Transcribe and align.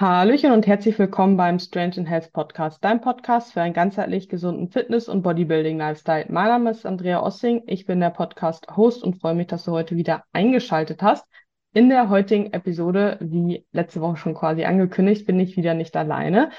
Hallöchen 0.00 0.52
und 0.52 0.66
herzlich 0.66 0.98
willkommen 0.98 1.36
beim 1.36 1.58
Strange 1.58 1.98
in 1.98 2.06
Health 2.06 2.32
Podcast, 2.32 2.82
dein 2.82 3.02
Podcast 3.02 3.52
für 3.52 3.60
einen 3.60 3.74
ganzheitlich 3.74 4.30
gesunden 4.30 4.70
Fitness- 4.70 5.10
und 5.10 5.20
Bodybuilding-Lifestyle. 5.20 6.24
Mein 6.30 6.48
Name 6.48 6.70
ist 6.70 6.86
Andrea 6.86 7.22
Ossing, 7.22 7.64
ich 7.66 7.84
bin 7.84 8.00
der 8.00 8.08
Podcast-Host 8.08 9.02
und 9.02 9.20
freue 9.20 9.34
mich, 9.34 9.48
dass 9.48 9.64
du 9.64 9.72
heute 9.72 9.96
wieder 9.96 10.24
eingeschaltet 10.32 11.02
hast. 11.02 11.26
In 11.74 11.90
der 11.90 12.08
heutigen 12.08 12.50
Episode, 12.54 13.18
wie 13.20 13.66
letzte 13.72 14.00
Woche 14.00 14.16
schon 14.16 14.32
quasi 14.32 14.64
angekündigt, 14.64 15.26
bin 15.26 15.38
ich 15.38 15.58
wieder 15.58 15.74
nicht 15.74 15.94
alleine, 15.94 16.50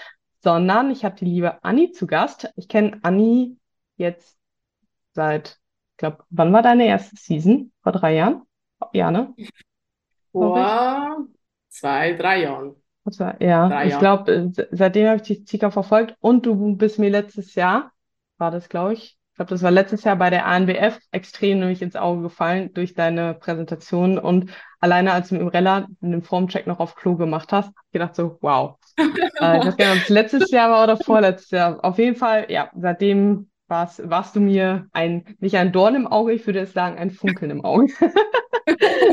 sondern 0.42 0.92
ich 0.92 1.04
habe 1.04 1.16
die 1.16 1.26
liebe 1.26 1.64
Anni 1.64 1.94
zu 1.94 2.06
Gast. 2.06 2.54
Ich 2.58 2.68
kenne 2.68 3.00
Anni 3.02 3.58
jetzt 3.96 4.38
seit, 5.14 5.58
ich 5.94 5.98
glaube, 5.98 6.24
wann 6.30 6.54
war 6.54 6.62
deine 6.62 6.86
erste 6.86 7.16
Season? 7.16 7.72
Vor 7.82 7.94
drei 7.94 8.18
Jahren? 8.18 8.44
Ja, 8.94 9.10
ne? 9.10 9.34
Vor 10.32 11.26
zwei, 11.70 12.14
drei 12.14 12.44
Jahren. 12.44 12.81
Also, 13.04 13.32
ja, 13.40 13.68
Drei 13.68 13.86
ich 13.86 13.92
Jahren. 13.92 14.00
glaube, 14.00 14.52
seitdem 14.72 15.08
habe 15.08 15.18
ich 15.18 15.24
dich 15.24 15.48
circa 15.48 15.72
verfolgt 15.72 16.16
und 16.20 16.46
du 16.46 16.76
bist 16.76 17.00
mir 17.00 17.10
letztes 17.10 17.56
Jahr, 17.56 17.92
war 18.38 18.52
das, 18.52 18.70
glaube 18.70 18.94
ich, 18.94 19.18
ich 19.32 19.36
glaube, 19.36 19.50
das 19.50 19.64
war 19.64 19.72
letztes 19.72 20.04
Jahr 20.04 20.18
bei 20.18 20.30
der 20.30 20.46
ANBF 20.46 21.00
extrem 21.12 21.60
nämlich 21.60 21.82
ins 21.82 21.96
Auge 21.96 22.22
gefallen 22.22 22.74
durch 22.74 22.94
deine 22.94 23.34
Präsentation 23.34 24.20
und 24.20 24.52
alleine 24.80 25.14
als 25.14 25.30
du 25.30 25.36
mit 25.36 25.42
dem 25.42 25.48
Reller 25.48 25.88
einen 26.02 26.22
Formcheck 26.22 26.68
noch 26.68 26.80
auf 26.80 26.96
Klo 26.96 27.16
gemacht 27.16 27.52
hast, 27.52 27.68
hab 27.68 27.76
ich 27.88 27.94
gedacht 27.94 28.16
so, 28.16 28.38
wow. 28.42 28.78
Äh, 29.40 29.60
ich 29.60 29.66
weiß 29.66 29.78
gar 29.78 29.86
nicht, 29.88 29.98
ob 29.98 30.04
es 30.04 30.10
letztes 30.10 30.52
Jahr 30.52 30.70
war 30.70 30.84
oder 30.84 30.98
vorletztes 30.98 31.50
Jahr. 31.52 31.84
Auf 31.84 31.98
jeden 31.98 32.16
Fall, 32.16 32.46
ja, 32.50 32.70
seitdem 32.76 33.50
warst, 33.68 34.08
warst 34.08 34.36
du 34.36 34.40
mir 34.40 34.88
ein, 34.92 35.36
nicht 35.40 35.56
ein 35.58 35.72
Dorn 35.72 35.96
im 35.96 36.06
Auge, 36.06 36.34
ich 36.34 36.46
würde 36.46 36.60
es 36.60 36.74
sagen, 36.74 36.98
ein 37.00 37.10
Funkeln 37.10 37.50
im 37.52 37.66
Auge. 37.66 37.92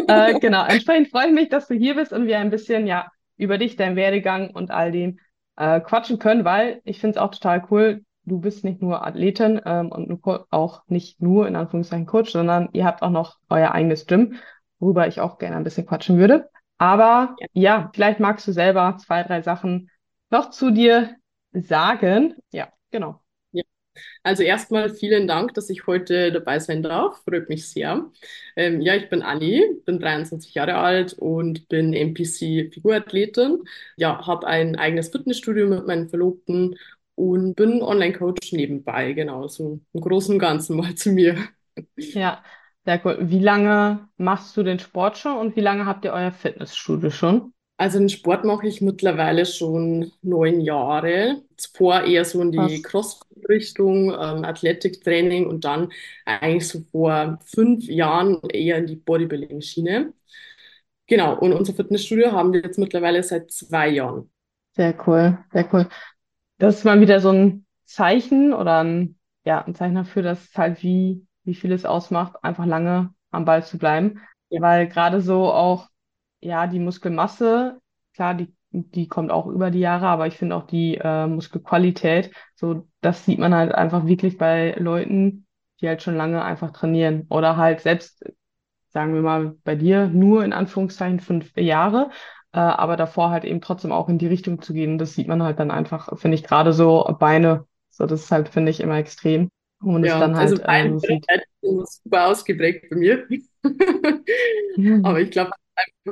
Äh, 0.06 0.38
genau, 0.38 0.64
entsprechend 0.64 1.08
freue 1.08 1.26
ich 1.28 1.32
mich, 1.32 1.48
dass 1.48 1.68
du 1.68 1.74
hier 1.74 1.94
bist 1.94 2.12
und 2.12 2.26
wir 2.26 2.38
ein 2.38 2.50
bisschen, 2.50 2.86
ja, 2.86 3.10
über 3.38 3.58
dich, 3.58 3.76
deinen 3.76 3.96
Werdegang 3.96 4.50
und 4.50 4.70
all 4.70 4.92
dem 4.92 5.18
äh, 5.56 5.80
quatschen 5.80 6.18
können, 6.18 6.44
weil 6.44 6.80
ich 6.84 7.00
finde 7.00 7.18
es 7.18 7.22
auch 7.22 7.30
total 7.30 7.64
cool. 7.70 8.04
Du 8.24 8.40
bist 8.40 8.62
nicht 8.64 8.82
nur 8.82 9.06
Athletin 9.06 9.60
ähm, 9.64 9.90
und 9.90 10.22
auch 10.50 10.82
nicht 10.88 11.20
nur 11.22 11.48
in 11.48 11.56
Anführungszeichen 11.56 12.06
Coach, 12.06 12.30
sondern 12.30 12.68
ihr 12.72 12.84
habt 12.84 13.02
auch 13.02 13.10
noch 13.10 13.38
euer 13.48 13.72
eigenes 13.72 14.06
Gym, 14.06 14.34
worüber 14.78 15.06
ich 15.08 15.20
auch 15.20 15.38
gerne 15.38 15.56
ein 15.56 15.64
bisschen 15.64 15.86
quatschen 15.86 16.18
würde. 16.18 16.50
Aber 16.76 17.36
Ja. 17.38 17.46
ja, 17.52 17.90
vielleicht 17.94 18.20
magst 18.20 18.46
du 18.46 18.52
selber 18.52 18.96
zwei, 18.98 19.22
drei 19.22 19.42
Sachen 19.42 19.90
noch 20.30 20.50
zu 20.50 20.70
dir 20.70 21.16
sagen. 21.52 22.34
Ja, 22.52 22.68
genau. 22.90 23.20
Also 24.28 24.42
erstmal 24.42 24.90
vielen 24.90 25.26
Dank, 25.26 25.54
dass 25.54 25.70
ich 25.70 25.86
heute 25.86 26.30
dabei 26.30 26.58
sein 26.58 26.82
darf. 26.82 27.22
Freut 27.24 27.48
mich 27.48 27.66
sehr. 27.66 28.10
Ähm, 28.56 28.82
ja, 28.82 28.94
ich 28.94 29.08
bin 29.08 29.22
Anni, 29.22 29.64
bin 29.86 29.98
23 29.98 30.52
Jahre 30.52 30.74
alt 30.74 31.14
und 31.14 31.66
bin 31.68 31.94
NPC-Figurathletin. 31.94 33.64
Ja, 33.96 34.26
habe 34.26 34.46
ein 34.46 34.76
eigenes 34.76 35.08
Fitnessstudio 35.08 35.66
mit 35.66 35.86
meinem 35.86 36.10
Verlobten 36.10 36.76
und 37.14 37.54
bin 37.54 37.80
Online-Coach 37.80 38.52
nebenbei. 38.52 39.14
Genau, 39.14 39.48
so 39.48 39.80
im 39.94 40.00
Großen 40.02 40.34
und 40.34 40.40
Ganzen 40.40 40.76
mal 40.76 40.94
zu 40.94 41.10
mir. 41.12 41.38
Ja, 41.96 42.44
sehr 42.84 43.00
cool. 43.06 43.16
Wie 43.30 43.38
lange 43.38 44.10
machst 44.18 44.54
du 44.58 44.62
den 44.62 44.78
Sport 44.78 45.16
schon 45.16 45.38
und 45.38 45.56
wie 45.56 45.60
lange 45.62 45.86
habt 45.86 46.04
ihr 46.04 46.12
euer 46.12 46.32
Fitnessstudio 46.32 47.08
schon? 47.08 47.54
Also 47.78 47.98
den 48.00 48.08
Sport 48.08 48.44
mache 48.44 48.66
ich 48.66 48.80
mittlerweile 48.80 49.46
schon 49.46 50.12
neun 50.22 50.60
Jahre. 50.60 51.42
Zuvor 51.56 52.02
eher 52.02 52.24
so 52.24 52.42
in 52.42 52.52
die 52.52 52.58
Was? 52.58 52.82
CrossFit-Richtung, 52.82 54.10
ähm, 54.10 54.44
Athletiktraining 54.44 55.46
und 55.46 55.64
dann 55.64 55.90
eigentlich 56.26 56.68
so 56.68 56.80
vor 56.90 57.38
fünf 57.44 57.84
Jahren 57.86 58.40
eher 58.50 58.78
in 58.78 58.86
die 58.86 58.96
Bodybuilding-Schiene. 58.96 60.12
Genau, 61.06 61.38
und 61.38 61.52
unser 61.52 61.72
Fitnessstudio 61.74 62.32
haben 62.32 62.52
wir 62.52 62.62
jetzt 62.62 62.78
mittlerweile 62.78 63.22
seit 63.22 63.50
zwei 63.52 63.88
Jahren. 63.88 64.30
Sehr 64.76 64.94
cool, 65.06 65.38
sehr 65.52 65.72
cool. 65.72 65.88
Das 66.58 66.76
ist 66.78 66.84
mal 66.84 67.00
wieder 67.00 67.20
so 67.20 67.30
ein 67.30 67.66
Zeichen 67.84 68.52
oder 68.52 68.84
ein, 68.84 69.18
ja, 69.44 69.64
ein 69.64 69.74
Zeichen 69.74 69.94
dafür, 69.96 70.22
dass 70.22 70.44
es 70.44 70.54
halt 70.56 70.82
wie, 70.82 71.26
wie 71.44 71.54
viel 71.54 71.72
es 71.72 71.84
ausmacht, 71.84 72.36
einfach 72.44 72.66
lange 72.66 73.14
am 73.30 73.44
Ball 73.44 73.64
zu 73.64 73.78
bleiben. 73.78 74.20
Ja, 74.50 74.60
Weil 74.62 74.88
gerade 74.88 75.20
so 75.20 75.52
auch, 75.52 75.88
ja, 76.40 76.66
die 76.66 76.78
Muskelmasse, 76.78 77.80
klar, 78.14 78.34
die, 78.34 78.54
die 78.70 79.08
kommt 79.08 79.30
auch 79.30 79.46
über 79.46 79.70
die 79.70 79.80
Jahre, 79.80 80.06
aber 80.08 80.26
ich 80.26 80.36
finde 80.36 80.56
auch 80.56 80.66
die 80.66 80.96
äh, 80.96 81.26
Muskelqualität, 81.26 82.32
so, 82.54 82.86
das 83.00 83.24
sieht 83.24 83.38
man 83.38 83.54
halt 83.54 83.72
einfach 83.72 84.06
wirklich 84.06 84.38
bei 84.38 84.74
Leuten, 84.78 85.46
die 85.80 85.88
halt 85.88 86.02
schon 86.02 86.16
lange 86.16 86.44
einfach 86.44 86.72
trainieren. 86.72 87.26
Oder 87.30 87.56
halt 87.56 87.80
selbst, 87.80 88.24
sagen 88.88 89.14
wir 89.14 89.22
mal, 89.22 89.56
bei 89.64 89.76
dir 89.76 90.08
nur 90.08 90.44
in 90.44 90.52
Anführungszeichen 90.52 91.20
fünf 91.20 91.56
Jahre 91.56 92.10
äh, 92.52 92.58
aber 92.58 92.96
davor 92.96 93.30
halt 93.30 93.44
eben 93.44 93.60
trotzdem 93.60 93.92
auch 93.92 94.08
in 94.08 94.18
die 94.18 94.26
Richtung 94.26 94.62
zu 94.62 94.72
gehen. 94.72 94.98
Das 94.98 95.14
sieht 95.14 95.28
man 95.28 95.42
halt 95.42 95.58
dann 95.58 95.70
einfach, 95.70 96.18
finde 96.18 96.36
ich, 96.36 96.44
gerade 96.44 96.72
so 96.72 97.04
Beine. 97.18 97.66
So, 97.90 98.06
das 98.06 98.24
ist 98.24 98.30
halt, 98.30 98.48
finde 98.48 98.70
ich, 98.70 98.80
immer 98.80 98.96
extrem, 98.96 99.50
das 99.80 100.06
ja, 100.06 100.18
dann 100.18 100.34
also 100.34 100.56
halt 100.64 100.86
äh, 100.86 100.90
so 100.90 100.98
sieht. 100.98 101.26
Beinfreiheit 101.26 101.44
ist 101.62 102.02
super 102.04 102.26
ausgeprägt 102.26 102.86
bei 102.90 102.96
mir. 102.96 103.26
Aber 105.04 105.20
ich 105.20 105.30
glaube, 105.30 105.50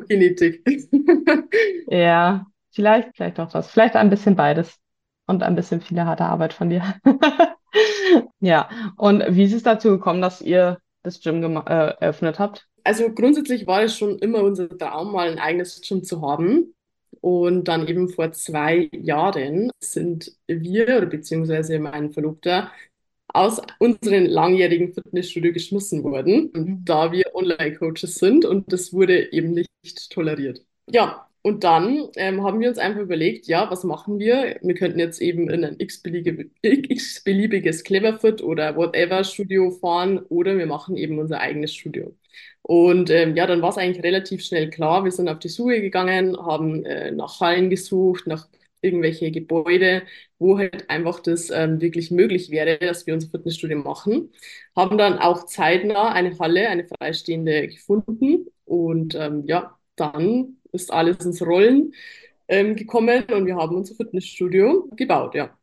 Genetik. 0.09 0.63
Ja, 1.89 2.47
vielleicht, 2.73 3.17
vielleicht 3.17 3.39
auch 3.41 3.51
das. 3.51 3.71
Vielleicht 3.71 3.97
ein 3.97 4.11
bisschen 4.11 4.37
beides 4.37 4.79
und 5.27 5.43
ein 5.43 5.55
bisschen 5.55 5.81
viele 5.81 6.05
harte 6.05 6.25
Arbeit 6.25 6.53
von 6.53 6.71
dir. 6.71 6.83
Ja, 8.41 8.69
und 8.97 9.23
wie 9.29 9.45
ist 9.45 9.53
es 9.53 9.63
dazu 9.63 9.91
gekommen, 9.91 10.23
dass 10.23 10.41
ihr 10.41 10.79
das 11.03 11.21
Gym 11.21 11.43
äh, 11.57 11.61
eröffnet 12.01 12.39
habt? 12.39 12.67
Also 12.85 13.11
grundsätzlich 13.13 13.67
war 13.67 13.83
es 13.83 13.97
schon 13.97 14.19
immer 14.19 14.43
unser 14.43 14.69
Traum, 14.69 15.13
mal 15.13 15.29
ein 15.29 15.39
eigenes 15.39 15.81
Gym 15.81 16.05
zu 16.05 16.23
haben. 16.23 16.75
Und 17.21 17.65
dann 17.65 17.89
eben 17.89 18.09
vor 18.09 18.33
zwei 18.33 18.89
Jahren 18.93 19.71
sind 19.81 20.33
wir 20.47 20.97
oder 20.97 21.07
beziehungsweise 21.07 21.79
mein 21.79 22.13
Verlobter 22.13 22.71
aus 23.29 23.61
unserem 23.79 24.27
langjährigen 24.27 24.93
Fitnessstudio 24.95 25.53
geschmissen 25.53 26.03
worden, 26.05 26.51
Mhm. 26.53 26.85
da 26.85 27.13
wir 27.13 27.35
Online-Coaches 27.35 28.17
sind 28.17 28.45
und 28.45 28.73
das 28.73 28.93
wurde 28.93 29.33
eben 29.33 29.53
nicht 29.53 29.71
toleriert. 30.11 30.61
Ja, 30.89 31.29
und 31.43 31.65
dann 31.65 32.09
ähm, 32.17 32.43
haben 32.43 32.61
wir 32.61 32.69
uns 32.69 32.79
einfach 32.79 33.01
überlegt, 33.01 33.47
ja, 33.47 33.71
was 33.71 33.85
machen 33.85 34.19
wir? 34.19 34.59
Wir 34.63 34.75
könnten 34.75 34.99
jetzt 34.99 35.21
eben 35.21 35.49
in 35.51 35.65
ein 35.65 35.77
x-beliebige, 35.79 36.51
x-beliebiges 36.63 37.85
Cleverfit 37.85 38.43
oder 38.43 38.77
whatever 38.77 39.23
Studio 39.25 39.71
fahren 39.71 40.19
oder 40.29 40.57
wir 40.59 40.67
machen 40.67 40.97
eben 40.97 41.19
unser 41.19 41.41
eigenes 41.41 41.75
Studio. 41.75 42.17
Und 42.63 43.11
ähm, 43.11 43.37
ja, 43.37 43.47
dann 43.47 43.63
war 43.63 43.71
es 43.71 43.79
eigentlich 43.79 44.05
relativ 44.05 44.43
schnell 44.45 44.71
klar. 44.71 45.05
Wir 45.05 45.13
sind 45.13 45.29
auf 45.29 45.39
die 45.39 45.49
Suche 45.49 45.81
gegangen, 45.81 46.37
haben 46.37 46.85
äh, 46.85 47.11
nach 47.13 47.41
Hallen 47.41 47.71
gesucht, 47.71 48.27
nach 48.27 48.49
irgendwelche 48.81 49.31
Gebäude, 49.31 50.03
wo 50.39 50.59
halt 50.59 50.89
einfach 50.91 51.21
das 51.21 51.51
ähm, 51.51 51.81
wirklich 51.81 52.11
möglich 52.11 52.51
wäre, 52.51 52.79
dass 52.79 53.07
wir 53.07 53.15
unser 53.15 53.29
Fitnessstudio 53.31 53.79
machen. 53.79 54.33
Haben 54.77 54.99
dann 54.99 55.19
auch 55.19 55.47
zeitnah 55.47 56.13
eine 56.13 56.39
Halle, 56.39 56.69
eine 56.69 56.87
freistehende 56.87 57.69
gefunden. 57.69 58.47
Und 58.65 59.15
ähm, 59.15 59.45
ja, 59.47 59.79
dann 59.97 60.59
ist 60.73 60.93
alles 60.93 61.25
ins 61.25 61.43
Rollen 61.43 61.93
ähm, 62.49 62.77
gekommen 62.77 63.25
und 63.25 63.47
wir 63.47 63.57
haben 63.57 63.77
unser 63.77 63.95
Fitnessstudio 63.97 64.89
gebaut, 64.97 65.35
ja. 65.35 65.57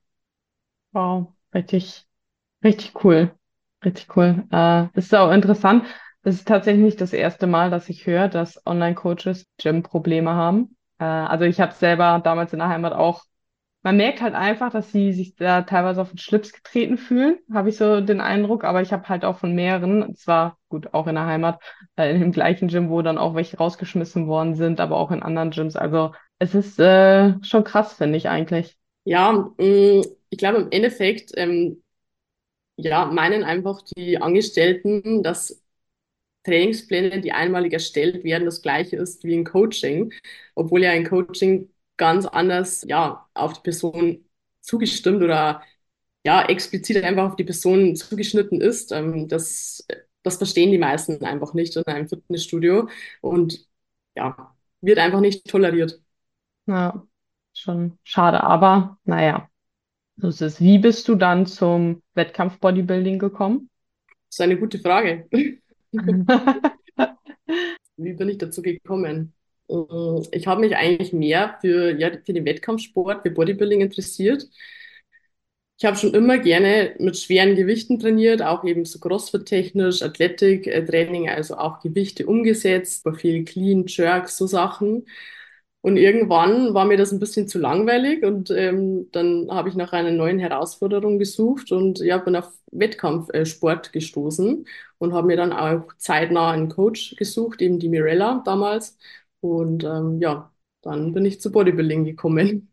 Wow, 0.92 1.34
richtig, 1.54 2.06
richtig 2.64 2.94
cool. 3.04 3.36
Richtig 3.86 4.16
cool. 4.18 4.46
Äh, 4.52 4.90
das 4.96 5.06
ist 5.06 5.16
auch 5.16 5.32
interessant. 5.32 5.86
Das 6.24 6.36
ist 6.36 6.48
tatsächlich 6.48 6.84
nicht 6.86 7.02
das 7.02 7.14
erste 7.14 7.48
Mal, 7.48 7.70
dass 7.72 7.90
ich 7.90 8.08
höre, 8.08 8.30
dass 8.30 8.66
Online-Coaches 8.68 9.48
Gym-Probleme 9.60 10.32
haben. 10.34 10.78
Äh, 11.04 11.06
also 11.06 11.46
ich 11.46 11.60
habe 11.62 11.74
selber 11.74 12.22
damals 12.24 12.54
in 12.54 12.60
der 12.60 12.70
Heimat 12.70 12.94
auch, 12.94 13.24
man 13.84 13.98
merkt 13.98 14.22
halt 14.22 14.34
einfach, 14.36 14.72
dass 14.72 14.92
sie 14.92 15.12
sich 15.14 15.36
da 15.36 15.64
teilweise 15.64 16.02
auf 16.02 16.10
den 16.10 16.18
Schlips 16.18 16.54
getreten 16.54 16.98
fühlen, 16.98 17.40
habe 17.54 17.70
ich 17.70 17.78
so 17.78 18.00
den 18.02 18.22
Eindruck. 18.22 18.64
Aber 18.64 18.82
ich 18.82 18.94
habe 18.94 19.10
halt 19.10 19.26
auch 19.26 19.38
von 19.40 19.54
mehreren, 19.56 20.16
zwar 20.16 20.58
gut 20.70 20.94
auch 20.94 21.08
in 21.08 21.16
der 21.16 21.26
Heimat, 21.26 21.62
äh, 21.98 22.14
in 22.14 22.22
dem 22.22 22.32
gleichen 22.32 22.70
Gym, 22.70 22.90
wo 22.90 23.02
dann 23.02 23.18
auch 23.18 23.36
welche 23.36 23.58
rausgeschmissen 23.58 24.28
worden 24.28 24.56
sind, 24.56 24.80
aber 24.80 24.98
auch 24.98 25.12
in 25.12 25.22
anderen 25.24 25.52
Gyms. 25.52 25.76
Also 25.76 26.14
es 26.40 26.56
ist 26.56 26.80
äh, 26.80 27.34
schon 27.44 27.64
krass, 27.66 27.94
finde 27.94 28.18
ich 28.18 28.30
eigentlich. 28.30 28.78
Ja, 29.06 29.32
mh, 29.58 30.04
ich 30.30 30.38
glaube 30.38 30.60
im 30.60 30.72
Endeffekt, 30.72 31.32
ähm, 31.36 31.84
ja, 32.78 33.06
meinen 33.08 33.44
einfach 33.44 33.82
die 33.98 34.20
Angestellten, 34.20 35.24
dass 35.24 35.63
Trainingspläne, 36.44 37.22
die 37.22 37.32
einmalig 37.32 37.74
erstellt 37.74 38.24
werden, 38.24 38.46
das 38.46 38.62
gleiche 38.62 38.98
ist 38.98 39.24
wie 39.24 39.36
ein 39.36 39.46
Coaching, 39.46 40.14
obwohl 40.56 40.84
ja 40.84 40.92
ein 40.92 41.08
Coaching 41.08 41.70
ganz 41.98 42.26
anders, 42.26 42.84
ja, 42.88 43.28
auf 43.34 43.54
die 43.54 43.62
Person 43.62 44.26
zugestimmt 44.62 45.24
oder 45.24 45.62
ja, 46.26 46.46
explizit 46.46 47.04
einfach 47.04 47.30
auf 47.32 47.36
die 47.36 47.44
Person 47.44 47.96
zugeschnitten 47.96 48.62
ist. 48.62 48.92
Ähm, 48.92 49.28
das, 49.28 49.86
das 50.24 50.38
verstehen 50.38 50.72
die 50.72 50.78
meisten 50.78 51.24
einfach 51.26 51.54
nicht 51.54 51.76
in 51.76 51.84
einem 51.88 52.08
Fitnessstudio 52.08 52.90
und 53.22 53.68
ja, 54.16 54.56
wird 54.82 55.00
einfach 55.00 55.20
nicht 55.22 55.48
toleriert. 55.48 56.02
Ja, 56.66 57.06
schon 57.54 57.98
schade, 58.04 58.44
aber 58.44 58.98
naja. 59.06 59.50
So 60.18 60.30
ist 60.30 60.42
es. 60.42 60.62
Wie 60.62 60.80
bist 60.80 61.08
du 61.10 61.16
dann 61.16 61.46
zum 61.48 62.04
Wettkampf-Bodybuilding 62.16 63.20
gekommen? 63.20 63.70
Das 64.30 64.38
ist 64.38 64.42
eine 64.42 64.58
gute 64.60 64.80
Frage. 64.80 65.28
Wie 67.98 68.14
bin 68.14 68.30
ich 68.30 68.38
dazu 68.38 68.62
gekommen? 68.62 69.34
Mm, 69.70 70.22
Ich 70.32 70.48
habe 70.48 70.62
mich 70.62 70.76
eigentlich 70.76 71.14
mehr 71.14 71.58
für, 71.62 71.92
ja, 72.00 72.12
für 72.26 72.34
den 72.34 72.46
Wettkampfsport, 72.46 73.22
für 73.24 73.32
Bodybuilding 73.32 73.82
interessiert. 73.82 74.48
Ich 75.78 75.86
habe 75.86 75.98
schon 75.98 76.14
immer 76.14 76.38
gerne 76.38 76.96
mit 77.00 77.18
schweren 77.18 77.56
Gewichten 77.56 78.00
trainiert, 78.00 78.42
auch 78.42 78.64
eben 78.64 78.86
so 78.86 79.00
CrossFit-technisch, 79.00 80.02
Athletik-Training, 80.02 81.30
also 81.30 81.58
auch 81.58 81.80
Gewichte 81.82 82.26
umgesetzt, 82.26 83.04
war 83.06 83.16
viel 83.16 83.44
Clean, 83.44 83.86
Jerks, 83.88 84.38
so 84.38 84.48
Sachen. 84.48 85.06
Und 85.84 85.98
irgendwann 85.98 86.74
war 86.74 86.86
mir 86.86 86.96
das 86.96 87.12
ein 87.12 87.20
bisschen 87.20 87.50
zu 87.50 87.60
langweilig 87.60 88.24
und 88.24 88.50
ähm, 88.52 89.10
dann 89.12 89.50
habe 89.52 89.68
ich 89.68 89.76
nach 89.76 89.92
einer 89.92 90.12
neuen 90.12 90.40
Herausforderung 90.40 91.20
gesucht 91.20 91.74
und 91.74 92.00
ja, 92.00 92.20
bin 92.20 92.38
auf 92.38 92.58
Wettkampfsport 92.72 93.92
gestoßen 93.92 94.66
und 94.98 95.14
habe 95.14 95.28
mir 95.28 95.36
dann 95.36 95.52
auch 95.52 95.92
zeitnah 95.98 96.52
einen 96.52 96.70
Coach 96.70 97.18
gesucht, 97.18 97.62
eben 97.62 97.80
die 97.80 97.90
Mirella 97.90 98.42
damals. 98.46 98.98
Und 99.42 99.84
ähm, 99.84 100.22
ja, 100.22 100.54
dann 100.84 101.14
bin 101.14 101.26
ich 101.26 101.42
zu 101.42 101.52
Bodybuilding 101.52 102.06
gekommen. 102.06 102.72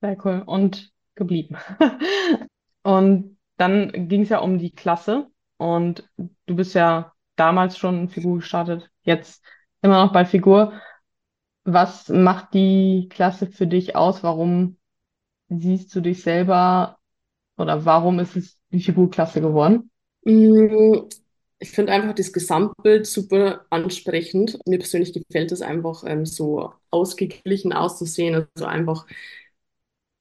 Sehr 0.00 0.16
cool. 0.24 0.44
Und 0.46 0.92
geblieben. 1.16 1.56
Und 2.84 3.38
dann 3.56 4.08
ging 4.08 4.22
es 4.22 4.28
ja 4.28 4.38
um 4.38 4.58
die 4.58 4.70
Klasse. 4.70 5.26
Und 5.56 6.08
du 6.46 6.54
bist 6.54 6.76
ja 6.76 7.12
damals 7.34 7.76
schon 7.76 8.08
Figur 8.08 8.36
gestartet, 8.36 8.88
jetzt 9.02 9.42
immer 9.82 10.04
noch 10.04 10.12
bei 10.12 10.24
Figur. 10.24 10.74
Was 11.66 12.08
macht 12.08 12.54
die 12.54 13.08
Klasse 13.10 13.46
für 13.48 13.66
dich 13.66 13.94
aus? 13.96 14.22
Warum 14.22 14.78
siehst 15.48 15.94
du 15.96 16.00
dich 16.02 16.22
selber 16.22 16.98
oder 17.58 17.84
warum 17.86 18.20
ist 18.20 18.36
es 18.36 18.60
die 18.72 18.80
Figurklasse 18.80 19.40
geworden? 19.42 19.90
Mm, 20.24 21.08
Ich 21.58 21.70
finde 21.70 21.92
einfach 21.92 22.14
das 22.14 22.32
Gesamtbild 22.32 23.06
super 23.06 23.64
ansprechend. 23.70 24.58
Mir 24.66 24.78
persönlich 24.78 25.12
gefällt 25.14 25.52
es 25.52 25.62
einfach 25.62 26.04
ähm, 26.06 26.26
so 26.26 26.72
ausgeglichen 26.90 27.72
auszusehen, 27.72 28.34
also 28.54 28.66
einfach 28.66 29.06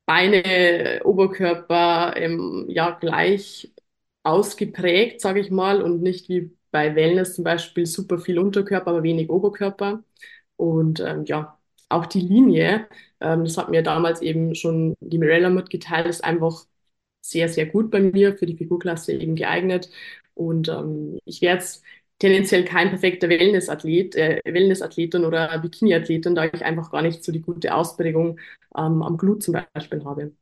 Beine, 0.06 1.02
Oberkörper 1.04 2.14
ähm, 2.18 2.66
ja 2.70 2.92
gleich 2.92 3.74
ausgeprägt, 4.24 5.20
sage 5.22 5.40
ich 5.40 5.50
mal, 5.52 5.82
und 5.82 6.02
nicht 6.04 6.30
wie 6.30 6.56
bei 6.72 6.96
Wellness 6.96 7.36
zum 7.36 7.44
Beispiel 7.44 7.86
super 7.88 8.20
viel 8.20 8.38
Unterkörper, 8.40 8.92
aber 8.92 9.04
wenig 9.04 9.30
Oberkörper. 9.30 10.04
Und 10.58 11.00
ähm, 11.02 11.26
ja, 11.26 11.58
auch 11.90 12.06
die 12.06 12.22
Linie, 12.22 12.88
ähm, 13.22 13.44
das 13.46 13.58
hat 13.58 13.70
mir 13.70 13.84
damals 13.84 14.22
eben 14.22 14.56
schon 14.56 14.96
die 15.00 15.18
Mirella 15.18 15.50
mitgeteilt, 15.50 16.08
ist 16.08 16.24
einfach 16.24 16.66
sehr, 17.22 17.50
sehr 17.50 17.66
gut 17.66 17.92
bei 17.92 18.00
mir, 18.02 18.38
für 18.38 18.46
die 18.46 18.56
Figurklasse 18.58 19.14
eben 19.14 19.36
geeignet. 19.36 19.90
Und 20.34 20.70
ähm, 20.70 21.20
ich 21.26 21.42
wäre 21.42 21.56
jetzt 21.56 21.84
tendenziell 22.20 22.64
kein 22.66 22.90
perfekter 22.90 23.30
Wellnessathlet, 23.30 24.16
äh, 24.16 24.42
Wellnessathletin 24.46 25.26
oder 25.26 25.58
Bikiniathletin, 25.60 26.36
da 26.36 26.46
ich 26.46 26.64
einfach 26.64 26.92
gar 26.92 27.02
nicht 27.02 27.24
so 27.24 27.32
die 27.32 27.42
gute 27.42 27.74
Ausprägung 27.76 28.40
ähm, 28.78 29.02
am 29.04 29.18
Glut 29.18 29.44
zum 29.44 29.56
Beispiel 29.74 30.04
habe. 30.06 30.34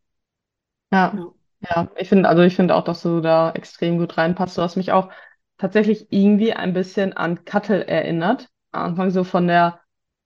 Ja, 0.92 1.20
Ja. 1.20 1.34
ja, 1.62 1.92
ich 1.98 2.10
finde, 2.10 2.30
also 2.30 2.44
ich 2.44 2.56
finde 2.56 2.76
auch, 2.76 2.84
dass 2.84 3.02
du 3.02 3.22
da 3.22 3.52
extrem 3.52 3.98
gut 3.98 4.18
reinpasst. 4.18 4.58
Du 4.58 4.62
hast 4.62 4.76
mich 4.76 4.92
auch 4.92 5.12
tatsächlich 5.58 6.08
irgendwie 6.12 6.54
ein 6.54 6.74
bisschen 6.74 7.14
an 7.14 7.46
Kattel 7.46 7.82
erinnert. 7.82 8.50
Am 8.72 8.84
Anfang 8.92 9.12
so 9.12 9.24
von 9.24 9.48
der, 9.48 9.80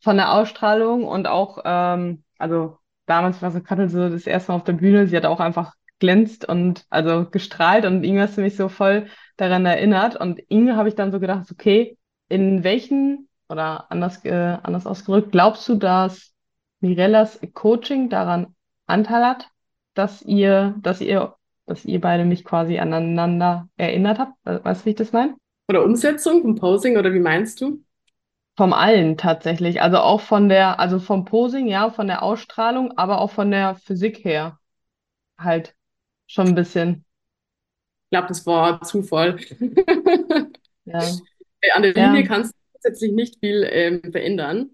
von 0.08 0.16
der 0.16 0.32
Ausstrahlung 0.32 1.06
und 1.06 1.28
auch, 1.28 1.60
ähm, 1.66 2.24
also 2.38 2.78
damals 3.08 3.42
war 3.42 3.52
so 3.52 3.60
Kattel 3.62 3.90
so 3.90 4.08
das 4.10 4.26
erste 4.26 4.52
Mal 4.54 4.58
auf 4.58 4.64
der 4.64 4.72
Bühne. 4.74 5.06
Sie 5.08 5.18
hat 5.18 5.26
auch 5.26 5.42
einfach 5.42 5.74
glänzt 6.00 6.48
und 6.48 6.86
also 6.90 7.26
gestrahlt 7.30 7.86
und 7.86 8.06
irgendwie 8.06 8.22
hast 8.22 8.38
du 8.38 8.42
mich 8.42 8.56
so 8.56 8.70
voll 8.70 9.08
daran 9.36 9.66
erinnert. 9.66 10.16
Und 10.16 10.40
irgendwie 10.48 10.74
habe 10.74 10.88
ich 10.88 10.96
dann 10.96 11.12
so 11.12 11.20
gedacht, 11.20 11.48
okay, 11.52 11.98
in 12.30 12.64
welchen, 12.64 13.28
oder 13.50 13.92
anders, 13.92 14.24
äh, 14.24 14.32
anders 14.64 14.86
ausgedrückt, 14.88 15.34
glaubst 15.34 15.68
du, 15.68 15.76
dass 15.76 16.32
Mirellas 16.80 17.40
Coaching 17.54 18.10
daran 18.10 18.56
Anteil 18.86 19.26
hat? 19.26 19.48
dass 19.96 20.22
ihr, 20.22 20.76
dass 20.84 21.02
ihr, 21.02 21.34
dass 21.66 21.84
ihr 21.84 22.00
beide 22.00 22.24
mich 22.24 22.46
quasi 22.46 22.78
aneinander 22.78 23.68
erinnert 23.78 24.20
habt. 24.20 24.34
We- 24.44 24.64
Weißt 24.64 24.82
du, 24.82 24.86
wie 24.86 24.90
ich 24.92 24.96
das 24.96 25.12
meine? 25.12 25.36
Oder 25.68 25.84
Umsetzung 25.84 26.44
vom 26.44 26.54
Posing, 26.56 26.98
oder 26.98 27.12
wie 27.14 27.20
meinst 27.20 27.60
du? 27.62 27.82
Vom 28.58 28.74
allen 28.74 29.18
tatsächlich. 29.18 29.82
Also 29.82 30.00
auch 30.00 30.20
von 30.22 30.50
der, 30.50 30.80
also 30.80 31.00
vom 31.00 31.26
Posing, 31.26 31.68
ja, 31.68 31.90
von 31.92 32.08
der 32.08 32.24
Ausstrahlung, 32.24 32.98
aber 32.98 33.22
auch 33.22 33.32
von 33.32 33.52
der 33.52 33.76
Physik 33.76 34.24
her 34.26 34.60
halt 35.38 35.76
schon 36.28 36.50
ein 36.50 36.56
bisschen. 36.56 37.06
Ich 38.06 38.10
glaube, 38.12 38.28
das 38.30 38.46
war 38.46 38.82
Zufall. 38.82 39.38
Ja, 40.86 41.22
An 41.74 41.84
der 41.84 41.94
Linie 41.94 42.24
ja, 42.24 42.24
kannst 42.24 42.54
du 42.54 42.58
grundsätzlich 42.72 43.12
nicht 43.12 43.40
viel 43.40 43.68
ähm, 43.70 44.02
verändern. 44.12 44.72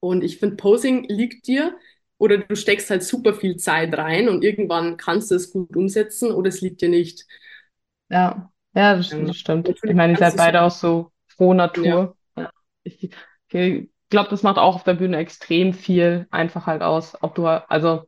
Und 0.00 0.22
ich 0.22 0.38
finde, 0.38 0.56
Posing 0.56 1.04
liegt 1.08 1.46
dir 1.46 1.76
oder 2.18 2.38
du 2.38 2.56
steckst 2.56 2.90
halt 2.90 3.02
super 3.02 3.34
viel 3.34 3.56
Zeit 3.56 3.96
rein 3.96 4.28
und 4.28 4.44
irgendwann 4.44 4.96
kannst 4.96 5.30
du 5.30 5.34
es 5.34 5.50
gut 5.52 5.76
umsetzen 5.76 6.30
oder 6.32 6.48
es 6.48 6.60
liegt 6.60 6.80
dir 6.82 6.88
nicht. 6.88 7.26
ja, 8.08 8.50
ja, 8.74 8.96
das, 8.96 9.08
Ähm, 9.10 9.26
das 9.26 9.36
stimmt. 9.36 9.68
Ich 9.68 9.94
meine, 9.94 10.12
ihr 10.14 10.18
seid 10.18 10.32
du 10.34 10.38
so, 10.38 10.44
beide 10.44 10.62
auch 10.62 10.70
so 10.70 11.12
frohe 11.26 11.54
ja, 11.54 11.56
Natur. 11.56 12.00
Ja. 12.02 12.14
Ich, 12.84 13.10
ich 13.52 13.88
glaube, 14.10 14.30
das 14.30 14.42
macht 14.42 14.58
auch 14.58 14.76
auf 14.76 14.84
der 14.84 14.94
Bühne 14.94 15.16
extrem 15.18 15.72
viel 15.74 16.26
einfach 16.30 16.66
halt 16.66 16.82
aus, 16.82 17.16
ob 17.22 17.34
du, 17.34 17.46
also 17.46 18.06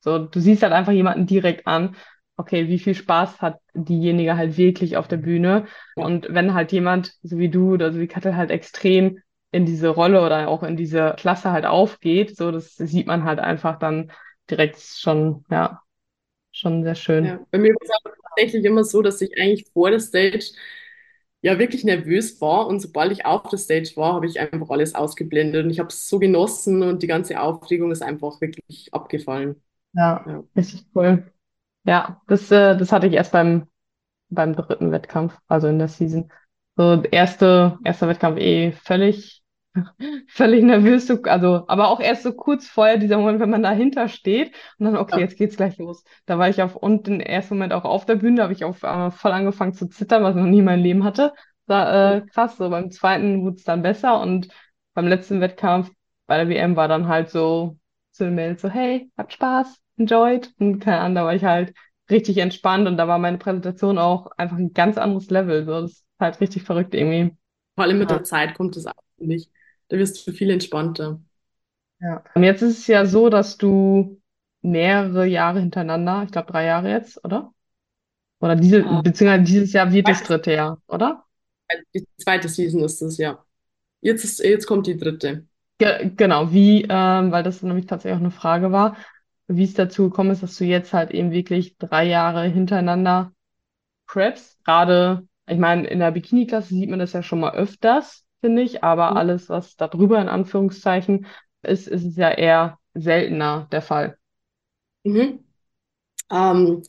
So, 0.00 0.18
du 0.18 0.40
siehst 0.40 0.62
halt 0.62 0.72
einfach 0.72 0.92
jemanden 0.92 1.26
direkt 1.26 1.66
an, 1.66 1.96
okay, 2.36 2.68
wie 2.68 2.78
viel 2.78 2.94
Spaß 2.94 3.40
hat 3.42 3.60
diejenige 3.74 4.36
halt 4.36 4.56
wirklich 4.56 4.96
auf 4.96 5.08
der 5.08 5.16
Bühne. 5.16 5.66
Und 5.96 6.26
wenn 6.30 6.54
halt 6.54 6.72
jemand, 6.72 7.14
so 7.22 7.38
wie 7.38 7.48
du 7.50 7.72
oder 7.74 7.92
so 7.92 7.98
wie 7.98 8.06
Kattel, 8.06 8.36
halt 8.36 8.50
extrem 8.50 9.18
in 9.50 9.66
diese 9.66 9.88
Rolle 9.88 10.24
oder 10.24 10.48
auch 10.48 10.62
in 10.62 10.76
diese 10.76 11.14
Klasse 11.18 11.50
halt 11.50 11.66
aufgeht, 11.66 12.36
so, 12.36 12.50
das 12.52 12.74
sieht 12.76 13.06
man 13.06 13.24
halt 13.24 13.40
einfach 13.40 13.78
dann 13.78 14.12
direkt 14.50 14.78
schon, 14.80 15.44
ja, 15.50 15.82
schon 16.52 16.82
sehr 16.84 16.94
schön. 16.96 17.26
ja. 17.26 17.40
Bei 17.50 17.58
mir 17.58 17.72
war 17.74 17.82
es 17.82 17.90
tatsächlich 18.36 18.64
immer 18.64 18.84
so, 18.84 19.02
dass 19.02 19.20
ich 19.20 19.36
eigentlich 19.40 19.66
vor 19.72 19.90
der 19.90 20.00
Stage 20.00 20.50
ja 21.42 21.58
wirklich 21.58 21.84
nervös 21.84 22.40
war 22.40 22.66
und 22.66 22.80
sobald 22.80 23.12
ich 23.12 23.24
auf 23.26 23.48
der 23.48 23.58
Stage 23.58 23.92
war, 23.96 24.14
habe 24.14 24.26
ich 24.26 24.40
einfach 24.40 24.70
alles 24.70 24.94
ausgeblendet 24.94 25.64
und 25.64 25.70
ich 25.70 25.78
habe 25.78 25.88
es 25.90 26.08
so 26.08 26.18
genossen 26.18 26.82
und 26.82 27.02
die 27.02 27.06
ganze 27.06 27.40
Aufregung 27.40 27.92
ist 27.92 28.02
einfach 28.02 28.40
wirklich 28.40 28.88
abgefallen. 28.92 29.62
Ja, 29.92 30.24
Ja. 30.26 30.44
richtig 30.56 30.86
cool. 30.94 31.32
Ja, 31.84 32.22
das, 32.28 32.50
äh, 32.50 32.76
das 32.76 32.92
hatte 32.92 33.06
ich 33.06 33.14
erst 33.14 33.32
beim, 33.32 33.68
beim 34.30 34.54
dritten 34.56 34.92
Wettkampf, 34.92 35.38
also 35.48 35.68
in 35.68 35.78
der 35.78 35.88
Season. 35.88 36.32
So, 36.76 37.02
erste, 37.04 37.78
erster 37.84 38.08
Wettkampf 38.08 38.38
eh 38.38 38.72
völlig 38.72 39.37
völlig 40.28 40.62
nervös, 40.64 41.06
so, 41.06 41.22
also, 41.22 41.64
aber 41.68 41.88
auch 41.88 42.00
erst 42.00 42.22
so 42.22 42.32
kurz 42.32 42.66
vorher, 42.66 42.96
dieser 42.98 43.18
Moment, 43.18 43.40
wenn 43.40 43.50
man 43.50 43.62
dahinter 43.62 44.08
steht 44.08 44.54
und 44.78 44.86
dann, 44.86 44.96
okay, 44.96 45.18
Ja. 45.18 45.20
jetzt 45.20 45.36
geht's 45.36 45.56
gleich 45.56 45.78
los. 45.78 46.04
Da 46.26 46.38
war 46.38 46.48
ich 46.48 46.62
auf, 46.62 46.76
und 46.76 47.06
den 47.06 47.20
ersten 47.20 47.54
Moment 47.54 47.72
auch 47.72 47.84
auf 47.84 48.06
der 48.06 48.16
Bühne, 48.16 48.36
da 48.36 48.42
habe 48.44 48.52
ich 48.52 48.64
auf 48.64 48.84
einmal 48.84 49.10
voll 49.10 49.32
angefangen 49.32 49.72
zu 49.74 49.88
zittern, 49.88 50.22
was 50.22 50.36
ich 50.36 50.42
noch 50.42 50.48
nie 50.48 50.58
in 50.60 50.64
meinem 50.64 50.82
Leben 50.82 51.04
hatte. 51.04 51.34
War, 51.66 52.16
äh, 52.16 52.20
krass, 52.22 52.56
so 52.56 52.70
beim 52.70 52.90
zweiten 52.90 53.42
wurde 53.42 53.56
es 53.56 53.64
dann 53.64 53.82
besser 53.82 54.20
und 54.20 54.48
beim 54.94 55.06
letzten 55.06 55.40
Wettkampf 55.40 55.90
bei 56.26 56.36
der 56.38 56.48
WM 56.48 56.76
war 56.76 56.88
dann 56.88 57.08
halt 57.08 57.30
so, 57.30 57.78
so 58.10 58.24
eine 58.24 58.34
Mail, 58.34 58.58
so, 58.58 58.68
hey, 58.68 59.10
habt 59.16 59.32
Spaß, 59.32 59.80
enjoyed 59.96 60.52
und 60.58 60.80
keine 60.80 61.00
Ahnung, 61.00 61.14
da 61.16 61.24
war 61.24 61.34
ich 61.34 61.44
halt 61.44 61.74
richtig 62.10 62.38
entspannt 62.38 62.86
und 62.88 62.96
da 62.96 63.08
war 63.08 63.18
meine 63.18 63.38
Präsentation 63.38 63.98
auch 63.98 64.30
einfach 64.36 64.56
ein 64.56 64.72
ganz 64.72 64.98
anderes 64.98 65.30
Level, 65.30 65.64
so, 65.64 65.80
das 65.82 65.92
ist 65.92 66.06
halt 66.20 66.40
richtig 66.40 66.62
verrückt 66.64 66.94
irgendwie. 66.94 67.36
Vor 67.74 67.84
allem 67.84 67.98
mit 67.98 68.10
Ja. 68.10 68.16
der 68.16 68.24
Zeit 68.24 68.54
kommt 68.56 68.76
es 68.76 68.86
auch, 68.86 68.92
ich. 69.18 69.50
Da 69.88 69.98
wirst 69.98 70.26
du 70.26 70.32
viel 70.32 70.50
entspannter. 70.50 71.20
Ja. 72.00 72.22
Und 72.34 72.44
jetzt 72.44 72.62
ist 72.62 72.78
es 72.78 72.86
ja 72.86 73.06
so, 73.06 73.28
dass 73.28 73.58
du 73.58 74.20
mehrere 74.62 75.26
Jahre 75.26 75.60
hintereinander, 75.60 76.22
ich 76.24 76.32
glaube 76.32 76.52
drei 76.52 76.64
Jahre 76.64 76.90
jetzt, 76.90 77.24
oder? 77.24 77.52
Oder 78.40 78.54
diese, 78.56 78.80
Äh, 78.80 79.02
beziehungsweise 79.02 79.44
dieses 79.44 79.72
Jahr 79.72 79.92
wird 79.92 80.08
das 80.08 80.22
dritte 80.22 80.52
Jahr, 80.52 80.80
oder? 80.86 81.24
Die 81.94 82.06
zweite 82.18 82.48
Season 82.48 82.82
ist 82.84 83.02
es, 83.02 83.18
ja. 83.18 83.44
Jetzt 84.00 84.24
ist, 84.24 84.38
jetzt 84.38 84.66
kommt 84.66 84.86
die 84.86 84.96
dritte. 84.96 85.46
Ge 85.78 86.10
genau, 86.16 86.52
wie, 86.52 86.86
ähm, 86.88 87.32
weil 87.32 87.42
das 87.42 87.62
nämlich 87.62 87.86
tatsächlich 87.86 88.16
auch 88.16 88.22
eine 88.22 88.30
Frage 88.30 88.72
war, 88.72 88.96
wie 89.48 89.64
es 89.64 89.74
dazu 89.74 90.10
gekommen 90.10 90.30
ist, 90.30 90.42
dass 90.42 90.56
du 90.56 90.64
jetzt 90.64 90.92
halt 90.92 91.10
eben 91.10 91.30
wirklich 91.30 91.76
drei 91.78 92.04
Jahre 92.04 92.44
hintereinander 92.44 93.32
preppst. 94.06 94.62
Gerade, 94.64 95.26
ich 95.46 95.58
meine, 95.58 95.86
in 95.86 95.98
der 96.00 96.10
Bikini-Klasse 96.10 96.68
sieht 96.74 96.90
man 96.90 96.98
das 96.98 97.12
ja 97.12 97.22
schon 97.22 97.40
mal 97.40 97.54
öfters, 97.54 98.24
finde 98.40 98.62
ich, 98.62 98.84
aber 98.84 99.16
alles, 99.16 99.48
was 99.48 99.76
da 99.76 99.88
drüber 99.88 100.20
in 100.20 100.28
Anführungszeichen 100.28 101.26
ist, 101.62 101.88
ist 101.88 102.04
es 102.04 102.16
ja 102.16 102.30
eher 102.30 102.78
seltener 102.94 103.68
der 103.72 103.82
Fall. 103.82 104.18
Mhm. 105.04 105.44
Ähm, 106.30 106.82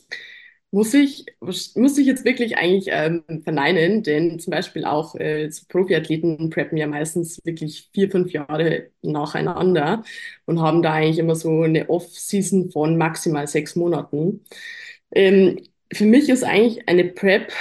muss 0.72 0.94
ich, 0.94 1.26
muss 1.40 1.98
ich 1.98 2.06
jetzt 2.06 2.24
wirklich 2.24 2.56
eigentlich 2.58 2.88
ähm, 2.90 3.24
verneinen, 3.44 4.02
denn 4.04 4.38
zum 4.38 4.52
Beispiel 4.52 4.84
auch 4.84 5.16
äh, 5.16 5.50
so 5.50 5.64
Profiathleten 5.68 6.50
preppen 6.50 6.78
ja 6.78 6.86
meistens 6.86 7.40
wirklich 7.44 7.90
vier, 7.92 8.10
fünf 8.10 8.32
Jahre 8.32 8.90
nacheinander 9.02 10.04
und 10.46 10.60
haben 10.60 10.82
da 10.82 10.92
eigentlich 10.94 11.18
immer 11.18 11.34
so 11.36 11.62
eine 11.62 11.90
Off-Season 11.90 12.70
von 12.70 12.96
maximal 12.98 13.46
sechs 13.48 13.76
Monaten. 13.76 14.44
Ähm, 15.12 15.60
für 15.92 16.04
mich 16.04 16.28
ist 16.28 16.44
eigentlich 16.44 16.88
eine 16.88 17.04
Prep 17.04 17.52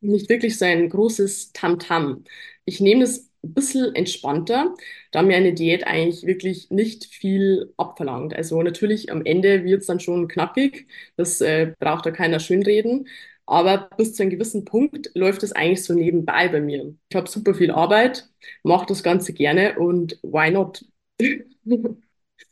nicht 0.00 0.28
wirklich 0.28 0.58
so 0.58 0.64
ein 0.64 0.88
großes 0.88 1.52
Tamtam. 1.52 2.24
Ich 2.64 2.80
nehme 2.80 3.02
das 3.02 3.30
ein 3.44 3.54
bisschen 3.54 3.94
entspannter, 3.94 4.74
da 5.12 5.22
mir 5.22 5.36
eine 5.36 5.54
Diät 5.54 5.86
eigentlich 5.86 6.24
wirklich 6.26 6.70
nicht 6.70 7.04
viel 7.06 7.72
abverlangt. 7.76 8.34
Also 8.34 8.62
natürlich 8.62 9.10
am 9.12 9.24
Ende 9.24 9.64
wird 9.64 9.82
es 9.82 9.86
dann 9.86 10.00
schon 10.00 10.28
knackig, 10.28 10.86
das 11.16 11.40
äh, 11.40 11.72
braucht 11.78 12.06
da 12.06 12.10
keiner 12.10 12.40
schönreden. 12.40 13.08
Aber 13.46 13.90
bis 13.96 14.14
zu 14.14 14.22
einem 14.22 14.30
gewissen 14.30 14.64
Punkt 14.64 15.10
läuft 15.14 15.42
es 15.42 15.52
eigentlich 15.52 15.84
so 15.84 15.92
nebenbei 15.94 16.48
bei 16.48 16.60
mir. 16.60 16.94
Ich 17.10 17.16
habe 17.16 17.28
super 17.28 17.54
viel 17.54 17.70
Arbeit, 17.70 18.28
mache 18.62 18.86
das 18.86 19.02
Ganze 19.02 19.34
gerne 19.34 19.78
und 19.78 20.18
why 20.22 20.50
not? 20.50 20.84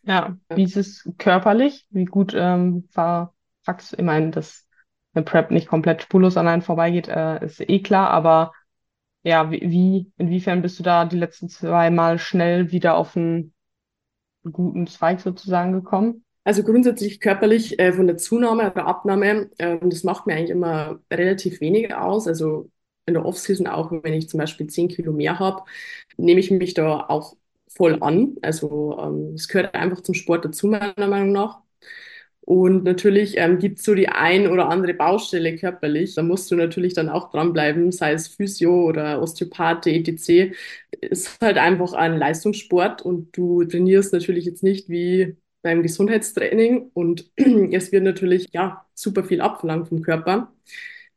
Ja, 0.02 0.36
wie 0.54 0.64
ist 0.64 0.76
es 0.76 1.08
körperlich? 1.18 1.86
Wie 1.90 2.04
gut 2.04 2.34
ähm, 2.36 2.88
war 2.92 3.34
Fax? 3.62 3.92
Ich 3.92 4.02
meine, 4.02 4.30
dass 4.30 4.66
eine 5.14 5.24
Prep 5.24 5.50
nicht 5.50 5.68
komplett 5.68 6.02
spurlos 6.02 6.36
an 6.36 6.48
einen 6.48 6.62
vorbeigeht, 6.62 7.08
äh, 7.08 7.44
ist 7.44 7.60
eh 7.60 7.80
klar, 7.82 8.10
aber 8.10 8.52
ja, 9.22 9.50
wie, 9.50 9.60
wie, 9.62 10.12
inwiefern 10.18 10.62
bist 10.62 10.78
du 10.78 10.82
da 10.82 11.04
die 11.04 11.18
letzten 11.18 11.48
zwei 11.48 11.90
Mal 11.90 12.18
schnell 12.18 12.72
wieder 12.72 12.96
auf 12.96 13.16
einen 13.16 13.54
guten 14.50 14.86
Zweig 14.86 15.20
sozusagen 15.20 15.72
gekommen? 15.72 16.24
Also 16.44 16.64
grundsätzlich 16.64 17.20
körperlich 17.20 17.78
äh, 17.78 17.92
von 17.92 18.08
der 18.08 18.16
Zunahme 18.16 18.70
oder 18.70 18.86
Abnahme, 18.86 19.50
äh, 19.58 19.78
das 19.82 20.02
macht 20.02 20.26
mir 20.26 20.34
eigentlich 20.34 20.50
immer 20.50 20.98
relativ 21.10 21.60
wenig 21.60 21.94
aus. 21.94 22.26
Also 22.26 22.68
in 23.06 23.14
der 23.14 23.24
Offseason 23.24 23.66
auch, 23.68 23.92
wenn 23.92 24.12
ich 24.12 24.28
zum 24.28 24.38
Beispiel 24.38 24.66
10 24.66 24.88
Kilo 24.88 25.12
mehr 25.12 25.38
habe, 25.38 25.62
nehme 26.16 26.40
ich 26.40 26.50
mich 26.50 26.74
da 26.74 27.06
auch 27.08 27.36
voll 27.68 27.98
an. 28.02 28.36
Also 28.42 28.98
ähm, 29.00 29.34
es 29.34 29.48
gehört 29.48 29.74
einfach 29.74 30.00
zum 30.02 30.14
Sport 30.14 30.44
dazu, 30.44 30.66
meiner 30.66 31.06
Meinung 31.08 31.32
nach. 31.32 31.60
Und 32.44 32.82
natürlich 32.84 33.36
ähm, 33.38 33.58
gibt 33.58 33.78
es 33.78 33.84
so 33.84 33.94
die 33.94 34.08
ein 34.08 34.48
oder 34.48 34.68
andere 34.68 34.94
Baustelle 34.94 35.56
körperlich. 35.56 36.14
Da 36.16 36.22
musst 36.22 36.50
du 36.50 36.56
natürlich 36.56 36.92
dann 36.94 37.08
auch 37.08 37.30
dranbleiben, 37.30 37.92
sei 37.92 38.12
es 38.14 38.28
Physio 38.28 38.84
oder 38.88 39.22
Osteopath, 39.22 39.86
etc. 39.86 40.52
Ist 41.00 41.40
halt 41.40 41.56
einfach 41.58 41.92
ein 41.92 42.18
Leistungssport 42.18 43.02
und 43.02 43.36
du 43.36 43.64
trainierst 43.64 44.12
natürlich 44.12 44.44
jetzt 44.44 44.62
nicht 44.64 44.88
wie 44.88 45.36
beim 45.62 45.82
Gesundheitstraining 45.82 46.90
und 46.94 47.30
es 47.72 47.92
wird 47.92 48.02
natürlich 48.04 48.48
ja 48.52 48.84
super 48.94 49.22
viel 49.24 49.40
abverlangt 49.40 49.88
vom 49.88 50.02
Körper. 50.02 50.52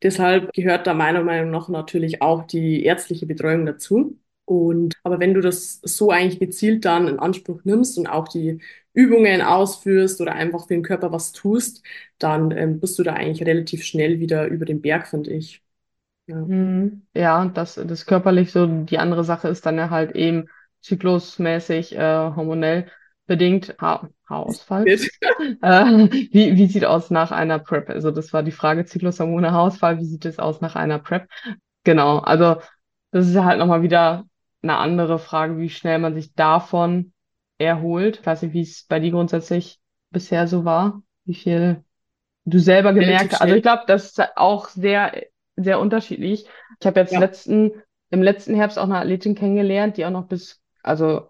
Deshalb 0.04 0.54
gehört 0.54 0.88
da 0.88 0.94
meiner 0.94 1.24
Meinung 1.24 1.52
nach 1.52 1.70
natürlich 1.70 2.22
auch 2.22 2.46
die 2.46 2.84
ärztliche 2.84 3.26
Betreuung 3.26 3.66
dazu. 3.66 4.20
Und 4.46 4.94
aber 5.04 5.20
wenn 5.20 5.34
du 5.34 5.42
das 5.42 5.80
so 5.84 6.12
eigentlich 6.12 6.40
gezielt 6.40 6.86
dann 6.86 7.08
in 7.08 7.18
Anspruch 7.20 7.62
nimmst 7.64 7.98
und 7.98 8.06
auch 8.08 8.28
die 8.28 8.60
Übungen 8.96 9.42
ausführst 9.42 10.22
oder 10.22 10.34
einfach 10.34 10.64
für 10.68 10.74
den 10.74 10.84
Körper 10.84 11.12
was 11.12 11.32
tust, 11.34 11.84
dann 12.18 12.52
ähm, 12.52 12.80
bist 12.80 12.98
du 13.00 13.04
da 13.04 13.14
eigentlich 13.14 13.46
relativ 13.48 13.84
schnell 13.84 14.20
wieder 14.20 14.48
über 14.48 14.66
den 14.66 14.82
Berg, 14.82 15.08
finde 15.08 15.32
ich. 15.32 15.64
Ja, 16.28 16.36
Mhm. 16.38 17.06
Ja, 17.14 17.46
das, 17.46 17.76
das 17.76 18.06
körperlich 18.06 18.52
so, 18.52 18.66
die 18.68 18.98
andere 18.98 19.24
Sache 19.24 19.48
ist 19.48 19.66
dann 19.66 19.78
ja 19.78 19.90
halt 19.90 20.16
eben 20.16 20.48
zyklusmäßig, 20.82 21.96
äh, 21.96 22.00
hormonell 22.36 22.90
bedingt 23.28 23.76
ha 23.80 24.10
Haarausfall. 24.28 24.86
Äh, 25.62 26.10
wie, 26.32 26.56
wie 26.58 26.68
sieht 26.68 26.86
aus 26.86 27.12
nach 27.12 27.32
einer 27.32 27.60
Prep? 27.60 27.90
Also 27.90 28.12
das 28.12 28.34
war 28.34 28.44
die 28.44 28.52
Frage, 28.52 28.86
Zyklushormone, 28.86 29.52
Haarausfall, 29.52 30.00
wie 30.00 30.06
sieht 30.06 30.26
es 30.26 30.40
aus 30.40 30.62
nach 30.62 30.76
einer 30.76 31.00
Prep? 31.00 31.28
Genau, 31.84 32.20
also 32.20 32.62
das 33.12 33.28
ist 33.28 33.36
ja 33.36 33.46
halt 33.46 33.60
nochmal 33.60 33.82
wieder 33.84 34.26
eine 34.64 34.78
andere 34.78 35.20
Frage, 35.20 35.58
wie 35.60 35.70
schnell 35.70 36.00
man 36.00 36.16
sich 36.16 36.34
davon 36.34 37.14
erholt. 37.58 38.20
Ich 38.20 38.26
weiß 38.26 38.42
nicht, 38.44 38.54
wie 38.54 38.62
es 38.62 38.84
bei 38.84 39.00
dir 39.00 39.12
grundsätzlich 39.12 39.80
bisher 40.12 40.48
so 40.48 40.66
war, 40.66 41.02
wie 41.26 41.36
viel 41.36 41.84
du 42.46 42.60
selber 42.60 42.94
gemerkt 42.94 43.34
hast. 43.34 43.42
Also 43.42 43.56
ich 43.56 43.62
glaube, 43.62 43.84
das 43.88 44.06
ist 44.06 44.38
auch 44.38 44.70
sehr, 44.70 45.24
sehr 45.56 45.80
unterschiedlich. 45.80 46.48
Ich 46.80 46.88
habe 46.88 47.00
jetzt 47.00 47.14
Ja, 47.14 47.20
letzten, 47.20 47.72
im 48.12 48.22
letzten 48.22 48.56
Herbst 48.56 48.78
auch 48.78 48.84
eine 48.84 48.98
Athletin 48.98 49.36
kennengelernt, 49.36 49.98
die 49.98 50.06
auch 50.06 50.12
noch 50.12 50.28
bis, 50.28 50.62
also 50.84 51.30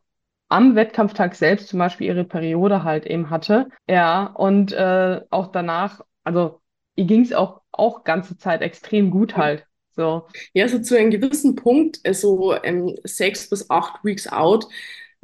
am 0.50 0.75
Wettkampftag 0.75 1.36
selbst 1.36 1.67
zum 1.70 1.79
Beispiel 1.79 2.08
ihre 2.08 2.24
Periode 2.24 2.84
halt 2.84 3.05
eben 3.05 3.29
hatte. 3.29 3.67
Ja, 3.88 4.25
und 4.27 4.74
äh, 4.74 5.22
auch 5.29 5.48
danach, 5.51 6.01
also 6.24 6.62
ihr 6.96 7.05
ging 7.05 7.22
es 7.22 7.34
auch, 7.34 7.62
auch 7.72 8.03
ganze 8.03 8.38
Zeit 8.38 8.62
extrem 8.62 9.10
gut 9.12 9.38
halt. 9.38 9.65
So. 9.91 10.27
ja, 10.53 10.67
so 10.67 10.79
zu 10.79 10.98
einem 10.98 11.10
gewissen 11.10 11.55
Punkt, 11.55 12.00
also 12.05 12.53
ähm, 12.63 12.96
sechs 13.05 13.50
bis 13.50 13.70
acht 13.70 14.03
Weeks 14.03 14.27
out, 14.27 14.67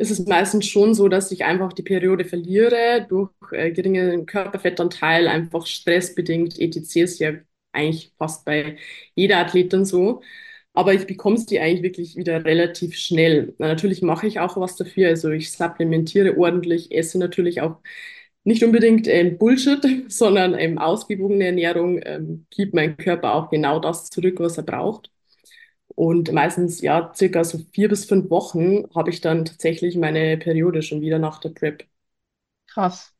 ist 0.01 0.11
es 0.11 0.25
meistens 0.25 0.67
schon 0.67 0.93
so, 0.95 1.07
dass 1.09 1.31
ich 1.31 1.45
einfach 1.45 1.73
die 1.73 1.83
Periode 1.83 2.25
verliere 2.25 3.05
durch 3.09 3.31
äh, 3.51 3.71
geringen 3.71 4.25
Körperfettanteil, 4.25 5.27
einfach 5.27 5.65
stressbedingt, 5.67 6.59
etc. 6.59 7.01
ist 7.03 7.19
ja 7.19 7.33
eigentlich 7.71 8.13
fast 8.17 8.45
bei 8.45 8.77
jeder 9.15 9.37
Athletin 9.39 9.85
so. 9.85 10.21
Aber 10.73 10.93
ich 10.93 11.05
bekomme 11.07 11.37
sie 11.37 11.59
eigentlich 11.59 11.83
wirklich 11.83 12.15
wieder 12.15 12.45
relativ 12.45 12.95
schnell. 12.97 13.55
Na, 13.59 13.67
natürlich 13.67 14.01
mache 14.01 14.27
ich 14.27 14.39
auch 14.39 14.57
was 14.57 14.75
dafür. 14.77 15.09
Also 15.09 15.29
ich 15.31 15.51
supplementiere 15.51 16.37
ordentlich, 16.37 16.91
esse 16.91 17.19
natürlich 17.19 17.61
auch 17.61 17.77
nicht 18.43 18.63
unbedingt 18.63 19.07
ähm, 19.07 19.37
Bullshit, 19.37 19.81
sondern 20.11 20.55
ähm, 20.57 20.77
ausgewogene 20.79 21.45
Ernährung 21.47 21.99
ähm, 22.03 22.45
gibt 22.51 22.73
mein 22.73 22.97
Körper 22.97 23.35
auch 23.35 23.49
genau 23.49 23.79
das 23.79 24.09
zurück, 24.09 24.39
was 24.39 24.57
er 24.57 24.63
braucht. 24.63 25.11
Und 25.95 26.31
meistens, 26.31 26.81
ja, 26.81 27.11
circa 27.15 27.43
so 27.43 27.59
vier 27.73 27.89
bis 27.89 28.05
fünf 28.05 28.29
Wochen 28.29 28.85
habe 28.95 29.09
ich 29.09 29.21
dann 29.21 29.45
tatsächlich 29.45 29.97
meine 29.97 30.37
Periode 30.37 30.81
schon 30.81 31.01
wieder 31.01 31.19
nach 31.19 31.39
der 31.39 31.49
Prep. 31.49 31.85
Krass. 32.67 33.13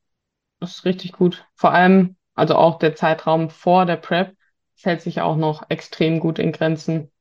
Das 0.60 0.72
ist 0.78 0.86
richtig 0.86 1.14
gut. 1.14 1.46
Vor 1.56 1.74
allem, 1.74 2.18
also 2.36 2.56
auch 2.56 2.80
der 2.80 2.96
Zeitraum 2.96 3.50
vor 3.50 3.86
der 3.86 3.98
Prep, 3.98 4.36
hält 4.82 5.02
sich 5.02 5.22
auch 5.22 5.38
noch 5.38 5.70
extrem 5.70 6.20
gut 6.20 6.40
in 6.40 6.52
Grenzen. 6.54 7.12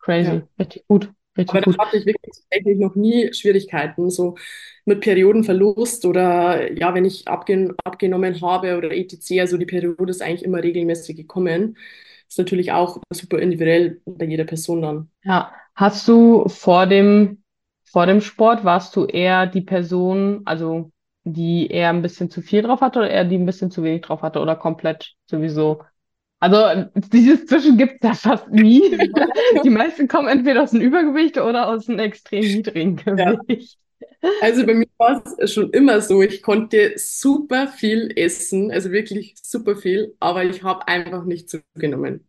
Crazy. 0.00 0.42
Ja. 0.42 0.48
Richtig 0.58 0.86
gut. 0.88 1.12
Aber 1.46 1.60
Richtig 1.60 1.62
da 1.62 1.66
gut. 1.66 1.78
hatte 1.78 1.96
ich 1.98 2.06
wirklich 2.06 2.34
tatsächlich 2.36 2.78
noch 2.78 2.94
nie 2.94 3.32
Schwierigkeiten, 3.34 4.10
so 4.10 4.36
mit 4.84 5.00
Periodenverlust 5.00 6.04
oder 6.06 6.72
ja, 6.72 6.94
wenn 6.94 7.04
ich 7.04 7.28
abgen 7.28 7.74
abgenommen 7.84 8.40
habe 8.40 8.76
oder 8.78 8.92
etc. 8.92 9.40
Also 9.40 9.58
die 9.58 9.66
Periode 9.66 10.10
ist 10.10 10.22
eigentlich 10.22 10.44
immer 10.44 10.62
regelmäßig 10.62 11.16
gekommen. 11.16 11.76
Ist 12.32 12.38
natürlich 12.38 12.72
auch 12.72 12.96
super 13.10 13.40
individuell 13.40 14.00
bei 14.06 14.24
jeder 14.24 14.44
Person 14.44 14.80
dann. 14.80 15.10
Ja. 15.22 15.52
Hast 15.74 16.08
du 16.08 16.48
vor 16.48 16.86
dem, 16.86 17.42
vor 17.84 18.06
dem 18.06 18.22
Sport, 18.22 18.64
warst 18.64 18.96
du 18.96 19.04
eher 19.04 19.46
die 19.46 19.60
Person, 19.60 20.40
also 20.46 20.90
die 21.24 21.66
eher 21.66 21.90
ein 21.90 22.00
bisschen 22.00 22.30
zu 22.30 22.40
viel 22.40 22.62
drauf 22.62 22.80
hatte 22.80 23.00
oder 23.00 23.10
eher 23.10 23.26
die 23.26 23.36
ein 23.36 23.44
bisschen 23.44 23.70
zu 23.70 23.82
wenig 23.82 24.00
drauf 24.00 24.22
hatte 24.22 24.40
oder 24.40 24.56
komplett 24.56 25.12
sowieso? 25.26 25.82
Also 26.40 26.86
dieses 26.94 27.44
Zwischen 27.44 27.76
gibt's 27.76 28.02
ja 28.02 28.14
fast 28.14 28.48
nie. 28.48 28.80
Die 29.62 29.70
meisten 29.70 30.08
kommen 30.08 30.28
entweder 30.28 30.62
aus 30.62 30.70
dem 30.70 30.80
Übergewicht 30.80 31.36
oder 31.36 31.68
aus 31.68 31.86
einem 31.86 31.98
extrem 31.98 32.40
niedrigen 32.40 32.98
Ja. 33.14 33.36
Also 34.40 34.66
bei 34.66 34.74
mir 34.74 34.86
war 34.98 35.22
es 35.38 35.52
schon 35.52 35.70
immer 35.70 36.00
so, 36.00 36.20
ich 36.22 36.42
konnte 36.42 36.94
super 36.98 37.68
viel 37.68 38.12
essen, 38.16 38.72
also 38.72 38.90
wirklich 38.90 39.36
super 39.42 39.76
viel, 39.76 40.16
aber 40.20 40.44
ich 40.44 40.62
habe 40.64 40.88
einfach 40.88 41.24
nicht 41.24 41.48
zugenommen. 41.48 42.28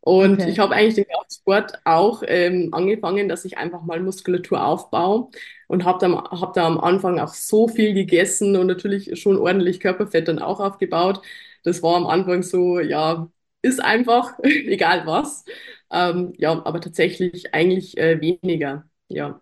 Und 0.00 0.46
ich 0.46 0.58
Okay. 0.58 0.60
habe 0.60 0.74
eigentlich 0.74 0.96
den 0.96 1.06
Kraftsport 1.06 1.80
auch 1.84 2.22
ähm, 2.26 2.70
angefangen, 2.74 3.28
dass 3.28 3.44
ich 3.44 3.58
einfach 3.58 3.82
mal 3.82 4.00
Muskulatur 4.00 4.64
aufbaue 4.66 5.30
und 5.68 5.84
habe 5.84 5.98
dann 6.00 6.14
hab 6.16 6.54
da 6.54 6.66
am 6.66 6.78
Anfang 6.80 7.20
auch 7.20 7.34
so 7.34 7.68
viel 7.68 7.94
gegessen 7.94 8.56
und 8.56 8.66
natürlich 8.68 9.20
schon 9.20 9.38
ordentlich 9.38 9.80
Körperfett 9.80 10.28
dann 10.28 10.38
auch 10.40 10.60
aufgebaut. 10.60 11.22
Das 11.64 11.82
war 11.82 11.96
am 11.96 12.06
Anfang 12.06 12.42
so, 12.42 12.80
ja, 12.80 13.30
ist 13.62 13.82
einfach, 13.82 14.38
egal 14.42 15.06
was. 15.06 15.44
Ähm, 15.90 16.32
ja, 16.38 16.52
aber 16.64 16.80
tatsächlich 16.80 17.54
eigentlich 17.54 17.98
äh, 17.98 18.20
weniger. 18.20 18.86
Ja, 19.08 19.40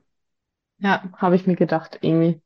Ja, 0.82 1.10
habe 1.16 1.36
ich 1.36 1.46
mir 1.46 1.54
gedacht, 1.56 1.98
irgendwie 2.02 2.42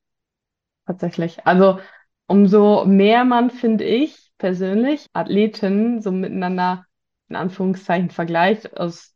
tatsächlich. 0.87 1.47
Also 1.47 1.81
umso 2.27 2.85
mehr 2.87 3.25
man, 3.25 3.51
finde 3.51 3.85
ich, 3.85 4.33
persönlich 4.39 5.07
Athleten 5.13 6.03
so 6.03 6.13
miteinander 6.13 6.87
in 7.29 7.37
Anführungszeichen 7.37 8.11
vergleicht, 8.11 8.77
aus, 8.79 9.15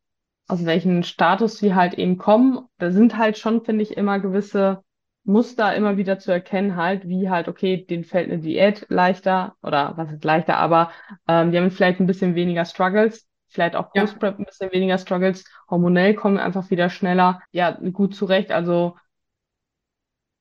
aus 0.48 0.64
welchem 0.64 1.02
Status 1.04 1.58
sie 1.58 1.74
halt 1.74 1.94
eben 1.94 2.18
kommen, 2.18 2.66
da 2.78 2.90
sind 2.92 3.18
halt 3.18 3.38
schon, 3.38 3.64
finde 3.64 3.82
ich, 3.82 3.96
immer 3.96 4.20
gewisse 4.20 4.82
Muster 5.24 5.76
immer 5.76 5.96
wieder 5.98 6.18
zu 6.18 6.32
erkennen, 6.32 6.76
halt, 6.76 7.06
wie 7.08 7.30
halt, 7.30 7.48
okay, 7.48 7.84
denen 7.86 8.04
fällt 8.04 8.30
eine 8.30 8.40
Diät 8.40 8.86
leichter 8.88 9.56
oder 9.62 9.92
was 9.96 10.12
ist 10.12 10.24
leichter, 10.24 10.56
aber 10.56 10.90
ähm, 11.28 11.52
die 11.52 11.58
haben 11.58 11.70
vielleicht 11.70 12.00
ein 12.00 12.06
bisschen 12.06 12.34
weniger 12.34 12.64
Struggles, 12.64 13.26
vielleicht 13.48 13.76
auch 13.76 13.92
ja. 13.94 14.02
Post-Prep 14.02 14.38
ein 14.38 14.46
bisschen 14.46 14.72
weniger 14.72 14.98
Struggles, 14.98 15.44
hormonell 15.68 16.14
kommen 16.14 16.38
einfach 16.38 16.70
wieder 16.70 16.90
schneller, 16.90 17.40
ja, 17.52 17.72
gut 17.72 18.14
zurecht, 18.14 18.50
also 18.50 18.96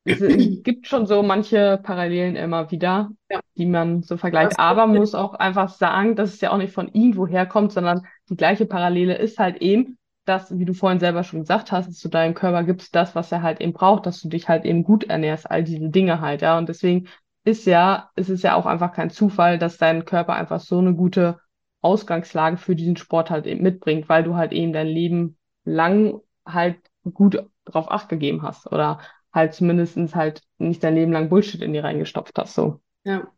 es 0.10 0.64
gibt 0.64 0.88
schon 0.88 1.06
so 1.06 1.24
manche 1.24 1.80
Parallelen 1.84 2.36
immer 2.36 2.72
wieder, 2.72 3.12
Ja, 3.30 3.42
die 3.58 3.66
man 3.66 4.04
so 4.04 4.18
vergleicht. 4.18 4.58
das 4.58 4.60
Aber 4.60 4.88
man 4.88 4.98
muss 4.98 5.16
auch 5.16 5.34
einfach 5.36 5.70
sagen, 5.70 6.16
dass 6.16 6.34
es 6.34 6.42
ja 6.42 6.52
auch 6.52 6.58
nicht 6.58 6.74
von 6.74 6.88
irgendwo 6.90 7.28
herkommt, 7.28 7.72
sondern 7.72 8.06
die 8.30 8.36
gleiche 8.38 8.66
Parallele 8.66 9.16
ist 9.18 9.40
halt 9.40 9.58
eben, 9.62 9.98
dass, 10.26 10.58
wie 10.58 10.66
du 10.66 10.74
vorhin 10.74 11.00
selber 11.00 11.24
schon 11.24 11.42
gesagt 11.42 11.72
hast, 11.72 11.88
dass 11.88 12.00
du 12.00 12.10
deinem 12.10 12.34
Körper 12.36 12.64
gibst 12.64 12.96
das, 12.96 13.16
was 13.16 13.32
er 13.32 13.42
halt 13.42 13.62
eben 13.62 13.74
braucht, 13.74 14.06
dass 14.06 14.22
du 14.22 14.30
dich 14.30 14.48
halt 14.48 14.66
eben 14.66 14.84
gut 14.84 15.06
ernährst, 15.06 15.50
all 15.50 15.64
diese 15.64 15.90
Dinge 15.90 16.22
halt, 16.22 16.42
ja. 16.42 16.58
Und 16.58 16.70
deswegen 16.70 17.08
ist 17.44 17.66
ja, 17.66 18.10
ist 18.16 18.30
es 18.30 18.44
ja 18.44 18.56
auch 18.56 18.66
einfach 18.66 18.94
kein 18.94 19.10
Zufall, 19.10 19.58
dass 19.58 19.78
dein 19.78 20.06
Körper 20.06 20.34
einfach 20.34 20.60
so 20.60 20.78
eine 20.80 20.94
gute 20.94 21.40
Ausgangslage 21.82 22.58
für 22.58 22.76
diesen 22.76 22.98
Sport 22.98 23.30
halt 23.30 23.48
eben 23.48 23.64
mitbringt, 23.64 24.10
weil 24.10 24.24
du 24.24 24.36
halt 24.36 24.52
eben 24.52 24.74
dein 24.74 24.88
Leben 24.88 25.38
lang 25.64 26.20
halt 26.46 26.78
gut 27.14 27.44
drauf 27.66 27.90
Acht 27.92 28.10
gegeben 28.10 28.42
hast 28.44 28.72
oder 28.72 29.00
halt 29.34 29.54
zumindestens 29.54 30.16
halt 30.16 30.42
nicht 30.58 30.84
dein 30.84 30.96
Leben 30.96 31.12
lang 31.12 31.30
Bullshit 31.30 31.62
in 31.62 31.74
die 31.74 31.80
reingestopft 31.80 32.38
hast, 32.38 32.56
so. 32.56 32.80
Ja. 33.04 33.32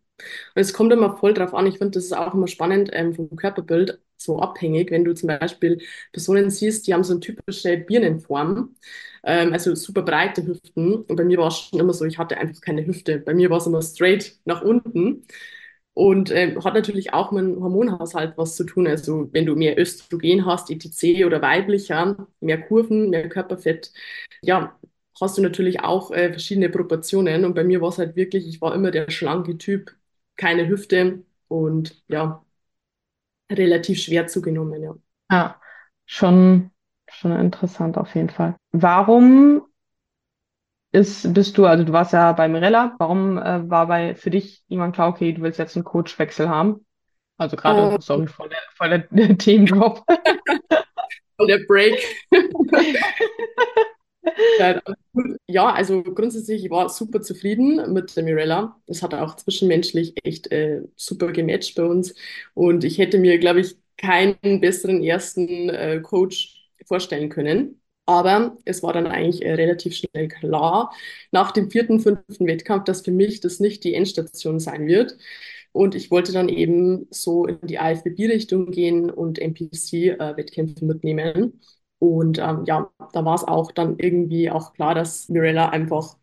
Und 0.56 0.62
es 0.62 0.74
kommt 0.74 0.94
immer 0.94 1.18
voll 1.18 1.34
drauf 1.34 1.54
an. 1.54 1.66
Ich 1.68 1.78
finde, 1.78 1.92
das 1.92 2.06
ist 2.06 2.14
auch 2.14 2.34
immer 2.34 2.48
spannend 2.48 2.90
ähm, 2.94 3.14
vom 3.14 3.36
Körperbild 3.36 4.00
so 4.18 4.40
abhängig, 4.40 4.92
wenn 4.92 5.04
du 5.04 5.14
zum 5.14 5.28
Beispiel 5.28 5.82
Personen 6.12 6.50
siehst, 6.50 6.88
die 6.88 6.94
haben 6.94 7.04
so 7.04 7.14
eine 7.14 7.20
typische 7.22 7.78
Birnenform, 7.78 8.76
ähm, 9.24 9.54
also 9.54 9.76
super 9.76 10.04
breite 10.04 10.46
Hüften. 10.46 10.96
Und 10.96 11.16
bei 11.16 11.24
mir 11.24 11.38
war 11.40 11.48
es 11.48 11.58
schon 11.60 11.80
immer 11.80 11.94
so, 11.94 12.06
ich 12.06 12.18
hatte 12.18 12.38
einfach 12.38 12.62
keine 12.62 12.86
Hüfte. 12.86 13.18
Bei 13.20 13.34
mir 13.34 13.50
war 13.50 13.58
es 13.58 13.68
immer 13.68 13.82
straight 13.82 14.38
nach 14.46 14.62
unten. 14.62 15.26
Und 15.94 16.32
ähm, 16.32 16.64
hat 16.64 16.74
natürlich 16.74 17.14
auch 17.14 17.32
mit 17.32 17.44
dem 17.44 17.62
Hormonhaushalt 17.62 18.38
was 18.38 18.56
zu 18.56 18.64
tun. 18.64 18.88
Also 18.88 19.30
wenn 19.34 19.46
du 19.46 19.56
mehr 19.56 19.78
Östrogen 19.78 20.46
hast, 20.46 20.70
ETC 20.72 21.26
oder 21.26 21.42
weiblicher, 21.42 22.28
mehr 22.40 22.62
Kurven, 22.62 23.10
mehr 23.10 23.28
Körperfett, 23.28 23.92
ja, 24.42 24.80
hast 25.22 25.38
du 25.38 25.42
natürlich 25.42 25.82
auch 25.82 26.12
äh, 26.12 26.30
verschiedene 26.32 26.70
Proportionen. 26.70 27.46
Und 27.46 27.54
bei 27.56 27.64
mir 27.64 27.82
war 27.82 27.90
es 27.90 27.98
halt 27.98 28.16
wirklich, 28.16 28.48
ich 28.48 28.62
war 28.62 28.74
immer 28.76 28.92
der 28.92 29.10
schlanke 29.12 29.58
Typ, 29.58 29.96
keine 30.38 30.68
Hüfte 30.68 31.24
und 31.48 32.04
ja, 32.08 32.44
relativ 33.52 34.00
schwer 34.02 34.26
zugenommen, 34.28 34.82
ja. 34.82 34.96
Ja, 35.32 35.60
schon, 36.06 36.72
schon 37.10 37.32
interessant 37.34 37.98
auf 37.98 38.14
jeden 38.16 38.30
Fall. 38.30 38.56
Warum 38.72 39.64
ist, 40.92 41.34
bist 41.34 41.58
du, 41.58 41.66
also 41.66 41.84
du 41.84 41.94
warst 41.94 42.14
ja 42.14 42.32
bei 42.34 42.48
Mirella, 42.48 42.96
warum 43.00 43.38
äh, 43.38 43.70
war 43.70 43.88
bei 43.88 44.16
für 44.16 44.30
dich 44.30 44.64
irgendwann 44.68 44.92
klar, 44.92 45.10
okay, 45.10 45.34
du 45.34 45.42
willst 45.42 45.60
jetzt 45.60 45.76
einen 45.76 45.86
Coachwechsel 45.86 46.50
haben? 46.50 46.86
Also 47.38 47.56
gerade, 47.58 47.96
Äh, 47.96 48.00
sorry, 48.00 48.28
voll 48.28 48.50
der, 48.50 48.60
voll 48.76 48.90
der 49.12 49.38
Themendrop. 49.38 50.04
der 51.48 51.60
Break. 51.68 51.98
Ja, 55.48 55.72
also 55.74 56.04
grundsätzlich, 56.04 56.64
ich 56.66 56.72
war 56.72 56.90
super 56.90 57.22
zufrieden 57.22 57.94
mit 57.94 58.16
der 58.16 58.24
Mirella. 58.24 58.80
Es 58.88 59.02
hat 59.04 59.14
auch 59.14 59.36
zwischenmenschlich 59.36 60.14
echt 60.24 60.52
äh, 60.52 60.82
super 60.96 61.32
gematcht 61.32 61.76
bei 61.76 61.84
uns. 61.84 62.16
Und 62.54 62.84
ich 62.84 62.98
hätte 62.98 63.18
mir, 63.20 63.38
glaube 63.40 63.62
ich, 63.62 63.76
keinen 63.98 64.62
besseren 64.62 65.04
ersten 65.04 65.70
äh, 65.70 66.00
Coach 66.02 66.70
vorstellen 66.88 67.30
können. 67.30 67.82
Aber 68.06 68.58
es 68.66 68.82
war 68.84 68.94
dann 68.94 69.08
eigentlich 69.08 69.44
äh, 69.44 69.54
relativ 69.54 69.96
schnell 69.96 70.28
klar, 70.28 70.92
nach 71.32 71.52
dem 71.52 71.70
vierten, 71.70 72.00
fünften 72.00 72.48
Wettkampf, 72.48 72.86
dass 72.86 73.02
für 73.02 73.12
mich 73.12 73.40
das 73.42 73.60
nicht 73.60 73.84
die 73.84 73.94
Endstation 73.94 74.60
sein 74.60 74.88
wird. 74.88 75.18
Und 75.74 75.96
ich 75.96 76.12
wollte 76.12 76.32
dann 76.34 76.50
eben 76.50 77.08
so 77.12 77.46
in 77.46 77.60
die 77.68 77.76
IFBB-Richtung 77.76 78.72
gehen 78.72 79.10
und 79.10 79.40
NPC-Wettkämpfe 79.40 80.84
mitnehmen. 80.86 81.62
Und 82.02 82.40
ähm, 82.40 82.64
ja, 82.66 82.90
da 83.14 83.26
war 83.26 83.36
es 83.36 83.44
auch 83.44 83.72
dann 83.72 84.00
irgendwie 84.00 84.50
auch 84.50 84.74
klar, 84.74 84.96
dass 84.96 85.30
Mirella 85.30 85.70
einfach 85.70 86.18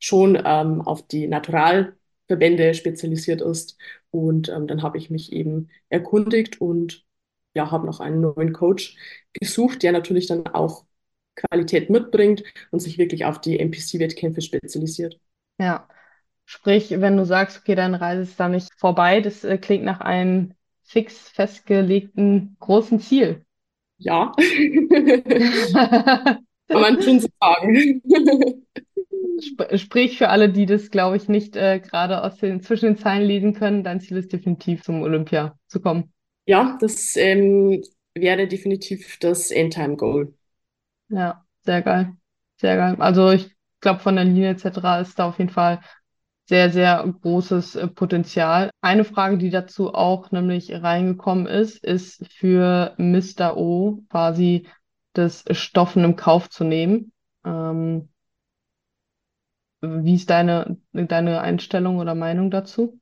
schon 0.00 0.36
ähm, 0.44 0.80
auf 0.82 1.06
die 1.06 1.28
Naturalverbände 1.28 2.74
spezialisiert 2.74 3.40
ist. 3.40 3.78
Und 4.10 4.48
ähm, 4.48 4.66
dann 4.66 4.82
habe 4.82 4.98
ich 4.98 5.08
mich 5.08 5.32
eben 5.32 5.68
erkundigt 5.88 6.60
und 6.60 7.04
ja, 7.54 7.70
habe 7.70 7.86
noch 7.86 8.00
einen 8.00 8.20
neuen 8.20 8.52
Coach 8.52 8.96
gesucht, 9.32 9.84
der 9.84 9.92
natürlich 9.92 10.26
dann 10.26 10.48
auch 10.48 10.84
Qualität 11.36 11.90
mitbringt 11.90 12.42
und 12.72 12.80
sich 12.80 12.98
wirklich 12.98 13.24
auf 13.24 13.40
die 13.40 13.60
NPC-Wettkämpfe 13.60 14.40
spezialisiert. 14.40 15.20
Ja, 15.60 15.86
sprich, 16.44 16.90
wenn 16.90 17.16
du 17.16 17.24
sagst, 17.24 17.60
okay, 17.60 17.76
deine 17.76 18.00
Reise 18.00 18.22
ist 18.22 18.40
da 18.40 18.48
nicht 18.48 18.68
vorbei, 18.76 19.20
das 19.20 19.44
äh, 19.44 19.58
klingt 19.58 19.84
nach 19.84 20.00
einem 20.00 20.54
fix 20.82 21.28
festgelegten 21.28 22.56
großen 22.58 22.98
Ziel. 22.98 23.44
Ja, 24.02 24.32
kann 25.72 26.44
man 26.68 27.02
schon 27.02 27.20
so 27.20 27.28
sagen. 27.40 28.02
Sp 29.40 29.60
sprich 29.76 30.18
für 30.18 30.28
alle, 30.28 30.50
die 30.50 30.66
das, 30.66 30.90
glaube 30.90 31.16
ich, 31.16 31.28
nicht 31.28 31.56
äh, 31.56 31.80
gerade 31.80 32.22
aus 32.22 32.36
den 32.38 32.60
zwischen 32.62 32.86
den 32.86 32.96
Zeilen 32.96 33.26
lesen 33.26 33.54
können, 33.54 33.84
dein 33.84 34.00
Ziel 34.00 34.16
ist 34.16 34.32
definitiv 34.32 34.82
zum 34.82 35.02
Olympia 35.02 35.58
zu 35.66 35.80
kommen. 35.80 36.12
Ja, 36.46 36.78
das 36.80 37.16
ähm, 37.16 37.82
wäre 38.14 38.48
definitiv 38.48 39.18
das 39.18 39.50
Endtime-Goal. 39.50 40.34
Ja, 41.08 41.44
sehr 41.64 41.82
geil. 41.82 42.14
Sehr 42.56 42.76
geil. 42.76 42.96
Also 42.98 43.30
ich 43.30 43.50
glaube, 43.80 44.00
von 44.00 44.16
der 44.16 44.24
Linie 44.24 44.50
etc. 44.50 45.00
ist 45.00 45.18
da 45.18 45.28
auf 45.28 45.38
jeden 45.38 45.50
Fall 45.50 45.80
sehr, 46.50 46.70
sehr 46.70 47.14
großes 47.22 47.76
äh, 47.76 47.86
Potenzial. 47.86 48.70
Eine 48.80 49.04
Frage, 49.04 49.38
die 49.38 49.50
dazu 49.50 49.94
auch 49.94 50.32
nämlich 50.32 50.72
reingekommen 50.72 51.46
ist, 51.46 51.84
ist 51.84 52.26
für 52.32 52.92
Mr. 52.98 53.56
O 53.56 54.02
quasi 54.10 54.66
das 55.12 55.44
Stoffen 55.52 56.02
im 56.02 56.16
Kauf 56.16 56.50
zu 56.50 56.64
nehmen. 56.64 57.12
Ähm, 57.44 58.08
wie 59.80 60.16
ist 60.16 60.28
deine, 60.28 60.76
deine 60.92 61.40
Einstellung 61.40 61.98
oder 61.98 62.16
Meinung 62.16 62.50
dazu? 62.50 62.98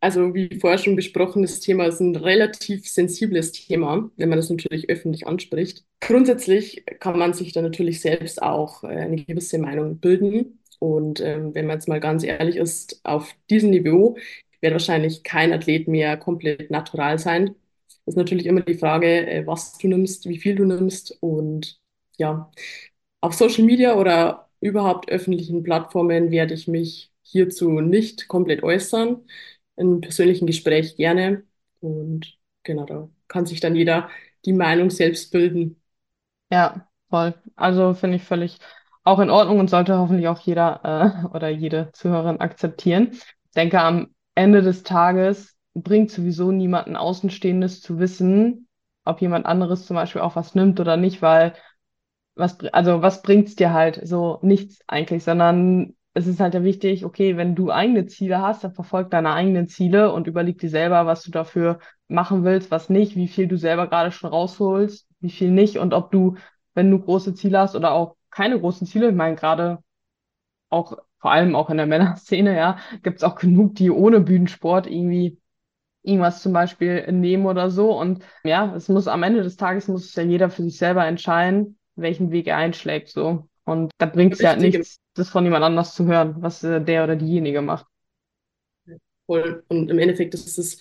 Also 0.00 0.34
wie 0.34 0.58
vorher 0.58 0.78
schon 0.78 0.96
besprochen, 0.96 1.42
das 1.42 1.60
Thema 1.60 1.84
ist 1.84 2.00
ein 2.00 2.16
relativ 2.16 2.88
sensibles 2.88 3.52
Thema, 3.52 4.10
wenn 4.16 4.30
man 4.30 4.38
das 4.38 4.48
natürlich 4.48 4.88
öffentlich 4.88 5.26
anspricht. 5.26 5.84
Grundsätzlich 6.00 6.86
kann 7.00 7.18
man 7.18 7.34
sich 7.34 7.52
da 7.52 7.60
natürlich 7.60 8.00
selbst 8.00 8.40
auch 8.40 8.82
äh, 8.82 8.86
eine 8.86 9.22
gewisse 9.22 9.58
Meinung 9.58 9.98
bilden. 9.98 10.58
Und 10.78 11.20
ähm, 11.20 11.54
wenn 11.54 11.66
man 11.66 11.76
jetzt 11.76 11.88
mal 11.88 12.00
ganz 12.00 12.24
ehrlich 12.24 12.56
ist, 12.56 13.00
auf 13.04 13.34
diesem 13.50 13.70
Niveau 13.70 14.16
wird 14.60 14.72
wahrscheinlich 14.72 15.22
kein 15.24 15.52
Athlet 15.52 15.88
mehr 15.88 16.16
komplett 16.16 16.70
natural 16.70 17.18
sein. 17.18 17.54
Das 18.06 18.14
ist 18.14 18.16
natürlich 18.16 18.46
immer 18.46 18.60
die 18.62 18.74
Frage, 18.74 19.26
äh, 19.28 19.46
was 19.46 19.76
du 19.78 19.88
nimmst, 19.88 20.28
wie 20.28 20.38
viel 20.38 20.54
du 20.56 20.64
nimmst. 20.64 21.16
Und 21.20 21.80
ja, 22.18 22.50
auf 23.20 23.34
Social 23.34 23.64
Media 23.64 23.94
oder 23.96 24.48
überhaupt 24.60 25.10
öffentlichen 25.10 25.62
Plattformen 25.62 26.30
werde 26.30 26.54
ich 26.54 26.68
mich 26.68 27.12
hierzu 27.22 27.80
nicht 27.80 28.28
komplett 28.28 28.62
äußern 28.62 29.24
in 29.76 30.00
persönlichen 30.00 30.46
Gespräch 30.46 30.96
gerne. 30.96 31.44
Und 31.80 32.38
genau, 32.64 32.84
da 32.86 33.08
kann 33.28 33.46
sich 33.46 33.60
dann 33.60 33.76
jeder 33.76 34.10
die 34.44 34.52
Meinung 34.52 34.90
selbst 34.90 35.30
bilden. 35.32 35.80
Ja, 36.50 36.88
voll. 37.10 37.34
Also 37.56 37.94
finde 37.94 38.16
ich 38.16 38.22
völlig 38.24 38.58
auch 39.08 39.20
in 39.20 39.30
Ordnung 39.30 39.58
und 39.58 39.70
sollte 39.70 39.98
hoffentlich 39.98 40.28
auch 40.28 40.38
jeder 40.40 41.24
äh, 41.24 41.34
oder 41.34 41.48
jede 41.48 41.90
Zuhörerin 41.92 42.40
akzeptieren. 42.40 43.08
Ich 43.12 43.52
denke, 43.56 43.80
am 43.80 44.08
Ende 44.34 44.62
des 44.62 44.82
Tages 44.82 45.56
bringt 45.74 46.10
sowieso 46.10 46.52
niemanden 46.52 46.94
Außenstehendes 46.94 47.80
zu 47.80 47.98
wissen, 47.98 48.68
ob 49.04 49.20
jemand 49.22 49.46
anderes 49.46 49.86
zum 49.86 49.96
Beispiel 49.96 50.20
auch 50.20 50.36
was 50.36 50.54
nimmt 50.54 50.78
oder 50.78 50.96
nicht, 50.98 51.22
weil 51.22 51.54
was, 52.34 52.60
also 52.72 53.00
was 53.00 53.22
bringt's 53.22 53.56
dir 53.56 53.72
halt? 53.72 54.00
So 54.06 54.38
nichts 54.42 54.80
eigentlich, 54.86 55.24
sondern 55.24 55.96
es 56.12 56.26
ist 56.26 56.40
halt 56.40 56.52
ja 56.54 56.62
wichtig, 56.62 57.04
okay, 57.04 57.36
wenn 57.36 57.54
du 57.54 57.70
eigene 57.70 58.06
Ziele 58.06 58.42
hast, 58.42 58.62
dann 58.64 58.74
verfolg 58.74 59.10
deine 59.10 59.32
eigenen 59.32 59.68
Ziele 59.68 60.12
und 60.12 60.26
überleg 60.26 60.58
dir 60.58 60.68
selber, 60.70 61.06
was 61.06 61.22
du 61.22 61.30
dafür 61.30 61.78
machen 62.08 62.44
willst, 62.44 62.70
was 62.70 62.90
nicht, 62.90 63.16
wie 63.16 63.28
viel 63.28 63.48
du 63.48 63.56
selber 63.56 63.86
gerade 63.86 64.12
schon 64.12 64.30
rausholst, 64.30 65.08
wie 65.20 65.30
viel 65.30 65.50
nicht 65.50 65.78
und 65.78 65.94
ob 65.94 66.10
du, 66.10 66.36
wenn 66.74 66.90
du 66.90 66.98
große 67.00 67.34
Ziele 67.34 67.58
hast 67.60 67.74
oder 67.74 67.92
auch 67.92 68.17
keine 68.30 68.58
großen 68.60 68.86
Ziele, 68.86 69.10
ich 69.10 69.14
meine, 69.14 69.36
gerade 69.36 69.82
auch, 70.70 70.98
vor 71.20 71.32
allem 71.32 71.54
auch 71.56 71.70
in 71.70 71.76
der 71.78 71.86
Männerszene, 71.88 72.56
ja, 72.56 72.78
gibt's 73.02 73.24
auch 73.24 73.36
genug, 73.36 73.74
die 73.76 73.90
ohne 73.90 74.20
Bühnensport 74.20 74.86
irgendwie 74.86 75.38
irgendwas 76.02 76.42
zum 76.42 76.52
Beispiel 76.52 77.10
nehmen 77.12 77.46
oder 77.46 77.70
so. 77.70 77.98
Und 77.98 78.24
ja, 78.44 78.74
es 78.74 78.88
muss 78.88 79.08
am 79.08 79.22
Ende 79.22 79.42
des 79.42 79.56
Tages 79.56 79.88
muss 79.88 80.14
ja 80.14 80.22
jeder 80.22 80.50
für 80.50 80.62
sich 80.62 80.78
selber 80.78 81.06
entscheiden, 81.06 81.78
welchen 81.96 82.30
Weg 82.30 82.46
er 82.46 82.56
einschlägt, 82.56 83.08
so. 83.08 83.48
Und 83.64 83.92
da 83.98 84.06
bringt 84.06 84.32
es 84.32 84.40
ja 84.40 84.50
halt 84.50 84.60
nichts, 84.60 84.98
das 85.14 85.28
von 85.28 85.44
jemand 85.44 85.64
anders 85.64 85.94
zu 85.94 86.06
hören, 86.06 86.36
was 86.40 86.64
äh, 86.64 86.80
der 86.82 87.04
oder 87.04 87.16
diejenige 87.16 87.60
macht. 87.60 87.86
voll. 89.26 89.64
Und 89.68 89.90
im 89.90 89.98
Endeffekt 89.98 90.34
ist 90.34 90.58
es 90.58 90.78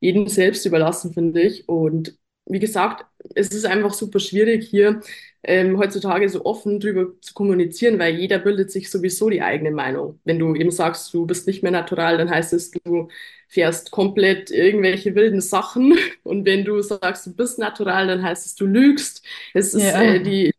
jedem 0.00 0.26
selbst 0.28 0.64
überlassen, 0.66 1.12
finde 1.12 1.42
ich. 1.42 1.68
Und 1.68 2.18
wie 2.46 2.58
gesagt, 2.58 3.06
es 3.34 3.48
ist 3.50 3.66
einfach 3.66 3.92
super 3.94 4.18
schwierig, 4.20 4.66
hier 4.68 5.00
ähm, 5.42 5.78
heutzutage 5.78 6.28
so 6.28 6.44
offen 6.44 6.80
drüber 6.80 7.08
zu 7.20 7.32
kommunizieren, 7.34 7.98
weil 7.98 8.16
jeder 8.16 8.38
bildet 8.38 8.70
sich 8.70 8.90
sowieso 8.90 9.30
die 9.30 9.42
eigene 9.42 9.70
Meinung. 9.70 10.20
Wenn 10.24 10.38
du 10.38 10.54
eben 10.54 10.70
sagst, 10.70 11.14
du 11.14 11.26
bist 11.26 11.46
nicht 11.46 11.62
mehr 11.62 11.72
natural, 11.72 12.18
dann 12.18 12.30
heißt 12.30 12.52
es, 12.52 12.70
du 12.72 13.08
fährst 13.48 13.90
komplett 13.90 14.50
irgendwelche 14.50 15.14
wilden 15.14 15.40
Sachen. 15.40 15.96
Und 16.24 16.44
wenn 16.44 16.64
du 16.64 16.80
sagst, 16.82 17.26
du 17.26 17.34
bist 17.34 17.58
natural, 17.58 18.06
dann 18.08 18.22
heißt 18.22 18.46
es, 18.46 18.54
du 18.54 18.66
lügst. 18.66 19.24
Es 19.54 19.74
ist, 19.74 19.94
äh, 19.94 20.20
Ja, 20.20 20.22
die 20.22 20.52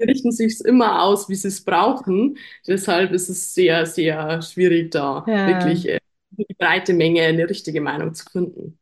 richten 0.00 0.32
sich 0.32 0.60
immer 0.64 1.02
aus, 1.02 1.28
wie 1.28 1.34
sie 1.34 1.48
es 1.48 1.64
brauchen. 1.64 2.38
Deshalb 2.66 3.12
ist 3.12 3.28
es 3.28 3.54
sehr, 3.54 3.86
sehr 3.86 4.42
schwierig, 4.42 4.90
da 4.92 5.26
ja, 5.26 5.34
wirklich 5.44 5.88
äh, 5.88 6.00
die 6.30 6.54
breite 6.54 6.94
Menge 6.94 7.22
eine 7.22 7.48
richtige 7.48 7.80
Meinung 7.80 8.14
zu 8.14 8.24
finden. 8.30 8.78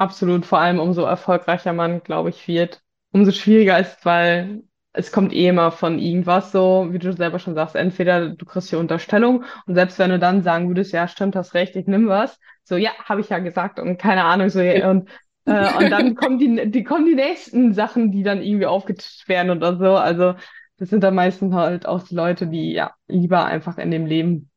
Absolut. 0.00 0.46
Vor 0.46 0.58
allem 0.58 0.80
umso 0.80 1.02
erfolgreicher 1.02 1.72
man, 1.72 2.02
glaube 2.02 2.30
ich, 2.30 2.48
wird, 2.48 2.80
umso 3.12 3.32
schwieriger 3.32 3.78
ist, 3.78 4.04
weil 4.04 4.62
es 4.92 5.12
kommt 5.12 5.32
eh 5.32 5.48
immer 5.48 5.70
von 5.70 5.98
irgendwas 5.98 6.50
so, 6.50 6.88
wie 6.90 6.98
du 6.98 7.12
selber 7.12 7.38
schon 7.38 7.54
sagst, 7.54 7.76
entweder 7.76 8.30
du 8.30 8.44
kriegst 8.44 8.72
die 8.72 8.76
Unterstellung 8.76 9.44
und 9.66 9.74
selbst 9.74 9.98
wenn 10.00 10.10
du 10.10 10.18
dann 10.18 10.42
sagen 10.42 10.68
würdest, 10.68 10.92
ja, 10.92 11.06
stimmt, 11.06 11.36
hast 11.36 11.54
recht, 11.54 11.76
ich 11.76 11.86
nimm 11.86 12.08
was, 12.08 12.40
so, 12.64 12.76
ja, 12.76 12.90
habe 13.04 13.20
ich 13.20 13.28
ja 13.28 13.38
gesagt 13.38 13.78
und 13.78 13.98
keine 13.98 14.24
Ahnung, 14.24 14.48
so, 14.48 14.60
ja, 14.60 14.90
und, 14.90 15.08
äh, 15.44 15.72
und 15.76 15.90
dann 15.90 16.14
kommen 16.16 16.38
die, 16.38 16.70
die 16.70 16.82
kommen 16.82 17.06
die 17.06 17.14
nächsten 17.14 17.72
Sachen, 17.72 18.10
die 18.10 18.24
dann 18.24 18.42
irgendwie 18.42 18.66
aufgetischt 18.66 19.28
werden 19.28 19.50
oder 19.52 19.76
so, 19.76 19.96
also 19.96 20.34
das 20.78 20.88
sind 20.88 21.04
dann 21.04 21.14
meistens 21.14 21.54
halt 21.54 21.86
auch 21.86 22.02
die 22.02 22.14
Leute, 22.14 22.48
die 22.48 22.72
ja 22.72 22.92
lieber 23.06 23.44
einfach 23.44 23.78
in 23.78 23.92
dem 23.92 24.06
Leben 24.06 24.50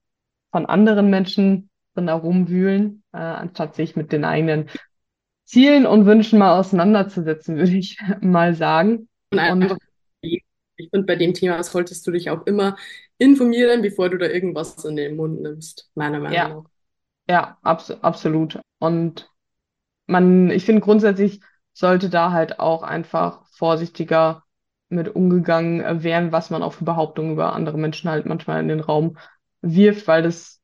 von 0.51 0.65
anderen 0.65 1.11
Menschen 1.11 1.69
drin 1.93 2.07
herumwühlen, 2.07 3.03
äh, 3.13 3.17
anstatt 3.17 3.75
sich 3.75 3.95
mit 3.95 4.11
den 4.11 4.25
eigenen 4.25 4.67
Zielen 5.53 5.85
und 5.85 6.07
Wünschen 6.07 6.39
mal 6.39 6.57
auseinanderzusetzen, 6.59 7.55
würde 7.57 7.77
ich 7.77 7.99
mal 8.21 8.55
sagen. 8.55 9.07
Und 9.31 9.39
einfach, 9.39 9.77
ich 10.21 10.43
finde, 10.89 11.05
bei 11.05 11.15
dem 11.15 11.35
Thema 11.35 11.61
solltest 11.63 12.07
du 12.07 12.11
dich 12.11 12.31
auch 12.31 12.47
immer 12.47 12.75
informieren, 13.19 13.83
bevor 13.83 14.09
du 14.09 14.17
da 14.17 14.25
irgendwas 14.25 14.83
in 14.83 14.95
den 14.95 15.15
Mund 15.15 15.41
nimmst, 15.41 15.91
meiner 15.93 16.19
Meinung 16.19 16.35
ja, 16.35 16.47
nach. 16.49 16.63
ja, 17.29 17.57
abs 17.61 17.91
absolut. 17.91 18.59
Und 18.79 19.29
man, 20.07 20.49
ich 20.49 20.65
finde 20.65 20.81
grundsätzlich 20.81 21.39
sollte 21.71 22.09
da 22.09 22.31
halt 22.31 22.59
auch 22.59 22.81
einfach 22.81 23.45
vorsichtiger 23.51 24.43
mit 24.89 25.15
umgegangen 25.15 26.03
werden, 26.03 26.31
was 26.31 26.49
man 26.49 26.63
auch 26.63 26.73
für 26.73 26.83
Behauptungen 26.83 27.33
über 27.33 27.53
andere 27.53 27.77
Menschen 27.77 28.09
halt 28.09 28.25
manchmal 28.25 28.59
in 28.59 28.69
den 28.69 28.79
Raum 28.79 29.17
wirft, 29.61 30.07
weil 30.07 30.23
das, 30.23 30.59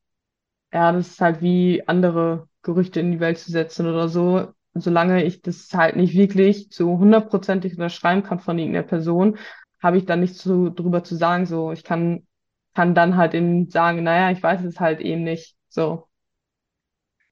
ja, 0.73 0.91
das 0.91 1.09
ist 1.09 1.21
halt 1.21 1.43
wie 1.43 1.87
andere 1.87 2.47
Gerüchte 2.63 2.99
in 2.99 3.11
die 3.11 3.19
Welt 3.19 3.37
zu 3.37 3.51
setzen 3.51 3.85
oder 3.87 4.09
so. 4.09 4.51
Solange 4.75 5.23
ich 5.25 5.41
das 5.41 5.69
halt 5.73 5.95
nicht 5.95 6.13
wirklich 6.15 6.67
so 6.71 6.97
hundertprozentig 6.99 7.73
unterschreiben 7.73 8.23
kann 8.23 8.39
von 8.39 8.57
irgendeiner 8.59 8.87
Person, 8.87 9.37
habe 9.81 9.97
ich 9.97 10.05
dann 10.05 10.19
nichts 10.21 10.37
zu, 10.39 10.69
drüber 10.69 11.03
zu 11.03 11.15
sagen. 11.15 11.45
So, 11.45 11.71
ich 11.71 11.83
kann, 11.83 12.27
kann 12.75 12.95
dann 12.95 13.17
halt 13.17 13.33
eben 13.33 13.69
sagen, 13.69 14.03
naja, 14.03 14.31
ich 14.31 14.41
weiß 14.43 14.63
es 14.65 14.79
halt 14.79 15.01
eben 15.01 15.23
nicht. 15.23 15.55
So, 15.69 16.07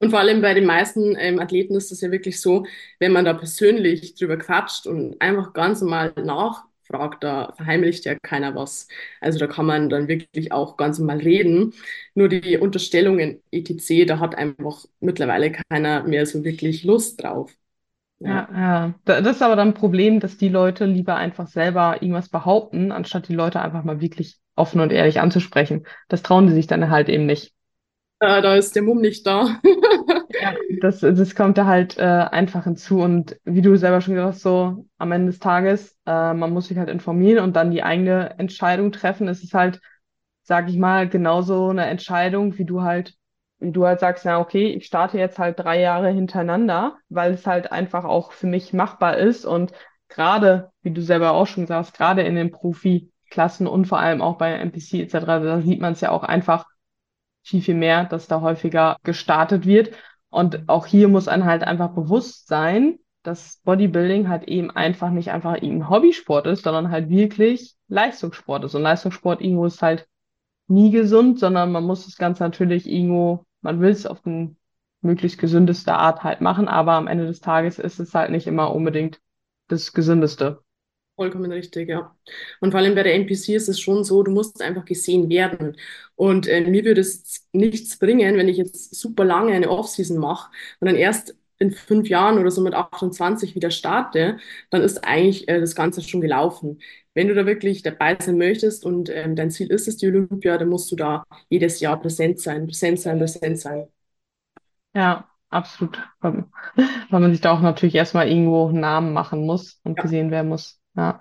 Und 0.00 0.10
vor 0.10 0.20
allem 0.20 0.42
bei 0.42 0.54
den 0.54 0.64
meisten 0.66 1.16
ähm, 1.18 1.40
Athleten 1.40 1.74
ist 1.74 1.90
es 1.90 2.00
ja 2.00 2.10
wirklich 2.12 2.40
so, 2.40 2.64
wenn 3.00 3.12
man 3.12 3.24
da 3.24 3.34
persönlich 3.34 4.14
drüber 4.14 4.36
quatscht 4.36 4.86
und 4.86 5.20
einfach 5.20 5.52
ganz 5.52 5.80
normal 5.80 6.12
nachfragt, 6.90 7.24
da 7.24 7.52
verheimlicht 7.56 8.04
ja 8.04 8.14
keiner 8.16 8.54
was. 8.54 8.88
Also 9.20 9.38
da 9.38 9.46
kann 9.46 9.66
man 9.66 9.88
dann 9.88 10.08
wirklich 10.08 10.52
auch 10.52 10.76
ganz 10.76 10.98
normal 10.98 11.18
reden. 11.18 11.74
Nur 12.14 12.28
die 12.28 12.58
Unterstellungen 12.58 13.42
etc., 13.50 14.04
da 14.06 14.18
hat 14.20 14.34
einfach 14.36 14.84
mittlerweile 15.00 15.52
keiner 15.52 16.02
mehr 16.04 16.26
so 16.26 16.44
wirklich 16.44 16.84
Lust 16.84 17.22
drauf. 17.22 17.52
Ja, 18.24 18.30
Ja. 18.30 18.48
ja. 18.52 18.94
Da- 19.04 19.20
Das 19.20 19.36
ist 19.36 19.42
aber 19.42 19.56
dann 19.56 19.68
ein 19.68 19.74
Problem, 19.74 20.20
dass 20.20 20.36
die 20.36 20.48
Leute 20.48 20.84
lieber 20.86 21.16
einfach 21.16 21.46
selber 21.46 22.02
irgendwas 22.02 22.28
behaupten, 22.28 22.92
anstatt 22.92 23.28
die 23.28 23.34
Leute 23.34 23.60
einfach 23.60 23.84
mal 23.84 24.00
wirklich 24.00 24.38
offen 24.56 24.80
und 24.80 24.92
ehrlich 24.92 25.20
anzusprechen. 25.20 25.86
Das 26.08 26.22
trauen 26.22 26.46
die 26.46 26.52
sich 26.52 26.66
dann 26.66 26.90
halt 26.90 27.08
eben 27.08 27.26
nicht. 27.26 27.54
Äh, 28.20 28.42
da 28.42 28.54
ist 28.56 28.74
der 28.76 28.82
Mumm 28.82 29.00
nicht 29.00 29.26
da. 29.26 29.60
Ja, 30.30 30.54
das, 30.80 31.00
das 31.00 31.34
kommt 31.34 31.56
da 31.56 31.64
halt 31.66 31.96
äh, 31.98 32.02
einfach 32.02 32.64
hinzu. 32.64 33.00
Und 33.00 33.38
wie 33.44 33.62
du 33.62 33.76
selber 33.76 34.00
schon 34.00 34.14
gesagt 34.14 34.34
hast, 34.34 34.42
so 34.42 34.86
am 34.98 35.12
Ende 35.12 35.28
des 35.32 35.38
Tages, 35.40 35.96
äh, 36.06 36.34
man 36.34 36.52
muss 36.52 36.68
sich 36.68 36.76
halt 36.76 36.90
informieren 36.90 37.42
und 37.42 37.56
dann 37.56 37.70
die 37.70 37.82
eigene 37.82 38.38
Entscheidung 38.38 38.92
treffen. 38.92 39.26
Es 39.28 39.42
ist 39.42 39.54
halt, 39.54 39.80
sag 40.42 40.68
ich 40.68 40.76
mal, 40.76 41.08
genauso 41.08 41.68
eine 41.70 41.86
Entscheidung, 41.86 42.58
wie 42.58 42.66
du 42.66 42.82
halt, 42.82 43.14
wie 43.58 43.72
du 43.72 43.86
halt 43.86 44.00
sagst, 44.00 44.24
na 44.26 44.38
okay, 44.38 44.68
ich 44.74 44.84
starte 44.86 45.18
jetzt 45.18 45.38
halt 45.38 45.58
drei 45.58 45.80
Jahre 45.80 46.10
hintereinander, 46.10 46.96
weil 47.08 47.32
es 47.32 47.46
halt 47.46 47.72
einfach 47.72 48.04
auch 48.04 48.32
für 48.32 48.46
mich 48.46 48.72
machbar 48.74 49.16
ist. 49.16 49.46
Und 49.46 49.72
gerade, 50.08 50.70
wie 50.82 50.90
du 50.92 51.00
selber 51.00 51.32
auch 51.32 51.46
schon 51.46 51.64
gesagt 51.64 51.86
hast, 51.88 51.96
gerade 51.96 52.22
in 52.22 52.34
den 52.34 52.50
Profiklassen 52.50 53.66
und 53.66 53.86
vor 53.86 53.98
allem 53.98 54.20
auch 54.20 54.36
bei 54.36 54.52
NPC 54.52 55.00
etc., 55.02 55.38
da 55.40 55.60
sieht 55.62 55.80
man 55.80 55.94
es 55.94 56.02
ja 56.02 56.10
auch 56.10 56.22
einfach 56.22 56.66
viel, 57.42 57.62
viel 57.62 57.74
mehr, 57.74 58.04
dass 58.04 58.28
da 58.28 58.40
häufiger 58.40 58.98
gestartet 59.04 59.66
wird. 59.66 59.90
Und 60.30 60.68
auch 60.68 60.86
hier 60.86 61.08
muss 61.08 61.28
einem 61.28 61.44
halt 61.44 61.62
einfach 61.62 61.90
bewusst 61.90 62.48
sein, 62.48 62.98
dass 63.22 63.60
Bodybuilding 63.64 64.28
halt 64.28 64.44
eben 64.44 64.70
einfach 64.70 65.10
nicht 65.10 65.30
einfach 65.30 65.54
irgendein 65.54 65.90
Hobbysport 65.90 66.46
ist, 66.46 66.64
sondern 66.64 66.90
halt 66.90 67.08
wirklich 67.10 67.74
Leistungssport 67.88 68.64
ist. 68.64 68.74
Und 68.74 68.82
Leistungssport 68.82 69.40
irgendwo 69.40 69.66
ist 69.66 69.82
halt 69.82 70.06
nie 70.68 70.90
gesund, 70.90 71.38
sondern 71.38 71.72
man 71.72 71.84
muss 71.84 72.04
das 72.04 72.16
Ganze 72.16 72.42
natürlich 72.42 72.86
irgendwo, 72.88 73.44
man 73.62 73.80
will 73.80 73.90
es 73.90 74.06
auf 74.06 74.24
eine 74.24 74.54
möglichst 75.00 75.38
gesündeste 75.38 75.94
Art 75.94 76.24
halt 76.24 76.40
machen, 76.40 76.68
aber 76.68 76.92
am 76.92 77.06
Ende 77.06 77.26
des 77.26 77.40
Tages 77.40 77.78
ist 77.78 78.00
es 78.00 78.14
halt 78.14 78.30
nicht 78.30 78.46
immer 78.46 78.74
unbedingt 78.74 79.20
das 79.68 79.92
Gesündeste. 79.92 80.62
Vollkommen 81.18 81.50
richtig, 81.50 81.88
ja. 81.88 82.16
Und 82.60 82.70
vor 82.70 82.78
allem 82.80 82.94
bei 82.94 83.02
der 83.02 83.14
NPC 83.14 83.56
ist 83.56 83.68
es 83.68 83.80
schon 83.80 84.04
so, 84.04 84.22
du 84.22 84.30
musst 84.30 84.62
einfach 84.62 84.84
gesehen 84.84 85.28
werden. 85.28 85.76
Und 86.14 86.46
äh, 86.46 86.60
mir 86.62 86.84
würde 86.84 87.00
es 87.00 87.48
nichts 87.52 87.98
bringen, 87.98 88.36
wenn 88.36 88.48
ich 88.48 88.56
jetzt 88.56 88.94
super 88.94 89.24
lange 89.24 89.52
eine 89.52 89.68
Offseason 89.70 90.18
mache 90.18 90.50
und 90.80 90.86
dann 90.86 90.94
erst 90.96 91.36
in 91.58 91.72
fünf 91.72 92.08
Jahren 92.08 92.38
oder 92.38 92.52
so 92.52 92.60
mit 92.62 92.74
28 92.74 93.56
wieder 93.56 93.72
starte, 93.72 94.38
dann 94.70 94.82
ist 94.82 95.04
eigentlich 95.04 95.48
äh, 95.48 95.58
das 95.60 95.74
Ganze 95.74 96.02
schon 96.02 96.20
gelaufen. 96.20 96.80
Wenn 97.14 97.26
du 97.28 97.34
da 97.34 97.46
wirklich 97.46 97.82
dabei 97.82 98.16
sein 98.20 98.38
möchtest 98.38 98.84
und 98.86 99.10
ähm, 99.10 99.34
dein 99.34 99.50
Ziel 99.50 99.72
ist 99.72 99.88
es, 99.88 99.96
die 99.96 100.06
Olympia, 100.06 100.56
dann 100.58 100.68
musst 100.68 100.90
du 100.92 100.96
da 100.96 101.24
jedes 101.48 101.80
Jahr 101.80 102.00
präsent 102.00 102.40
sein, 102.40 102.66
präsent 102.68 103.00
sein, 103.00 103.18
präsent 103.18 103.58
sein. 103.58 103.88
Ja, 104.94 105.28
absolut. 105.50 105.98
Weil 106.20 106.44
man 107.10 107.32
sich 107.32 107.40
da 107.40 107.52
auch 107.52 107.60
natürlich 107.60 107.94
erstmal 107.94 108.28
irgendwo 108.28 108.68
einen 108.68 108.80
Namen 108.80 109.12
machen 109.12 109.46
muss 109.46 109.80
und 109.84 109.98
Ja, 109.98 110.02
gesehen 110.02 110.30
werden 110.30 110.48
muss. 110.48 110.77
Ja. 110.98 111.20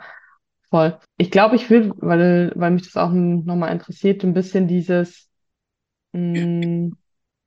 Voll. 0.70 1.00
Ich 1.18 1.32
glaube, 1.32 1.56
ich 1.56 1.70
will, 1.70 1.94
weil, 1.98 2.52
weil 2.56 2.72
mich 2.72 2.84
das 2.84 2.98
auch 2.98 3.12
nochmal 3.12 3.72
interessiert, 3.72 4.24
ein 4.24 4.34
bisschen 4.34 4.68
dieses, 4.68 5.30
mh, 6.14 6.92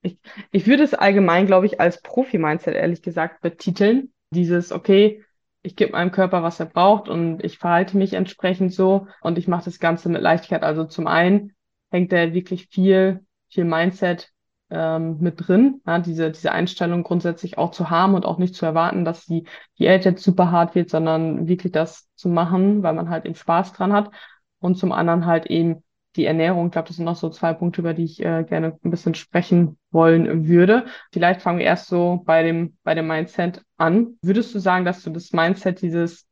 ich, 0.02 0.18
ich 0.52 0.66
würde 0.66 0.84
es 0.84 0.94
allgemein, 0.94 1.46
glaube 1.46 1.66
ich, 1.66 1.80
als 1.80 2.00
Profi-Mindset 2.02 2.74
ehrlich 2.74 3.02
gesagt 3.02 3.42
betiteln. 3.42 4.12
Dieses, 4.30 4.72
okay, 4.72 5.24
ich 5.62 5.76
gebe 5.76 5.92
meinem 5.92 6.12
Körper, 6.12 6.42
was 6.42 6.60
er 6.60 6.66
braucht 6.66 7.08
und 7.08 7.44
ich 7.44 7.58
verhalte 7.58 7.98
mich 7.98 8.14
entsprechend 8.14 8.72
so 8.72 9.08
und 9.20 9.36
ich 9.36 9.48
mache 9.48 9.66
das 9.66 9.80
Ganze 9.80 10.08
mit 10.08 10.22
Leichtigkeit. 10.22 10.62
Also 10.62 10.84
zum 10.84 11.06
einen 11.06 11.52
hängt 11.90 12.12
da 12.12 12.32
wirklich 12.32 12.68
viel, 12.68 13.26
viel 13.50 13.64
Mindset 13.64 14.32
ähm, 14.70 15.18
mit 15.20 15.46
drin, 15.46 15.80
ja, 15.86 15.98
diese, 15.98 16.30
diese 16.30 16.52
Einstellung 16.52 17.02
grundsätzlich 17.02 17.58
auch 17.58 17.70
zu 17.72 17.90
haben 17.90 18.14
und 18.14 18.24
auch 18.24 18.38
nicht 18.38 18.54
zu 18.54 18.64
erwarten, 18.66 19.04
dass 19.04 19.26
die 19.26 19.44
Diät 19.78 20.04
jetzt 20.04 20.22
super 20.22 20.50
hart 20.50 20.74
wird, 20.74 20.90
sondern 20.90 21.48
wirklich 21.48 21.72
das 21.72 22.08
zu 22.14 22.28
machen, 22.28 22.82
weil 22.82 22.94
man 22.94 23.10
halt 23.10 23.24
eben 23.26 23.34
Spaß 23.34 23.72
dran 23.72 23.92
hat. 23.92 24.10
Und 24.58 24.76
zum 24.76 24.92
anderen 24.92 25.26
halt 25.26 25.46
eben 25.46 25.82
die 26.16 26.26
Ernährung. 26.26 26.66
Ich 26.66 26.72
glaube, 26.72 26.88
das 26.88 26.96
sind 26.96 27.04
noch 27.04 27.16
so 27.16 27.30
zwei 27.30 27.52
Punkte, 27.52 27.80
über 27.80 27.94
die 27.94 28.04
ich 28.04 28.20
äh, 28.20 28.44
gerne 28.44 28.78
ein 28.84 28.90
bisschen 28.90 29.14
sprechen 29.14 29.78
wollen 29.90 30.48
würde. 30.48 30.86
Vielleicht 31.12 31.42
fangen 31.42 31.58
wir 31.58 31.66
erst 31.66 31.86
so 31.86 32.22
bei 32.24 32.42
dem, 32.42 32.76
bei 32.82 32.94
dem 32.94 33.06
Mindset 33.06 33.62
an. 33.76 34.18
Würdest 34.22 34.54
du 34.54 34.58
sagen, 34.58 34.84
dass 34.84 35.02
du 35.02 35.10
das 35.10 35.32
Mindset, 35.32 35.82
dieses 35.82 36.26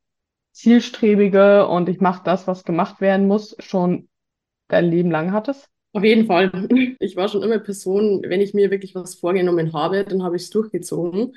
zielstrebige 0.53 1.69
und 1.69 1.89
ich 1.89 2.01
mache 2.01 2.23
das, 2.25 2.47
was 2.47 2.65
gemacht 2.65 3.01
werden 3.01 3.29
muss, 3.29 3.57
schon 3.61 4.09
dein 4.67 4.87
Leben 4.87 5.11
lang 5.11 5.33
hattest? 5.33 5.71
Auf 5.93 6.05
jeden 6.05 6.27
Fall. 6.27 6.51
Ich 7.01 7.17
war 7.17 7.29
schon 7.29 7.43
immer 7.43 7.59
Person, 7.59 8.23
wenn 8.27 8.41
ich 8.41 8.55
mir 8.55 8.71
wirklich 8.71 8.95
was 8.95 9.15
vorgenommen 9.17 9.73
habe, 9.73 10.05
dann 10.05 10.23
habe 10.23 10.37
ich 10.37 10.43
es 10.43 10.51
durchgezogen. 10.51 11.35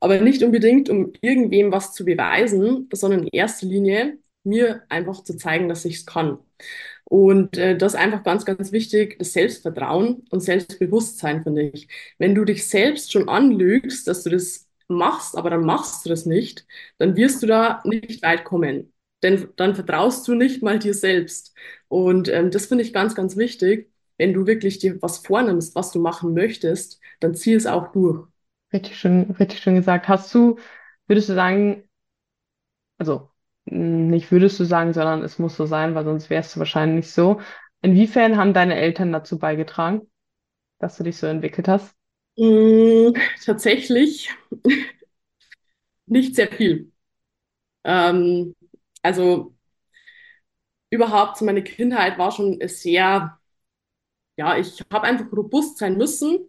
Aber 0.00 0.20
nicht 0.20 0.42
unbedingt, 0.42 0.88
um 0.88 1.12
irgendwem 1.20 1.72
was 1.72 1.92
zu 1.94 2.04
beweisen, 2.04 2.88
sondern 2.92 3.22
in 3.24 3.28
erster 3.28 3.66
Linie 3.66 4.18
mir 4.44 4.82
einfach 4.88 5.22
zu 5.24 5.36
zeigen, 5.36 5.68
dass 5.68 5.84
ich 5.84 5.96
es 5.96 6.06
kann. 6.06 6.38
Und 7.04 7.58
äh, 7.58 7.76
das 7.76 7.94
ist 7.94 8.00
einfach 8.00 8.22
ganz, 8.24 8.44
ganz 8.46 8.72
wichtig, 8.72 9.18
das 9.18 9.32
Selbstvertrauen 9.32 10.24
und 10.30 10.40
Selbstbewusstsein, 10.40 11.42
finde 11.42 11.62
ich. 11.70 11.88
Wenn 12.18 12.34
du 12.34 12.44
dich 12.44 12.68
selbst 12.68 13.12
schon 13.12 13.28
anlügst, 13.28 14.06
dass 14.08 14.22
du 14.24 14.30
das 14.30 14.68
machst, 14.88 15.36
aber 15.36 15.50
dann 15.50 15.64
machst 15.64 16.04
du 16.04 16.08
das 16.10 16.26
nicht, 16.26 16.66
dann 16.98 17.16
wirst 17.16 17.42
du 17.42 17.46
da 17.46 17.82
nicht 17.84 18.22
weit 18.22 18.44
kommen. 18.44 18.92
Denn 19.22 19.48
dann 19.56 19.74
vertraust 19.74 20.26
du 20.28 20.34
nicht 20.34 20.62
mal 20.62 20.78
dir 20.78 20.94
selbst. 20.94 21.54
Und 21.88 22.28
ähm, 22.28 22.50
das 22.50 22.66
finde 22.66 22.84
ich 22.84 22.92
ganz, 22.92 23.14
ganz 23.14 23.36
wichtig. 23.36 23.90
Wenn 24.18 24.32
du 24.34 24.46
wirklich 24.46 24.78
dir 24.78 25.00
was 25.02 25.18
vornimmst, 25.18 25.74
was 25.74 25.92
du 25.92 26.00
machen 26.00 26.34
möchtest, 26.34 27.00
dann 27.20 27.34
zieh 27.34 27.54
es 27.54 27.66
auch 27.66 27.92
durch. 27.92 28.26
Richtig 28.72 28.98
schön, 28.98 29.30
richtig 29.32 29.60
schön 29.60 29.74
gesagt. 29.76 30.08
Hast 30.08 30.32
du, 30.34 30.58
würdest 31.06 31.28
du 31.28 31.34
sagen, 31.34 31.84
also 32.98 33.30
mh, 33.66 33.76
nicht 34.10 34.30
würdest 34.32 34.58
du 34.60 34.64
sagen, 34.64 34.92
sondern 34.92 35.22
es 35.22 35.38
muss 35.38 35.56
so 35.56 35.66
sein, 35.66 35.94
weil 35.94 36.04
sonst 36.04 36.30
wärst 36.30 36.54
du 36.56 36.60
wahrscheinlich 36.60 37.06
nicht 37.06 37.14
so. 37.14 37.40
Inwiefern 37.82 38.36
haben 38.36 38.54
deine 38.54 38.76
Eltern 38.76 39.12
dazu 39.12 39.38
beigetragen, 39.38 40.02
dass 40.80 40.96
du 40.98 41.04
dich 41.04 41.18
so 41.18 41.26
entwickelt 41.28 41.68
hast? 41.68 41.96
Mm, 42.36 43.12
tatsächlich 43.44 44.30
nicht 46.06 46.34
sehr 46.36 46.48
viel. 46.48 46.92
Ähm, 47.84 48.54
also 49.02 49.54
überhaupt, 50.90 51.40
meine 51.42 51.62
Kindheit 51.62 52.18
war 52.18 52.32
schon 52.32 52.58
sehr, 52.68 53.38
ja, 54.36 54.58
ich 54.58 54.82
habe 54.92 55.06
einfach 55.06 55.32
robust 55.32 55.78
sein 55.78 55.96
müssen 55.96 56.48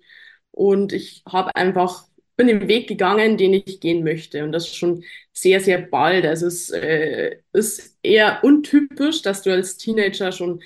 und 0.52 0.94
ich 0.94 1.24
habe 1.28 1.56
einfach, 1.56 2.08
bin 2.38 2.48
den 2.48 2.68
Weg 2.68 2.88
gegangen, 2.88 3.38
den 3.38 3.54
ich 3.54 3.80
gehen 3.82 4.04
möchte. 4.04 4.44
Und 4.44 4.52
das 4.54 4.74
schon 4.76 5.04
sehr, 5.34 5.60
sehr 5.62 5.80
bald. 5.82 6.26
Also 6.26 6.48
es 6.48 6.70
äh, 6.72 7.38
ist 7.54 7.98
eher 8.04 8.44
untypisch, 8.44 9.22
dass 9.22 9.44
du 9.44 9.52
als 9.52 9.78
Teenager 9.78 10.32
schon 10.32 10.62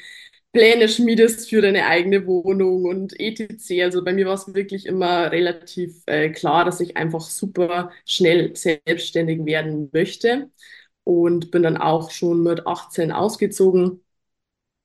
Pläne 0.54 0.88
schmiedest 0.90 1.50
für 1.50 1.62
deine 1.62 1.86
eigene 1.88 2.26
Wohnung 2.28 2.86
und 2.86 3.20
etc. 3.20 3.84
Also 3.84 4.04
bei 4.06 4.14
mir 4.14 4.26
war 4.28 4.36
es 4.36 4.54
wirklich 4.54 4.86
immer 4.86 5.32
relativ 5.32 6.02
äh, 6.08 6.30
klar, 6.32 6.64
dass 6.66 6.80
ich 6.80 6.96
einfach 6.98 7.22
super 7.22 7.92
schnell 8.06 8.56
selbstständig 8.56 9.46
werden 9.46 9.90
möchte 9.94 10.50
und 11.06 11.52
bin 11.52 11.64
dann 11.64 11.78
auch 11.78 12.12
schon 12.12 12.44
mit 12.44 12.68
18 12.68 13.14
ausgezogen 13.14 14.02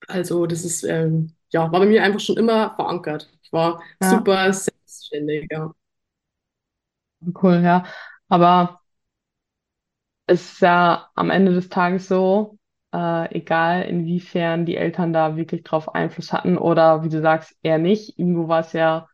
Also 0.08 0.46
das 0.46 0.64
ist, 0.64 0.84
ähm, 0.84 1.34
ja, 1.52 1.72
war 1.72 1.80
bei 1.80 1.86
mir 1.86 2.02
einfach 2.04 2.20
schon 2.20 2.36
immer 2.38 2.74
verankert. 2.76 3.30
Ich 3.42 3.52
war 3.52 3.82
Ja, 4.00 4.28
super 4.28 4.52
selbstständig, 4.52 5.48
ja. 5.50 5.74
cool, 7.34 7.62
ja. 7.62 7.84
Aber 8.28 8.80
es 10.26 10.52
ist 10.52 10.60
ja 10.60 11.08
am 11.14 11.30
Ende 11.30 11.52
des 11.54 11.68
Tages 11.68 12.08
so, 12.08 12.58
äh, 12.94 13.34
egal 13.36 13.82
inwiefern 13.84 14.66
die 14.66 14.76
Eltern 14.76 15.12
da 15.12 15.36
wirklich 15.36 15.62
drauf 15.64 15.94
Einfluss 15.94 16.32
hatten 16.32 16.58
oder 16.58 17.02
wie 17.04 17.08
du 17.08 17.20
sagst, 17.20 17.56
eher 17.62 17.78
nicht. 17.78 18.18
Irgendwo 18.18 18.48
war 18.48 18.60
es 18.60 18.72
ja 18.72 19.08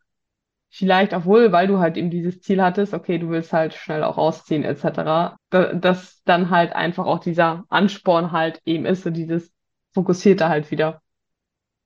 vielleicht 0.77 1.15
auch 1.15 1.25
wohl, 1.25 1.53
weil 1.53 1.67
du 1.69 1.79
halt 1.79 1.97
eben 1.97 2.11
dieses 2.11 2.41
Ziel 2.43 2.63
hattest, 2.63 2.95
okay, 2.95 3.19
du 3.19 3.31
willst 3.31 3.53
halt 3.53 3.75
schnell 3.75 4.05
auch 4.05 4.19
ausziehen, 4.19 4.65
etc., 4.65 5.39
da, 5.51 5.73
dass 5.75 6.23
dann 6.25 6.51
halt 6.51 6.73
einfach 6.75 7.07
auch 7.07 7.21
dieser 7.21 7.65
Ansporn 7.69 8.33
halt 8.33 8.61
eben 8.65 8.87
ist, 8.87 9.03
so 9.03 9.11
dieses 9.11 9.53
Fokussierte 9.95 10.49
halt 10.49 10.71
wieder. 10.71 11.03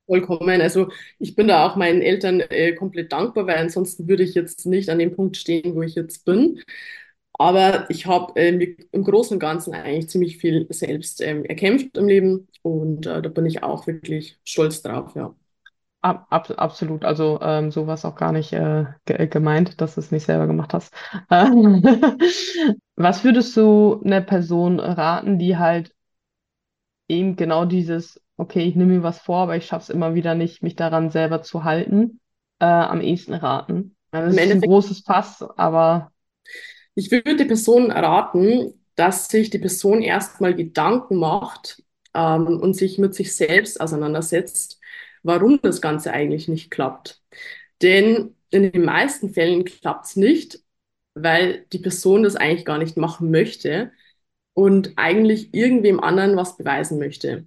Vollkommen. 0.06 0.60
Also 0.60 0.90
ich 1.20 1.36
bin 1.36 1.46
da 1.48 1.64
auch 1.66 1.76
meinen 1.76 2.02
Eltern 2.02 2.40
äh, 2.40 2.72
komplett 2.74 3.12
dankbar, 3.12 3.46
weil 3.46 3.58
ansonsten 3.58 4.08
würde 4.08 4.24
ich 4.24 4.34
jetzt 4.34 4.66
nicht 4.66 4.88
an 4.90 4.98
dem 4.98 5.14
Punkt 5.14 5.36
stehen, 5.36 5.76
wo 5.76 5.82
ich 5.82 5.94
jetzt 5.94 6.24
bin. 6.24 6.60
Aber 7.34 7.88
ich 7.90 8.06
habe 8.06 8.34
äh, 8.40 8.76
im 8.92 9.04
Großen 9.04 9.34
und 9.36 9.40
Ganzen 9.40 9.72
eigentlich 9.74 10.08
ziemlich 10.10 10.38
viel 10.38 10.66
selbst 10.70 11.20
ähm, 11.22 11.44
erkämpft 11.44 11.96
im 11.96 12.08
Leben 12.08 12.48
und 12.62 13.06
äh, 13.06 13.22
da 13.22 13.28
bin 13.30 13.46
ich 13.46 13.62
auch 13.62 13.86
wirklich 13.86 14.38
stolz 14.44 14.82
drauf, 14.82 15.14
ja. 15.16 15.34
Ab, 16.02 16.26
ab, 16.30 16.50
absolut, 16.56 17.04
also 17.04 17.38
ähm, 17.42 17.70
so 17.70 17.86
war 17.86 17.92
es 17.94 18.06
auch 18.06 18.14
gar 18.16 18.32
nicht 18.32 18.54
äh, 18.54 18.86
ge 19.04 19.26
gemeint, 19.26 19.82
dass 19.82 19.94
du 19.96 20.00
es 20.00 20.10
nicht 20.10 20.24
selber 20.24 20.46
gemacht 20.46 20.72
hast. 20.72 20.94
Ähm, 21.30 21.82
Was 22.96 23.22
würdest 23.24 23.54
du 23.56 24.00
einer 24.04 24.22
Person 24.22 24.80
raten, 24.80 25.38
die 25.38 25.58
halt 25.58 25.94
eben 27.08 27.36
genau 27.36 27.64
dieses, 27.64 28.20
okay, 28.36 28.62
ich 28.62 28.76
nehme 28.76 28.94
mir 28.94 29.02
was 29.02 29.18
vor, 29.20 29.38
aber 29.40 29.56
ich 29.56 29.66
schaffe 29.66 29.84
es 29.84 29.90
immer 29.90 30.14
wieder 30.14 30.34
nicht, 30.34 30.62
mich 30.62 30.76
daran 30.76 31.10
selber 31.10 31.42
zu 31.42 31.64
halten, 31.64 32.20
äh, 32.60 32.64
am 32.66 33.00
ehesten 33.00 33.34
raten? 33.34 33.96
Ja, 34.12 34.22
das 34.22 34.32
Im 34.32 34.38
ist 34.38 34.50
ein 34.50 34.60
Endeffekt 34.60 34.62
großes 34.62 35.00
Fass, 35.00 35.42
aber 35.56 36.12
Ich 36.94 37.10
würde 37.10 37.36
der 37.36 37.44
Person 37.46 37.90
raten, 37.90 38.74
dass 38.96 39.28
sich 39.28 39.50
die 39.50 39.58
Person 39.58 40.02
erstmal 40.02 40.54
Gedanken 40.54 41.16
macht 41.16 41.82
ähm, 42.14 42.46
und 42.60 42.74
sich 42.74 42.98
mit 42.98 43.14
sich 43.14 43.34
selbst 43.34 43.80
auseinandersetzt, 43.80 44.79
warum 45.22 45.60
das 45.62 45.80
Ganze 45.80 46.12
eigentlich 46.12 46.48
nicht 46.48 46.70
klappt. 46.70 47.22
Denn 47.82 48.36
in 48.50 48.72
den 48.72 48.84
meisten 48.84 49.30
Fällen 49.30 49.64
klappt 49.64 50.06
es 50.06 50.16
nicht, 50.16 50.60
weil 51.14 51.66
die 51.72 51.78
Person 51.78 52.22
das 52.22 52.36
eigentlich 52.36 52.64
gar 52.66 52.78
nicht 52.78 52.96
machen 52.96 53.30
möchte 53.30 53.92
und 54.54 54.94
eigentlich 54.96 55.54
irgendwem 55.54 56.00
anderen 56.00 56.36
was 56.36 56.56
beweisen 56.58 56.98
möchte. 56.98 57.46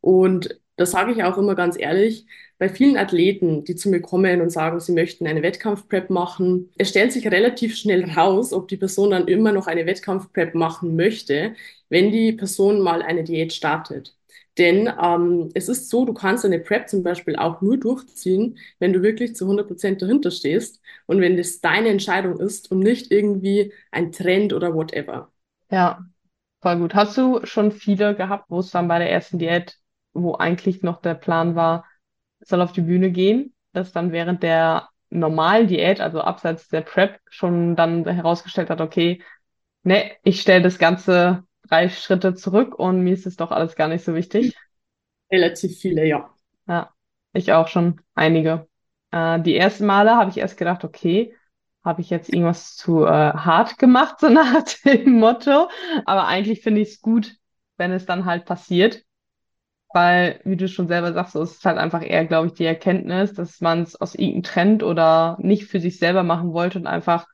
Und 0.00 0.60
das 0.76 0.92
sage 0.92 1.12
ich 1.12 1.24
auch 1.24 1.38
immer 1.38 1.54
ganz 1.56 1.78
ehrlich, 1.78 2.26
bei 2.58 2.68
vielen 2.68 2.96
Athleten, 2.96 3.64
die 3.64 3.76
zu 3.76 3.88
mir 3.90 4.00
kommen 4.00 4.40
und 4.40 4.50
sagen, 4.50 4.80
sie 4.80 4.92
möchten 4.92 5.26
eine 5.26 5.42
Wettkampfprep 5.42 6.10
machen, 6.10 6.72
es 6.78 6.90
stellt 6.90 7.12
sich 7.12 7.26
relativ 7.30 7.76
schnell 7.76 8.04
raus, 8.10 8.52
ob 8.52 8.68
die 8.68 8.76
Person 8.76 9.10
dann 9.12 9.28
immer 9.28 9.52
noch 9.52 9.66
eine 9.68 9.86
Wettkampfprep 9.86 10.54
machen 10.54 10.96
möchte, 10.96 11.54
wenn 11.88 12.12
die 12.12 12.32
Person 12.32 12.80
mal 12.80 13.02
eine 13.02 13.24
Diät 13.24 13.52
startet. 13.52 14.17
Denn 14.58 14.92
ähm, 15.02 15.50
es 15.54 15.68
ist 15.68 15.88
so, 15.88 16.04
du 16.04 16.12
kannst 16.14 16.44
eine 16.44 16.58
Prep 16.58 16.88
zum 16.88 17.02
Beispiel 17.04 17.36
auch 17.36 17.60
nur 17.62 17.78
durchziehen, 17.78 18.58
wenn 18.80 18.92
du 18.92 19.02
wirklich 19.02 19.36
zu 19.36 19.46
100% 19.46 20.02
dahinter 20.02 20.30
stehst 20.30 20.80
und 21.06 21.20
wenn 21.20 21.36
das 21.36 21.60
deine 21.60 21.88
Entscheidung 21.90 22.38
ist 22.40 22.70
und 22.70 22.80
nicht 22.80 23.10
irgendwie 23.12 23.72
ein 23.92 24.12
Trend 24.12 24.52
oder 24.52 24.74
whatever. 24.74 25.32
ja, 25.70 26.04
voll 26.62 26.78
gut. 26.78 26.94
Hast 26.94 27.16
du 27.18 27.44
schon 27.46 27.72
viele 27.72 28.14
gehabt, 28.16 28.46
wo 28.50 28.60
es 28.60 28.70
dann 28.70 28.88
bei 28.88 28.98
der 28.98 29.10
ersten 29.10 29.38
Diät, 29.38 29.78
wo 30.14 30.34
eigentlich 30.36 30.82
noch 30.82 31.00
der 31.02 31.14
Plan 31.14 31.54
war, 31.56 31.86
soll 32.40 32.62
auf 32.62 32.72
die 32.72 32.82
Bühne 32.82 33.10
gehen, 33.12 33.54
dass 33.72 33.92
dann 33.92 34.12
während 34.12 34.42
der 34.42 34.90
normalen 35.10 35.68
Diät, 35.68 36.00
also 36.00 36.20
abseits 36.22 36.68
der 36.68 36.82
Prep, 36.82 37.20
schon 37.28 37.76
dann 37.76 38.06
herausgestellt 38.08 38.70
hat, 38.70 38.80
okay, 38.80 39.22
ne, 39.84 40.12
ich 40.24 40.42
stelle 40.42 40.62
das 40.62 40.78
Ganze 40.78 41.44
drei 41.68 41.88
Schritte 41.88 42.34
zurück 42.34 42.78
und 42.78 43.02
mir 43.02 43.14
ist 43.14 43.26
es 43.26 43.36
doch 43.36 43.50
alles 43.50 43.76
gar 43.76 43.88
nicht 43.88 44.04
so 44.04 44.14
wichtig. 44.14 44.54
Relativ 45.30 45.78
viele, 45.78 46.06
ja. 46.06 46.30
Ja, 46.66 46.92
ich 47.32 47.52
auch 47.52 47.68
schon 47.68 48.00
einige. 48.14 48.68
Äh, 49.10 49.40
die 49.40 49.56
ersten 49.56 49.86
Male 49.86 50.16
habe 50.16 50.30
ich 50.30 50.38
erst 50.38 50.56
gedacht, 50.56 50.84
okay, 50.84 51.34
habe 51.84 52.00
ich 52.00 52.10
jetzt 52.10 52.28
irgendwas 52.32 52.76
zu 52.76 53.04
äh, 53.04 53.08
hart 53.08 53.78
gemacht, 53.78 54.16
so 54.20 54.28
nach 54.28 54.62
dem 54.84 55.18
Motto. 55.18 55.68
Aber 56.04 56.26
eigentlich 56.26 56.62
finde 56.62 56.80
ich 56.80 56.88
es 56.90 57.00
gut, 57.00 57.34
wenn 57.76 57.92
es 57.92 58.06
dann 58.06 58.24
halt 58.24 58.44
passiert. 58.44 59.04
Weil, 59.94 60.40
wie 60.44 60.56
du 60.56 60.68
schon 60.68 60.86
selber 60.88 61.12
sagst, 61.14 61.32
so 61.32 61.42
ist 61.42 61.58
es 61.58 61.64
halt 61.64 61.78
einfach 61.78 62.02
eher, 62.02 62.26
glaube 62.26 62.48
ich, 62.48 62.54
die 62.54 62.64
Erkenntnis, 62.66 63.32
dass 63.32 63.60
man 63.62 63.82
es 63.82 63.96
aus 64.00 64.14
irgendeinem 64.14 64.42
Trend 64.42 64.82
oder 64.82 65.36
nicht 65.40 65.64
für 65.66 65.80
sich 65.80 65.98
selber 65.98 66.22
machen 66.22 66.52
wollte 66.52 66.78
und 66.78 66.86
einfach, 66.86 67.26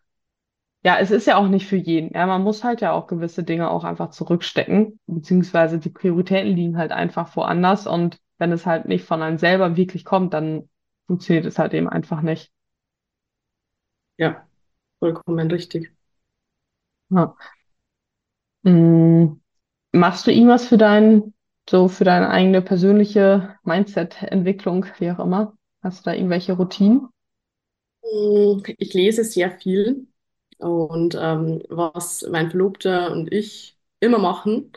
ja, 0.85 0.99
es 0.99 1.11
ist 1.11 1.27
ja 1.27 1.37
auch 1.37 1.49
nicht 1.49 1.67
für 1.67 1.77
jeden. 1.77 2.13
Ja, 2.15 2.27
man 2.27 2.43
muss 2.43 2.63
halt 2.65 2.81
ja 2.81 2.93
auch 2.93 3.07
gewisse 3.07 3.43
Dinge 3.45 3.71
auch 3.71 3.85
einfach 3.85 4.11
zurückstecken, 4.11 4.99
beziehungsweise 5.07 5.79
die 5.79 5.91
Prioritäten 5.91 6.55
liegen 6.55 6.77
halt 6.79 6.93
einfach 6.93 7.35
woanders 7.37 7.87
und 7.87 8.21
wenn 8.39 8.53
es 8.53 8.67
halt 8.67 8.87
nicht 8.87 9.05
von 9.05 9.23
einem 9.23 9.39
selber 9.39 9.77
wirklich 9.77 10.05
kommt, 10.05 10.35
dann 10.35 10.69
funktioniert 11.07 11.47
es 11.47 11.59
halt 11.59 11.73
eben 11.75 11.89
einfach 11.89 12.21
nicht. 12.23 12.53
Ja, 14.19 14.49
vollkommen 15.01 15.51
richtig. 15.53 15.93
Ja. 17.11 17.35
Mm, 18.63 19.41
Machst 19.93 20.27
du 20.27 20.33
irgendwas 20.33 20.67
für 20.69 20.79
dein, 20.79 21.35
so 21.71 21.89
für 21.89 22.05
deine 22.05 22.31
eigene 22.31 22.63
persönliche 22.63 23.57
Mindset-Entwicklung, 23.65 24.87
wie 24.99 25.11
auch 25.13 25.21
immer? 25.21 25.57
Hast 25.83 26.01
du 26.07 26.11
da 26.11 26.17
irgendwelche 26.17 26.55
Routinen? 26.55 27.09
Mm, 28.03 28.63
Ich 28.79 28.95
lese 28.95 29.25
sehr 29.25 29.51
viel 29.59 30.07
und 30.59 31.17
ähm, 31.21 31.63
was 31.69 32.27
mein 32.31 32.51
Verlobter 32.51 33.13
und 33.13 33.33
ich 33.33 33.79
immer 34.01 34.19
machen, 34.19 34.73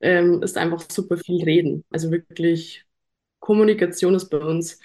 ähm, 0.00 0.42
ist 0.42 0.56
einfach 0.58 0.82
super 0.90 1.16
viel 1.18 1.44
reden. 1.44 1.84
Also 1.90 2.10
wirklich, 2.10 2.84
Kommunikation 3.40 4.14
ist 4.14 4.30
bei 4.30 4.38
uns 4.38 4.80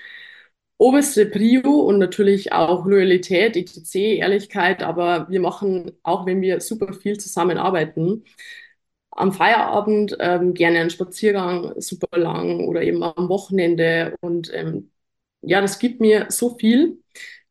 oberste 0.78 1.26
Prio 1.28 1.82
und 1.82 2.00
natürlich 2.00 2.52
auch 2.54 2.86
Loyalität, 2.86 3.56
etc., 3.58 4.00
Ehrlichkeit, 4.18 4.84
aber 4.84 5.30
wir 5.30 5.40
machen, 5.42 5.92
auch 6.04 6.26
wenn 6.26 6.42
wir 6.42 6.62
super 6.62 6.94
viel 6.94 7.18
zusammenarbeiten, 7.20 8.24
am 9.12 9.32
Feierabend 9.34 10.18
ähm, 10.20 10.54
gerne 10.54 10.80
einen 10.80 10.90
Spaziergang 10.90 11.80
super 11.82 12.18
lang 12.20 12.68
oder 12.68 12.82
eben 12.84 13.02
am 13.04 13.30
Wochenende 13.30 14.16
und 14.22 14.52
ähm, 14.54 14.92
ja, 15.42 15.62
das 15.62 15.80
gibt 15.80 16.02
mir 16.02 16.28
so 16.30 16.58
viel 16.58 17.00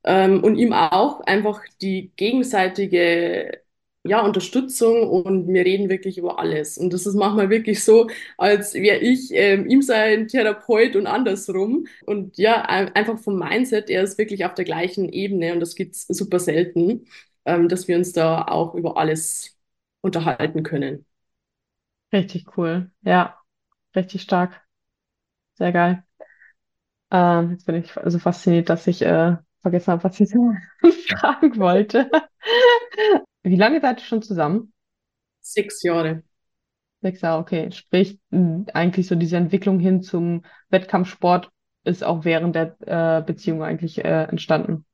ähm, 0.05 0.43
und 0.45 0.57
ihm 0.57 0.73
auch 0.73 1.21
einfach 1.23 1.63
die 1.81 2.13
gegenseitige 2.17 3.61
ja, 4.07 4.21
Unterstützung 4.23 5.09
und 5.09 5.49
wir 5.49 5.65
reden 5.65 5.89
wirklich 5.89 6.19
über 6.19 6.39
alles. 6.39 6.77
Und 6.77 6.93
das 6.93 7.07
ist 7.07 7.15
manchmal 7.15 7.49
wirklich 7.49 7.83
so, 7.85 8.09
als 8.37 8.75
wäre 8.75 8.99
ich 8.99 9.31
ähm, 9.33 9.67
ihm 9.69 9.81
sein 9.83 10.29
Therapeut 10.29 10.95
und 10.97 11.07
andersrum. 11.07 11.87
Und 12.05 12.37
ja, 12.37 12.63
ein- 12.63 12.95
einfach 12.95 13.19
vom 13.19 13.39
Mindset, 13.39 13.89
er 13.91 14.03
ist 14.03 14.19
wirklich 14.19 14.45
auf 14.45 14.55
der 14.55 14.67
gleichen 14.67 15.09
Ebene 15.09 15.55
und 15.55 15.61
das 15.61 15.75
gibt's 15.75 16.07
super 16.09 16.39
selten, 16.39 17.07
ähm, 17.47 17.69
dass 17.69 17.89
wir 17.89 17.97
uns 17.97 18.13
da 18.13 18.43
auch 18.47 18.75
über 18.75 18.97
alles 18.99 19.57
unterhalten 20.03 20.63
können. 20.63 21.07
Richtig 22.13 22.57
cool. 22.57 22.91
Ja, 23.03 23.39
richtig 23.97 24.23
stark. 24.23 24.63
Sehr 25.55 25.73
geil. 25.73 26.05
Ähm, 27.11 27.53
jetzt 27.53 27.65
bin 27.67 27.77
ich 27.77 27.93
so 28.07 28.19
fasziniert, 28.19 28.69
dass 28.69 28.87
ich 28.87 29.03
äh, 29.03 29.37
vergessen 29.65 29.93
habe, 29.93 30.05
was 30.05 30.21
ich 30.21 30.31
fragen 31.09 31.59
wollte. 31.59 32.11
Wie 33.43 33.57
lange 33.57 33.81
seid 33.81 34.01
ihr 34.01 34.05
schon 34.05 34.23
zusammen? 34.23 34.73
Sechs 35.41 35.83
Jahre. 35.83 36.23
Sechs 37.03 37.21
Jahre, 37.21 37.41
okay. 37.41 37.71
Sprich, 37.73 38.19
eigentlich 38.31 39.07
so 39.07 39.15
diese 39.15 39.37
Entwicklung 39.37 39.79
hin 39.81 40.03
zum 40.03 40.45
Wettkampfsport 40.71 41.51
ist 41.85 42.05
auch 42.05 42.25
während 42.25 42.55
der 42.55 42.77
äh, 42.81 43.23
Beziehung 43.23 43.63
eigentlich 43.63 44.03
äh, 44.05 44.25
entstanden. 44.25 44.87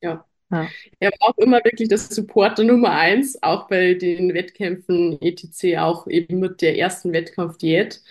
Ja. 0.00 0.24
Ja, 0.50 0.66
Er 0.98 1.10
war 1.10 1.30
auch 1.30 1.38
immer 1.38 1.58
wirklich 1.62 1.90
das 1.90 2.08
Supporter 2.08 2.64
Nummer 2.64 2.90
eins, 2.92 3.42
auch 3.42 3.68
bei 3.68 3.92
den 3.94 4.32
Wettkämpfen 4.32 5.20
etc., 5.20 5.76
auch 5.78 6.06
eben 6.06 6.38
mit 6.40 6.62
der 6.62 6.78
ersten 6.78 7.12
Wettkampfdiät, 7.12 8.02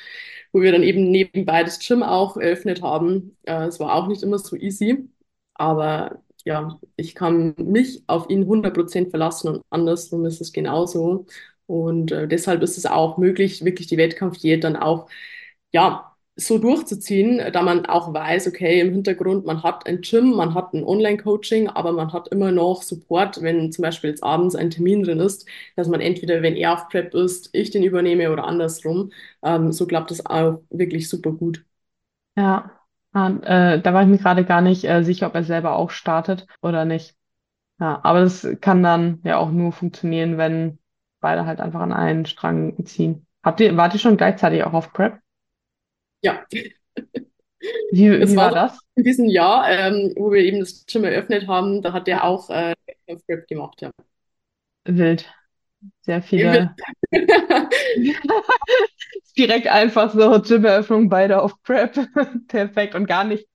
wo 0.52 0.62
wir 0.62 0.72
dann 0.72 0.84
eben 0.84 1.10
nebenbei 1.10 1.64
das 1.64 1.80
Gym 1.80 2.04
auch 2.04 2.38
eröffnet 2.38 2.84
haben. 2.84 3.36
Äh, 3.44 3.66
es 3.66 3.80
war 3.80 3.96
auch 3.96 4.08
nicht 4.08 4.22
immer 4.22 4.38
so 4.38 4.56
easy, 4.56 5.10
aber 5.58 6.22
ja, 6.46 6.80
ich 6.96 7.16
kann 7.16 7.56
mich 7.58 8.04
auf 8.08 8.30
ihn 8.30 8.46
100% 8.48 9.10
verlassen 9.10 9.50
und 9.50 9.64
andersrum 9.70 10.26
ist 10.26 10.42
es 10.42 10.54
genauso. 10.54 11.26
Und 11.66 12.12
äh, 12.12 12.28
deshalb 12.28 12.62
ist 12.64 12.78
es 12.78 12.86
auch 12.86 13.18
möglich, 13.18 13.66
wirklich 13.66 13.88
die 13.88 13.98
Wettkampfdiät 13.98 14.64
dann 14.64 14.76
auch, 14.78 15.10
ja, 15.72 16.14
so 16.40 16.60
durchzuziehen, 16.60 17.52
da 17.52 17.64
man 17.64 17.88
auch 17.88 18.14
weiß, 18.14 18.48
okay, 18.48 18.80
im 18.82 18.92
Hintergrund, 18.92 19.46
man 19.46 19.64
hat 19.64 19.88
ein 19.88 20.02
Gym, 20.02 20.32
man 20.36 20.54
hat 20.54 20.72
ein 20.74 20.84
Online-Coaching, 20.84 21.68
aber 21.68 21.92
man 21.94 22.14
hat 22.14 22.28
immer 22.28 22.52
noch 22.52 22.84
Support, 22.84 23.42
wenn 23.42 23.72
zum 23.72 23.82
Beispiel 23.82 24.12
jetzt 24.12 24.24
abends 24.24 24.54
ein 24.56 24.70
Termin 24.70 25.02
drin 25.04 25.20
ist, 25.20 25.48
dass 25.76 25.88
man 25.88 26.00
entweder, 26.00 26.44
wenn 26.44 26.56
er 26.56 26.74
auf 26.74 26.90
Prep 26.90 27.16
ist, 27.16 27.50
ich 27.54 27.72
den 27.72 27.84
übernehme 27.84 28.32
oder 28.32 28.44
andersrum. 28.46 29.12
Ähm, 29.44 29.72
so 29.72 29.88
klappt 29.88 30.12
das 30.12 30.26
auch 30.28 30.62
wirklich 30.70 31.10
super 31.10 31.32
gut. 31.32 31.66
Ja, 32.36 32.77
äh, 33.14 33.82
da 33.82 33.94
war 33.94 34.04
ich 34.04 34.08
mir 34.10 34.18
gerade 34.18 34.46
gar 34.46 34.62
nicht 34.62 34.84
äh, 34.86 35.04
sicher, 35.04 35.28
ob 35.28 35.36
er 35.36 35.44
selber 35.44 35.76
auch 35.76 35.90
startet 35.92 36.48
oder 36.62 36.86
nicht. 36.86 37.16
Ja, 37.80 38.02
aber 38.04 38.22
das 38.22 38.48
kann 38.62 38.84
dann 38.84 39.22
ja 39.24 39.38
auch 39.38 39.52
nur 39.52 39.72
funktionieren, 39.74 40.38
wenn 40.38 40.80
beide 41.22 41.46
halt 41.46 41.62
einfach 41.62 41.82
an 41.82 41.94
einen 41.94 42.26
Strang 42.26 42.86
ziehen. 42.86 43.28
Habt 43.44 43.60
ihr, 43.62 43.78
wart 43.78 43.94
ihr 43.96 44.00
schon 44.02 44.18
gleichzeitig 44.18 44.64
auch 44.64 44.74
auf 44.74 44.94
Prep? 44.94 45.20
Ja, 46.22 46.46
Wie, 47.90 48.08
das 48.20 48.36
wie 48.36 48.42
war 48.42 48.52
war 48.52 48.52
das? 48.52 48.80
in 48.96 49.04
diesem 49.04 49.26
Jahr, 49.26 49.70
ähm, 49.70 50.14
wo 50.18 50.32
wir 50.32 50.42
eben 50.44 50.60
das 50.60 50.86
Gym 50.86 51.04
eröffnet 51.04 51.48
haben, 51.48 51.82
da 51.82 51.94
hat 51.94 52.08
er 52.08 52.24
auch 52.24 52.50
äh, 52.50 52.74
auf 53.08 53.26
Prep 53.26 53.48
gemacht, 53.48 53.82
ja. 53.82 53.92
Wild. 54.88 55.26
Sehr 56.02 56.22
viele. 56.22 56.76
Direkt 59.38 59.68
einfach 59.68 60.14
so 60.14 60.42
Gym-Eröffnung, 60.42 61.10
beide 61.10 61.42
auf 61.42 61.62
Prep. 61.64 61.96
Perfekt 62.48 62.96
und 62.96 63.06
gar 63.06 63.24
nicht. 63.24 63.48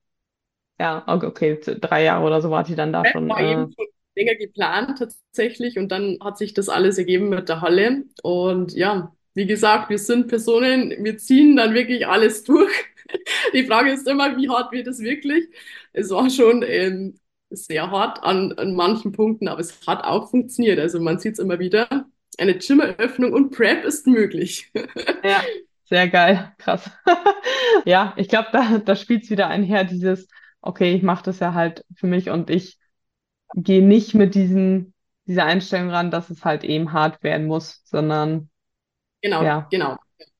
Ja, 0.79 1.03
okay, 1.07 1.25
okay, 1.27 1.59
drei 1.79 2.03
Jahre 2.03 2.25
oder 2.25 2.41
so 2.41 2.49
wart 2.49 2.69
ihr 2.69 2.75
dann 2.75 2.93
da 2.93 3.05
schon. 3.05 3.29
war 3.29 3.39
Äh, 3.39 3.51
eben 3.51 3.71
schon 3.73 3.85
länger 4.15 4.35
geplant 4.35 4.97
tatsächlich 4.99 5.77
und 5.77 5.91
dann 5.91 6.17
hat 6.21 6.37
sich 6.37 6.53
das 6.53 6.69
alles 6.69 6.97
ergeben 6.97 7.29
mit 7.29 7.49
der 7.49 7.61
Halle. 7.61 8.03
Und 8.21 8.73
ja, 8.73 9.13
wie 9.33 9.45
gesagt, 9.45 9.89
wir 9.89 9.97
sind 9.97 10.27
Personen, 10.27 11.03
wir 11.03 11.17
ziehen 11.17 11.55
dann 11.55 11.73
wirklich 11.73 12.07
alles 12.07 12.43
durch. 12.43 12.71
Die 13.53 13.65
Frage 13.65 13.91
ist 13.91 14.07
immer, 14.07 14.37
wie 14.37 14.49
hart 14.49 14.71
wird 14.71 14.87
es 14.87 14.99
wirklich? 14.99 15.45
Es 15.93 16.09
war 16.09 16.29
schon 16.29 16.63
ähm, 16.65 17.15
sehr 17.49 17.91
hart 17.91 18.23
an, 18.23 18.53
an 18.53 18.73
manchen 18.75 19.11
Punkten, 19.11 19.47
aber 19.47 19.59
es 19.61 19.85
hat 19.87 20.03
auch 20.03 20.29
funktioniert. 20.29 20.79
Also 20.79 20.99
man 20.99 21.19
sieht 21.19 21.33
es 21.33 21.39
immer 21.39 21.59
wieder. 21.59 22.05
Eine 22.39 22.57
Gym-Eröffnung 22.57 23.33
und 23.33 23.51
Prep 23.51 23.83
ist 23.85 24.07
möglich. 24.07 24.71
ja, 25.23 25.41
sehr 25.85 26.07
geil. 26.09 26.53
Krass. 26.57 26.89
Ja, 27.85 28.13
ich 28.17 28.29
glaube, 28.29 28.47
da, 28.53 28.77
da 28.77 28.95
spielt 28.95 29.23
es 29.23 29.29
wieder 29.29 29.47
einher, 29.47 29.83
dieses, 29.83 30.27
okay, 30.61 30.93
ich 30.95 31.03
mache 31.03 31.23
das 31.23 31.39
ja 31.39 31.53
halt 31.53 31.83
für 31.95 32.07
mich 32.07 32.29
und 32.29 32.49
ich 32.49 32.77
gehe 33.55 33.83
nicht 33.85 34.15
mit 34.15 34.35
diesen, 34.35 34.93
dieser 35.27 35.45
Einstellung 35.45 35.89
ran, 35.89 36.11
dass 36.11 36.29
es 36.29 36.45
halt 36.45 36.63
eben 36.63 36.93
hart 36.93 37.23
werden 37.23 37.47
muss, 37.47 37.81
sondern 37.85 38.49
Genau, 39.21 39.43
ja, 39.43 39.69
genau. 39.69 39.97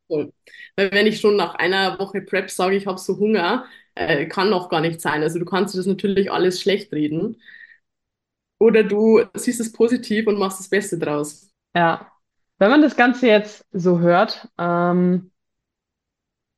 Voll. 0.07 0.33
Weil 0.75 0.91
wenn 0.91 1.07
ich 1.07 1.19
schon 1.21 1.35
nach 1.37 1.55
einer 1.55 1.99
Woche 1.99 2.21
Prep 2.21 2.51
sage, 2.51 2.75
ich 2.75 2.87
habe 2.87 2.99
so 2.99 3.17
Hunger, 3.17 3.65
äh, 3.95 4.25
kann 4.27 4.49
noch 4.49 4.69
gar 4.69 4.81
nicht 4.81 5.01
sein. 5.01 5.23
Also 5.23 5.39
du 5.39 5.45
kannst 5.45 5.73
dir 5.73 5.79
das 5.79 5.87
natürlich 5.87 6.31
alles 6.31 6.61
schlecht 6.61 6.91
reden. 6.93 7.37
Oder 8.59 8.83
du 8.83 9.21
siehst 9.35 9.59
es 9.59 9.71
positiv 9.71 10.25
und 10.27 10.39
machst 10.39 10.59
das 10.59 10.69
Beste 10.69 10.97
draus. 10.97 11.52
Ja. 11.75 12.09
Wenn 12.59 12.69
man 12.71 12.81
das 12.81 12.95
Ganze 12.95 13.27
jetzt 13.27 13.65
so 13.71 13.99
hört, 13.99 14.47
ähm, 14.57 15.31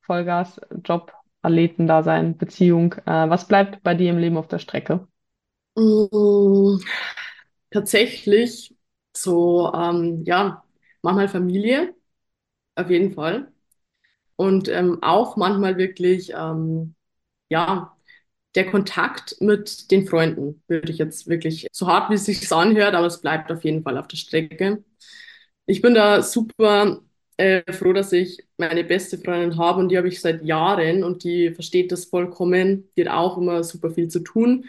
Vollgas, 0.00 0.58
Job, 0.84 1.12
Athletendasein, 1.42 2.38
Beziehung, 2.38 2.94
äh, 3.04 3.28
was 3.28 3.46
bleibt 3.46 3.82
bei 3.82 3.94
dir 3.94 4.08
im 4.08 4.16
Leben 4.18 4.38
auf 4.38 4.48
der 4.48 4.58
Strecke? 4.58 5.06
Mm, 5.76 6.78
tatsächlich 7.70 8.76
so, 9.16 9.72
ähm, 9.74 10.24
ja, 10.26 10.64
manchmal 11.02 11.28
Familie, 11.28 11.94
auf 12.76 12.90
jeden 12.90 13.14
Fall. 13.14 13.52
Und 14.36 14.68
ähm, 14.68 15.02
auch 15.02 15.36
manchmal 15.36 15.78
wirklich, 15.78 16.32
ähm, 16.34 16.96
ja, 17.50 17.95
der 18.56 18.70
Kontakt 18.70 19.36
mit 19.40 19.90
den 19.90 20.06
Freunden, 20.06 20.62
würde 20.68 20.90
ich 20.92 20.98
jetzt 20.98 21.28
wirklich, 21.28 21.68
so 21.72 21.86
hart 21.88 22.10
wie 22.10 22.14
es 22.14 22.24
sich 22.26 22.50
anhört, 22.52 22.94
aber 22.94 23.06
es 23.06 23.20
bleibt 23.20 23.52
auf 23.52 23.64
jeden 23.64 23.82
Fall 23.82 23.98
auf 23.98 24.08
der 24.08 24.16
Strecke. 24.16 24.84
Ich 25.66 25.82
bin 25.82 25.94
da 25.94 26.22
super 26.22 27.02
äh, 27.36 27.72
froh, 27.72 27.92
dass 27.92 28.12
ich 28.12 28.44
meine 28.58 28.84
beste 28.84 29.18
Freundin 29.18 29.58
habe 29.58 29.80
und 29.80 29.88
die 29.90 29.98
habe 29.98 30.08
ich 30.08 30.20
seit 30.20 30.44
Jahren 30.44 31.04
und 31.04 31.24
die 31.24 31.50
versteht 31.52 31.92
das 31.92 32.06
vollkommen. 32.06 32.88
Die 32.96 33.02
hat 33.06 33.12
auch 33.14 33.38
immer 33.38 33.64
super 33.64 33.90
viel 33.90 34.08
zu 34.08 34.20
tun. 34.20 34.66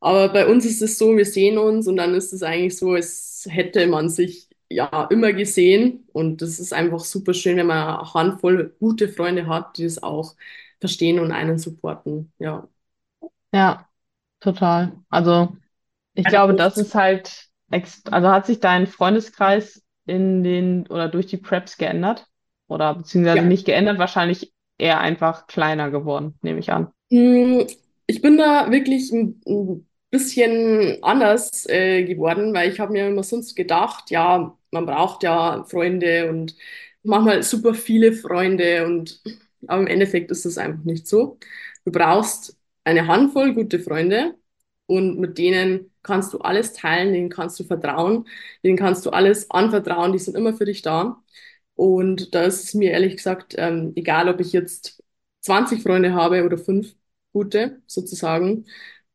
Aber 0.00 0.30
bei 0.32 0.46
uns 0.46 0.64
ist 0.64 0.80
es 0.82 0.98
so, 0.98 1.16
wir 1.16 1.26
sehen 1.26 1.58
uns 1.58 1.86
und 1.86 1.96
dann 1.96 2.14
ist 2.14 2.32
es 2.32 2.42
eigentlich 2.42 2.76
so, 2.78 2.92
als 2.92 3.46
hätte 3.50 3.86
man 3.86 4.08
sich 4.08 4.48
ja 4.70 5.04
immer 5.10 5.32
gesehen. 5.32 6.08
Und 6.12 6.40
das 6.42 6.58
ist 6.60 6.72
einfach 6.72 7.00
super 7.00 7.34
schön, 7.34 7.56
wenn 7.56 7.66
man 7.66 7.98
eine 7.98 8.14
Handvoll 8.14 8.74
gute 8.78 9.08
Freunde 9.08 9.46
hat, 9.46 9.76
die 9.78 9.84
es 9.84 10.02
auch 10.02 10.36
verstehen 10.80 11.20
und 11.20 11.32
einen 11.32 11.58
supporten. 11.58 12.32
Ja. 12.38 12.68
Ja, 13.52 13.88
total. 14.40 14.98
Also 15.10 15.56
ich 16.14 16.28
Eine 16.28 16.30
glaube, 16.30 16.54
das 16.54 16.78
ist 16.78 16.94
halt, 16.94 17.48
ex 17.70 18.04
also 18.06 18.30
hat 18.30 18.46
sich 18.46 18.60
dein 18.60 18.86
Freundeskreis 18.86 19.84
in 20.06 20.42
den 20.44 20.86
oder 20.88 21.08
durch 21.08 21.26
die 21.26 21.38
Preps 21.38 21.76
geändert? 21.78 22.28
Oder 22.68 22.94
beziehungsweise 22.94 23.44
Ja. 23.44 23.46
nicht 23.46 23.66
geändert, 23.66 23.98
wahrscheinlich 23.98 24.54
eher 24.78 25.00
einfach 25.00 25.46
kleiner 25.46 25.90
geworden, 25.90 26.38
nehme 26.42 26.60
ich 26.60 26.72
an. 26.72 26.92
Mm, 27.10 27.62
Ich 28.06 28.22
bin 28.22 28.36
da 28.38 28.70
wirklich 28.70 29.12
ein, 29.12 29.40
ein 29.46 29.86
bisschen 30.10 30.98
anders 31.02 31.66
äh, 31.68 32.04
geworden, 32.04 32.52
weil 32.54 32.70
ich 32.72 32.80
habe 32.80 32.92
mir 32.92 33.08
immer 33.08 33.22
sonst 33.22 33.54
gedacht, 33.54 34.10
ja, 34.10 34.56
man 34.72 34.86
braucht 34.86 35.22
ja 35.22 35.64
Freunde 35.64 36.28
und 36.30 36.56
manchmal 37.02 37.42
super 37.42 37.74
viele 37.74 38.12
Freunde 38.12 38.86
und 38.86 39.22
aber 39.66 39.82
im 39.82 39.86
Endeffekt 39.88 40.30
ist 40.30 40.44
das 40.46 40.58
einfach 40.58 40.84
nicht 40.84 41.06
so. 41.06 41.38
Du 41.84 41.92
brauchst 41.92 42.56
eine 42.84 43.06
Handvoll 43.06 43.54
gute 43.54 43.78
Freunde 43.80 44.36
und 44.86 45.18
mit 45.18 45.38
denen 45.38 45.92
kannst 46.02 46.32
du 46.34 46.38
alles 46.38 46.72
teilen, 46.72 47.12
denen 47.12 47.28
kannst 47.30 47.58
du 47.60 47.64
vertrauen, 47.64 48.26
denen 48.64 48.76
kannst 48.78 49.06
du 49.06 49.10
alles 49.10 49.50
anvertrauen, 49.50 50.12
die 50.12 50.18
sind 50.18 50.36
immer 50.36 50.54
für 50.54 50.64
dich 50.64 50.82
da. 50.82 51.22
Und 51.74 52.34
da 52.34 52.42
ist 52.44 52.64
es 52.64 52.74
mir 52.74 52.90
ehrlich 52.92 53.16
gesagt 53.16 53.54
ähm, 53.58 53.92
egal, 53.96 54.28
ob 54.28 54.40
ich 54.40 54.52
jetzt 54.52 55.02
20 55.40 55.82
Freunde 55.82 56.12
habe 56.14 56.44
oder 56.44 56.58
fünf 56.58 56.94
gute 57.32 57.82
sozusagen. 57.86 58.66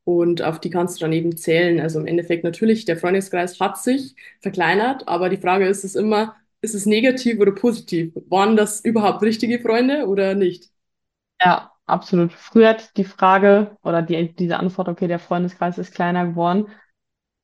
Und 0.04 0.42
auf 0.44 0.60
die 0.60 0.70
kannst 0.70 0.98
du 0.98 1.02
dann 1.02 1.14
eben 1.14 1.36
zählen. 1.38 1.80
Also 1.80 2.00
im 2.00 2.08
Endeffekt 2.08 2.44
natürlich, 2.44 2.86
der 2.86 2.98
Freundeskreis 2.98 3.60
hat 3.60 3.78
sich 3.82 4.16
verkleinert, 4.42 5.08
aber 5.08 5.30
die 5.30 5.38
Frage 5.38 5.68
ist 5.68 5.84
es 5.84 5.96
immer, 5.96 6.36
ist 6.62 6.76
es 6.76 6.86
negativ 6.86 7.40
oder 7.40 7.52
positiv? 7.54 8.14
Waren 8.30 8.56
das 8.56 8.82
überhaupt 8.86 9.22
richtige 9.24 9.60
Freunde 9.60 10.08
oder 10.08 10.36
nicht? 10.36 10.70
Ja, 11.42 11.75
absolut. 11.86 12.34
Früher 12.34 12.70
hat 12.70 12.98
die 12.98 13.04
Frage 13.04 13.78
oder 13.84 14.02
die, 14.02 14.34
diese 14.36 14.58
Antwort, 14.58 14.88
okay, 14.90 15.08
der 15.08 15.20
Freundeskreis 15.20 15.78
ist 15.78 15.94
kleiner 15.94 16.28
geworden, 16.28 16.68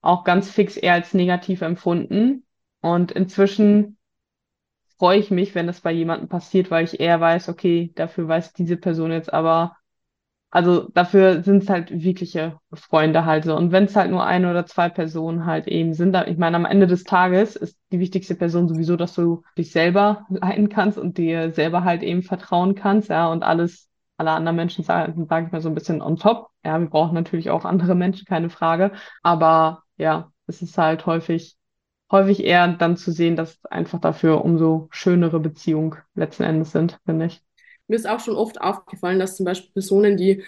auch 0.02 0.24
ganz 0.24 0.50
fix 0.50 0.78
eher 0.78 0.94
als 0.94 1.14
negativ 1.14 1.62
empfunden. 1.62 2.46
Und 2.82 3.12
inzwischen 3.12 3.98
freue 4.98 5.20
ich 5.20 5.32
mich, 5.32 5.56
wenn 5.56 5.68
das 5.68 5.82
bei 5.82 5.92
jemandem 5.92 6.30
passiert, 6.30 6.72
weil 6.72 6.86
ich 6.86 7.00
eher 7.00 7.20
weiß, 7.20 7.50
okay, 7.50 7.92
dafür 7.96 8.28
weiß 8.28 8.54
diese 8.54 8.78
Person 8.78 9.12
jetzt 9.12 9.34
aber, 9.34 9.78
also 10.52 10.90
dafür 10.94 11.44
sind 11.44 11.64
es 11.64 11.70
halt 11.70 11.92
wirkliche 11.92 12.60
Freunde 12.74 13.26
halt 13.26 13.46
so. 13.46 13.56
Und 13.58 13.72
wenn 13.74 13.86
es 13.86 13.96
halt 13.98 14.12
nur 14.12 14.26
eine 14.26 14.52
oder 14.52 14.66
zwei 14.68 14.90
Personen 14.90 15.46
halt 15.48 15.68
eben 15.68 15.94
sind, 15.96 16.16
ich 16.28 16.38
meine, 16.40 16.58
am 16.58 16.66
Ende 16.66 16.88
des 16.88 17.06
Tages 17.06 17.56
ist 17.58 17.78
die 17.94 18.00
wichtigste 18.00 18.36
Person 18.36 18.70
sowieso, 18.70 18.98
dass 18.98 19.16
du 19.16 19.44
dich 19.58 19.72
selber 19.72 20.28
leiten 20.30 20.70
kannst 20.70 20.98
und 21.00 21.18
dir 21.20 21.52
selber 21.54 21.86
halt 21.86 22.04
eben 22.04 22.24
vertrauen 22.24 22.76
kannst, 22.76 23.10
ja, 23.10 23.30
und 23.32 23.44
alles, 23.44 23.91
alle 24.22 24.32
anderen 24.32 24.56
Menschen 24.56 24.84
sagen, 24.84 25.26
sage 25.28 25.48
ich 25.48 25.52
mal 25.52 25.62
so 25.62 25.70
ein 25.70 25.76
bisschen 25.76 26.02
on 26.02 26.18
top. 26.18 26.50
Ja, 26.64 26.80
wir 26.80 26.88
brauchen 26.88 27.16
natürlich 27.16 27.50
auch 27.50 27.66
andere 27.66 27.96
Menschen, 27.96 28.26
keine 28.26 28.50
Frage. 28.50 28.92
Aber 29.24 29.84
ja, 29.98 30.32
es 30.48 30.62
ist 30.62 30.78
halt 30.78 31.06
häufig 31.06 31.58
häufig 32.12 32.44
eher 32.44 32.68
dann 32.68 32.98
zu 32.98 33.12
sehen, 33.12 33.36
dass 33.36 33.64
einfach 33.66 34.00
dafür 34.00 34.44
umso 34.44 34.88
schönere 34.92 35.40
Beziehungen 35.40 35.98
letzten 36.14 36.44
Endes 36.44 36.72
sind, 36.72 37.00
finde 37.06 37.28
ich. 37.28 37.42
Mir 37.88 37.96
ist 37.96 38.08
auch 38.08 38.20
schon 38.20 38.36
oft 38.36 38.62
aufgefallen, 38.62 39.20
dass 39.20 39.38
zum 39.38 39.46
Beispiel 39.46 39.72
Personen, 39.72 40.18
die 40.18 40.44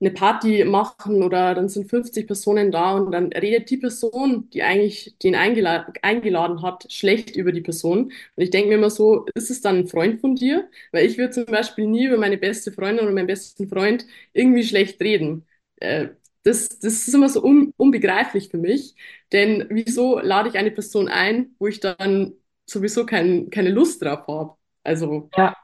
eine 0.00 0.10
Party 0.12 0.64
machen 0.64 1.22
oder 1.22 1.54
dann 1.54 1.68
sind 1.68 1.90
50 1.90 2.26
Personen 2.28 2.70
da 2.70 2.92
und 2.92 3.10
dann 3.12 3.32
redet 3.32 3.68
die 3.70 3.78
Person, 3.78 4.48
die 4.50 4.62
eigentlich 4.62 5.16
den 5.22 5.34
eingela 5.34 5.92
eingeladen 6.02 6.62
hat, 6.62 6.92
schlecht 6.92 7.34
über 7.36 7.50
die 7.52 7.60
Person. 7.62 8.04
Und 8.36 8.42
ich 8.42 8.50
denke 8.50 8.68
mir 8.68 8.74
immer 8.76 8.90
so, 8.90 9.26
ist 9.34 9.50
es 9.50 9.60
dann 9.60 9.78
ein 9.78 9.86
Freund 9.88 10.20
von 10.20 10.36
dir? 10.36 10.68
Weil 10.92 11.06
ich 11.06 11.18
würde 11.18 11.32
zum 11.32 11.46
Beispiel 11.46 11.86
nie 11.86 12.06
über 12.06 12.16
meine 12.18 12.38
beste 12.38 12.70
Freundin 12.72 13.04
oder 13.06 13.14
meinen 13.14 13.26
besten 13.26 13.68
Freund 13.68 14.06
irgendwie 14.32 14.62
schlecht 14.64 15.00
reden. 15.00 15.46
Äh, 15.76 16.08
das, 16.44 16.68
das 16.78 17.06
ist 17.08 17.14
immer 17.14 17.28
so 17.28 17.42
un 17.44 17.72
unbegreiflich 17.76 18.48
für 18.50 18.58
mich. 18.58 18.94
Denn 19.32 19.66
wieso 19.70 20.18
lade 20.20 20.48
ich 20.48 20.56
eine 20.58 20.70
Person 20.70 21.08
ein, 21.08 21.54
wo 21.58 21.66
ich 21.66 21.80
dann 21.80 22.34
sowieso 22.66 23.04
kein, 23.06 23.50
keine 23.50 23.70
Lust 23.70 24.02
drauf 24.02 24.26
habe? 24.28 24.56
Also, 24.84 25.30
Ja, 25.36 25.54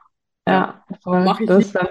ja, 0.47 0.85
voll. 1.03 1.35
mache 1.35 1.45
ich 1.45 1.57
Das 1.57 1.65
ist 1.67 1.75
dann, 1.75 1.87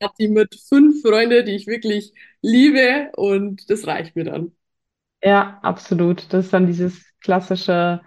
eine 0.00 0.08
Party 0.08 0.28
mit 0.28 0.54
fünf 0.68 1.02
Freunden, 1.02 1.44
die 1.46 1.52
ich 1.56 1.66
wirklich 1.66 2.12
liebe 2.42 3.10
und 3.16 3.68
das 3.70 3.86
reicht 3.86 4.16
mir 4.16 4.24
dann. 4.24 4.52
ja, 5.22 5.58
absolut. 5.62 6.32
Das 6.32 6.46
ist 6.46 6.52
dann 6.52 6.66
dieses 6.66 7.04
klassische, 7.20 8.00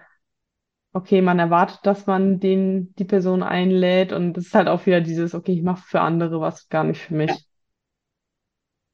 okay, 0.94 1.22
man 1.22 1.40
erwartet, 1.40 1.80
dass 1.86 2.08
man 2.08 2.40
den, 2.40 2.96
die 2.98 3.06
Person 3.06 3.44
einlädt 3.44 4.14
und 4.14 4.38
es 4.38 4.48
ist 4.48 4.56
halt 4.56 4.68
auch 4.68 4.86
wieder 4.86 5.02
dieses, 5.02 5.36
okay, 5.36 5.54
ich 5.54 5.64
mache 5.64 5.84
für 5.88 6.02
andere 6.02 6.42
was, 6.42 6.70
gar 6.70 6.84
nicht 6.84 7.02
für 7.02 7.16
Ja, 7.28 7.36
mich. 7.36 7.48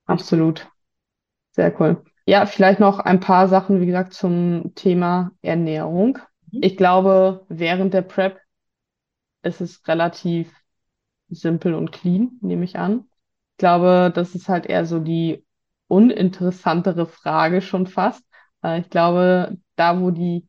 richtig. 0.10 0.46
Absolut. 0.48 0.68
Sehr 1.52 1.80
cool. 1.82 2.04
Ja, 2.28 2.46
vielleicht 2.48 2.80
noch 2.80 3.00
ein 3.00 3.20
paar 3.20 3.48
Sachen, 3.50 3.82
wie 3.82 3.88
gesagt, 3.88 4.14
zum 4.14 4.74
Thema 4.76 5.32
Ernährung. 5.42 6.20
Mhm. 6.54 6.62
Ich 6.62 6.78
glaube, 6.78 7.46
während 7.50 7.94
der 7.94 8.04
Prep 8.04 8.40
ist 9.44 9.62
es 9.62 9.88
relativ 9.88 10.52
simpel 11.30 11.74
und 11.74 11.92
clean, 11.92 12.38
nehme 12.42 12.66
ich 12.66 12.78
an. 12.78 13.06
Ich 13.54 13.58
glaube, 13.58 14.12
das 14.14 14.36
ist 14.36 14.50
halt 14.50 14.66
eher 14.66 14.86
so 14.86 15.00
die 15.00 15.46
uninteressantere 15.88 17.06
Frage 17.08 17.62
schon 17.62 17.88
fast. 17.88 18.24
Äh, 18.64 18.82
Ich 18.82 18.90
glaube, 18.90 19.58
da, 19.76 20.00
wo 20.02 20.12
die 20.12 20.48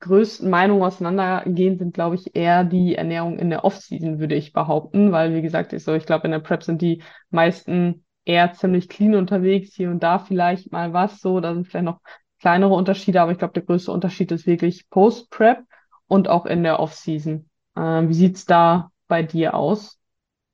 größten 0.00 0.50
Meinungen 0.50 0.82
auseinandergehen, 0.82 1.78
sind, 1.78 1.94
glaube 1.94 2.16
ich, 2.16 2.34
eher 2.34 2.64
die 2.64 2.96
Ernährung 2.96 3.38
in 3.38 3.50
der 3.50 3.64
Off-Season, 3.64 4.18
würde 4.20 4.34
ich 4.34 4.52
behaupten, 4.52 5.12
weil, 5.12 5.34
wie 5.34 5.42
gesagt, 5.42 5.72
ich 5.72 5.84
so, 5.84 5.94
ich 5.94 6.06
glaube, 6.06 6.26
in 6.26 6.32
der 6.32 6.40
Prep 6.40 6.64
sind 6.64 6.82
die 6.82 7.02
meisten 7.30 8.04
eher 8.24 8.52
ziemlich 8.52 8.88
clean 8.88 9.14
unterwegs, 9.14 9.74
hier 9.74 9.90
und 9.90 10.02
da 10.02 10.18
vielleicht 10.18 10.72
mal 10.72 10.92
was, 10.92 11.20
so, 11.20 11.40
da 11.40 11.54
sind 11.54 11.66
vielleicht 11.68 11.84
noch 11.86 12.00
kleinere 12.40 12.74
Unterschiede, 12.74 13.20
aber 13.22 13.32
ich 13.32 13.38
glaube, 13.38 13.54
der 13.54 13.62
größte 13.64 13.92
Unterschied 13.92 14.32
ist 14.32 14.46
wirklich 14.46 14.90
Post-Prep 14.90 15.60
und 16.08 16.28
auch 16.28 16.46
in 16.46 16.62
der 16.64 16.80
Off-Season. 16.80 17.48
Ähm, 17.76 18.08
wie 18.08 18.14
sieht's 18.14 18.44
da 18.44 18.91
bei 19.12 19.22
dir 19.22 19.52
aus? 19.54 19.98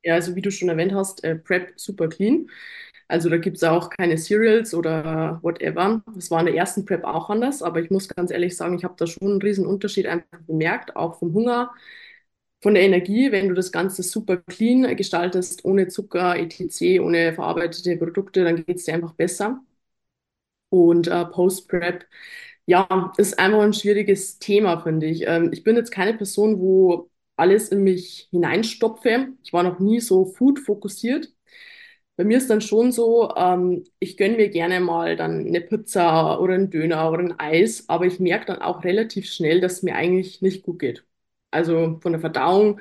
Ja, 0.05 0.15
also 0.15 0.37
wie 0.37 0.43
du 0.43 0.51
schon 0.51 0.69
erwähnt 0.69 0.93
hast, 0.95 1.25
äh, 1.25 1.37
Prep 1.37 1.73
super 1.79 2.09
clean. 2.09 2.49
Also 3.09 3.29
da 3.31 3.39
gibt 3.39 3.57
es 3.57 3.65
auch 3.65 3.91
keine 3.91 4.17
Cereals 4.19 4.75
oder 4.75 5.41
whatever. 5.43 6.03
Das 6.15 6.31
war 6.31 6.41
in 6.41 6.47
der 6.47 6.55
ersten 6.57 6.85
Prep 6.85 7.05
auch 7.05 7.31
anders, 7.31 7.63
aber 7.63 7.81
ich 7.83 7.91
muss 7.91 8.09
ganz 8.09 8.31
ehrlich 8.31 8.57
sagen, 8.57 8.77
ich 8.77 8.85
habe 8.85 8.95
da 8.99 9.07
schon 9.07 9.29
einen 9.33 9.43
riesen 9.43 9.67
Unterschied 9.67 10.07
einfach 10.07 10.41
bemerkt, 10.47 10.95
auch 10.97 11.19
vom 11.19 11.33
Hunger, 11.35 11.73
von 12.63 12.75
der 12.75 12.85
Energie, 12.85 13.33
wenn 13.33 13.49
du 13.49 13.55
das 13.55 13.73
Ganze 13.73 14.03
super 14.05 14.39
clean 14.39 14.97
gestaltest, 14.97 15.65
ohne 15.65 15.89
Zucker, 15.89 16.37
etc., 16.39 17.01
ohne 17.05 17.35
verarbeitete 17.35 17.97
Produkte, 17.99 18.45
dann 18.45 18.57
geht 18.65 18.79
es 18.79 18.85
dir 18.85 18.95
einfach 18.95 19.15
besser. 19.15 19.63
Und 20.71 21.07
äh, 21.09 21.25
Post-Prep, 21.27 22.05
ja, 22.67 23.13
ist 23.19 23.39
einfach 23.39 23.61
ein 23.63 23.73
schwieriges 23.73 24.39
Thema, 24.39 24.81
finde 24.81 25.07
ich. 25.07 25.23
Ähm, 25.27 25.51
ich 25.53 25.65
bin 25.65 25.77
jetzt 25.77 25.91
keine 25.93 26.15
Person, 26.15 26.61
wo 26.61 27.11
alles 27.39 27.69
in 27.71 27.83
mich 27.85 28.29
hineinstopfe. 28.31 29.29
Ich 29.43 29.53
war 29.53 29.63
noch 29.63 29.79
nie 29.81 30.01
so 30.01 30.25
food-fokussiert. 30.27 31.33
Bei 32.17 32.25
mir 32.25 32.39
ist 32.39 32.51
dann 32.51 32.61
schon 32.61 32.91
so, 32.93 33.33
ähm, 33.37 33.85
ich 34.01 34.17
gönne 34.17 34.37
mir 34.37 34.49
gerne 34.51 34.81
mal 34.81 35.17
dann 35.17 35.47
eine 35.47 35.61
Pizza 35.61 36.41
oder 36.41 36.55
einen 36.55 36.71
Döner 36.71 37.11
oder 37.13 37.21
ein 37.23 37.39
Eis, 37.39 37.89
aber 37.89 38.07
ich 38.07 38.19
merke 38.19 38.47
dann 38.47 38.61
auch 38.63 38.83
relativ 38.85 39.31
schnell, 39.31 39.61
dass 39.61 39.75
es 39.75 39.83
mir 39.85 39.95
eigentlich 39.95 40.43
nicht 40.43 40.65
gut 40.65 40.81
geht. 40.81 41.05
Also 41.53 41.99
von 42.03 42.13
der 42.13 42.21
Verdauung, 42.21 42.81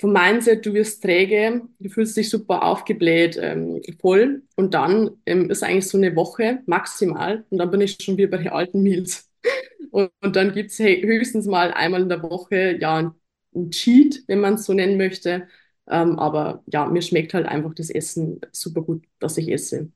vom 0.00 0.12
Mindset, 0.12 0.66
du 0.66 0.74
wirst 0.74 1.02
träge, 1.02 1.62
du 1.78 1.88
fühlst 1.88 2.16
dich 2.16 2.28
super 2.30 2.62
aufgebläht, 2.64 3.38
ähm, 3.40 3.80
voll 4.00 4.42
und 4.56 4.74
dann 4.74 5.10
ähm, 5.26 5.50
ist 5.50 5.62
eigentlich 5.62 5.88
so 5.88 5.96
eine 5.98 6.14
Woche 6.16 6.60
maximal 6.66 7.44
und 7.50 7.58
dann 7.58 7.70
bin 7.70 7.80
ich 7.80 7.96
schon 8.02 8.16
wieder 8.18 8.30
bei 8.30 8.38
den 8.38 8.48
alten 8.48 8.82
Meals. 8.82 9.30
Und, 9.90 10.10
und 10.22 10.36
dann 10.36 10.52
gibt's 10.52 10.78
hey, 10.78 11.00
höchstens 11.02 11.46
mal 11.46 11.72
einmal 11.72 12.02
in 12.02 12.08
der 12.08 12.22
Woche 12.22 12.76
ja 12.80 13.14
ein, 13.54 13.70
Cheat, 13.70 14.24
wenn 14.26 14.40
man 14.40 14.54
es 14.54 14.64
so 14.64 14.72
nennen 14.72 14.96
möchte. 14.96 15.48
Ähm, 15.86 16.18
aber 16.18 16.62
ja, 16.66 16.86
mir 16.86 17.02
schmeckt 17.02 17.34
halt 17.34 17.46
einfach 17.46 17.74
das 17.74 17.90
Essen 17.90 18.40
super 18.52 18.82
gut, 18.82 19.04
das 19.18 19.36
ich 19.36 19.50
esse. 19.50 19.90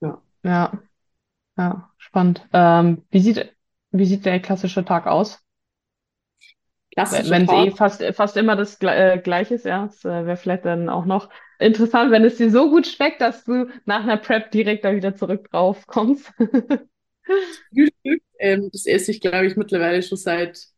Ja. 0.00 0.22
Ja, 0.44 0.82
ja, 1.56 1.90
spannend. 1.98 2.46
Ähm, 2.52 3.02
wie 3.10 3.20
sieht, 3.20 3.54
wie 3.90 4.04
sieht 4.06 4.24
der 4.24 4.40
klassische 4.40 4.84
Tag 4.84 5.06
aus? 5.06 5.42
Klassischer 6.92 7.30
Wenn 7.30 7.42
es 7.44 7.52
eh 7.52 7.70
fast, 7.70 8.02
fast 8.14 8.36
immer 8.36 8.56
das 8.56 8.80
äh, 8.82 9.18
Gleiche 9.18 9.54
ist, 9.54 9.64
ja, 9.64 9.86
das 9.86 10.04
äh, 10.04 10.26
wäre 10.26 10.36
vielleicht 10.36 10.64
dann 10.64 10.88
auch 10.88 11.04
noch 11.04 11.28
interessant, 11.58 12.10
wenn 12.10 12.24
es 12.24 12.36
dir 12.36 12.50
so 12.50 12.70
gut 12.70 12.86
schmeckt, 12.86 13.20
dass 13.20 13.44
du 13.44 13.68
nach 13.84 14.02
einer 14.02 14.16
Prep 14.16 14.50
direkt 14.50 14.84
da 14.84 14.94
wieder 14.94 15.14
zurück 15.14 15.50
drauf 15.50 15.86
kommst. 15.86 16.32
Frühstück, 17.72 18.22
ähm, 18.38 18.70
das 18.72 18.86
esse 18.86 19.10
ich, 19.10 19.20
glaube 19.20 19.46
ich, 19.46 19.56
mittlerweile 19.56 20.02
schon 20.02 20.18
seit 20.18 20.68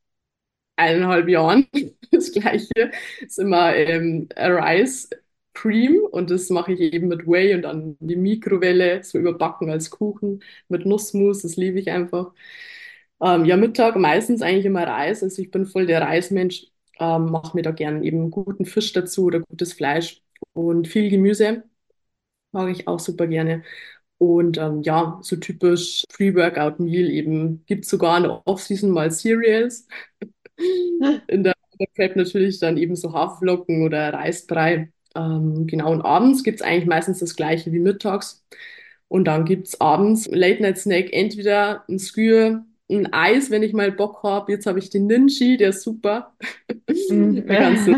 eineinhalb 0.80 1.28
Jahren. 1.28 1.66
Das 2.12 2.32
Gleiche 2.32 2.90
ist 3.20 3.38
immer 3.38 3.72
ähm, 3.76 4.28
Rice 4.36 5.10
Cream 5.54 6.00
und 6.10 6.30
das 6.30 6.50
mache 6.50 6.72
ich 6.72 6.80
eben 6.80 7.06
mit 7.08 7.24
Whey 7.26 7.54
und 7.54 7.62
dann 7.62 7.96
die 8.00 8.16
Mikrowelle, 8.16 9.04
so 9.04 9.18
überbacken 9.18 9.70
als 9.70 9.90
Kuchen 9.90 10.42
mit 10.68 10.86
Nussmus, 10.86 11.42
das 11.42 11.56
liebe 11.56 11.78
ich 11.78 11.90
einfach. 11.90 12.32
Ähm, 13.22 13.44
ja, 13.44 13.56
Mittag 13.56 13.96
meistens 13.96 14.42
eigentlich 14.42 14.66
immer 14.66 14.86
Reis, 14.86 15.22
also 15.22 15.42
ich 15.42 15.50
bin 15.50 15.66
voll 15.66 15.86
der 15.86 16.02
Reismensch, 16.02 16.66
ähm, 16.98 17.26
mache 17.30 17.56
mir 17.56 17.62
da 17.62 17.70
gern 17.72 18.02
eben 18.04 18.30
guten 18.30 18.64
Fisch 18.66 18.92
dazu 18.92 19.24
oder 19.26 19.40
gutes 19.40 19.72
Fleisch 19.74 20.22
und 20.54 20.88
viel 20.88 21.10
Gemüse, 21.10 21.64
mag 22.52 22.70
ich 22.70 22.88
auch 22.88 23.00
super 23.00 23.26
gerne. 23.26 23.62
Und 24.18 24.58
ähm, 24.58 24.82
ja, 24.82 25.18
so 25.22 25.36
typisch 25.36 26.04
Pre-Workout-Meal 26.14 27.10
eben, 27.10 27.64
gibt 27.66 27.86
sogar 27.86 28.18
in 28.18 28.26
Off-Season 28.26 28.90
mal 28.90 29.10
Cereals. 29.12 29.86
In 31.28 31.44
der, 31.44 31.54
Prep 31.94 32.14
natürlich 32.16 32.60
dann 32.60 32.76
eben 32.76 32.94
so 32.94 33.12
Haferflocken 33.14 33.82
oder 33.84 34.12
Reisbrei. 34.12 34.92
Ähm, 35.16 35.66
genau, 35.66 35.92
und 35.92 36.02
abends 36.02 36.42
gibt 36.44 36.60
es 36.60 36.66
eigentlich 36.66 36.86
meistens 36.86 37.20
das 37.20 37.36
gleiche 37.36 37.72
wie 37.72 37.78
mittags. 37.78 38.44
Und 39.08 39.24
dann 39.24 39.44
gibt 39.44 39.68
es 39.68 39.80
abends 39.80 40.28
Late-Night-Snack, 40.30 41.12
entweder 41.12 41.84
ein 41.88 41.98
Skür, 41.98 42.64
ein 42.90 43.12
Eis, 43.12 43.50
wenn 43.50 43.62
ich 43.62 43.72
mal 43.72 43.92
Bock 43.92 44.22
habe. 44.22 44.52
Jetzt 44.52 44.66
habe 44.66 44.78
ich 44.78 44.90
den 44.90 45.06
Ninja, 45.06 45.56
der 45.56 45.70
ist 45.70 45.82
super. 45.82 46.34
Mm, 47.08 47.46
Da 47.46 47.56
kannst 47.56 47.86
du 47.86 47.94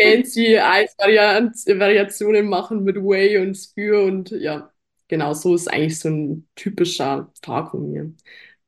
fancy 0.00 0.58
Eisvariationen 0.58 2.48
machen 2.48 2.84
mit 2.84 2.96
Whey 2.96 3.38
und 3.38 3.54
Skür 3.54 4.04
und 4.04 4.30
ja, 4.30 4.72
genau 5.08 5.34
so 5.34 5.54
ist 5.54 5.68
eigentlich 5.68 5.98
so 5.98 6.08
ein 6.08 6.48
typischer 6.54 7.32
Tag 7.42 7.70
von 7.72 7.90
mir. 7.90 8.12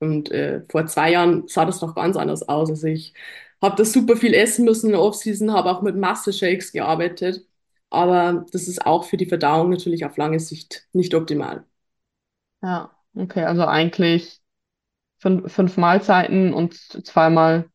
Und 0.03 0.31
äh, 0.31 0.63
vor 0.71 0.87
zwei 0.87 1.13
Jahren 1.13 1.47
sah 1.49 1.65
das 1.65 1.81
noch 1.83 1.95
ganz 1.95 2.17
anders 2.17 2.49
aus. 2.49 2.71
Also 2.71 2.87
ich 2.89 3.15
habe 3.63 3.77
das 3.77 3.93
super 3.93 4.17
viel 4.17 4.35
essen 4.35 4.65
müssen 4.65 4.87
in 4.87 4.93
der 4.93 5.03
Offseason, 5.03 5.53
habe 5.53 5.71
auch 5.71 5.83
mit 5.83 5.97
Masse-Shakes 5.97 6.73
gearbeitet. 6.73 7.47
Aber 7.91 8.47
das 8.53 8.69
ist 8.69 8.87
auch 8.87 9.05
für 9.05 9.17
die 9.17 9.27
Verdauung 9.27 9.71
natürlich 9.71 10.05
auf 10.05 10.17
lange 10.17 10.41
Sicht 10.41 10.87
nicht 10.93 11.15
optimal. 11.15 11.65
Ja, 12.63 12.97
okay, 13.15 13.45
also 13.45 13.65
eigentlich 13.67 14.41
fünf, 15.21 15.53
fünf 15.53 15.77
Mahlzeiten 15.79 16.55
und 16.55 16.75
zweimal 17.07 17.71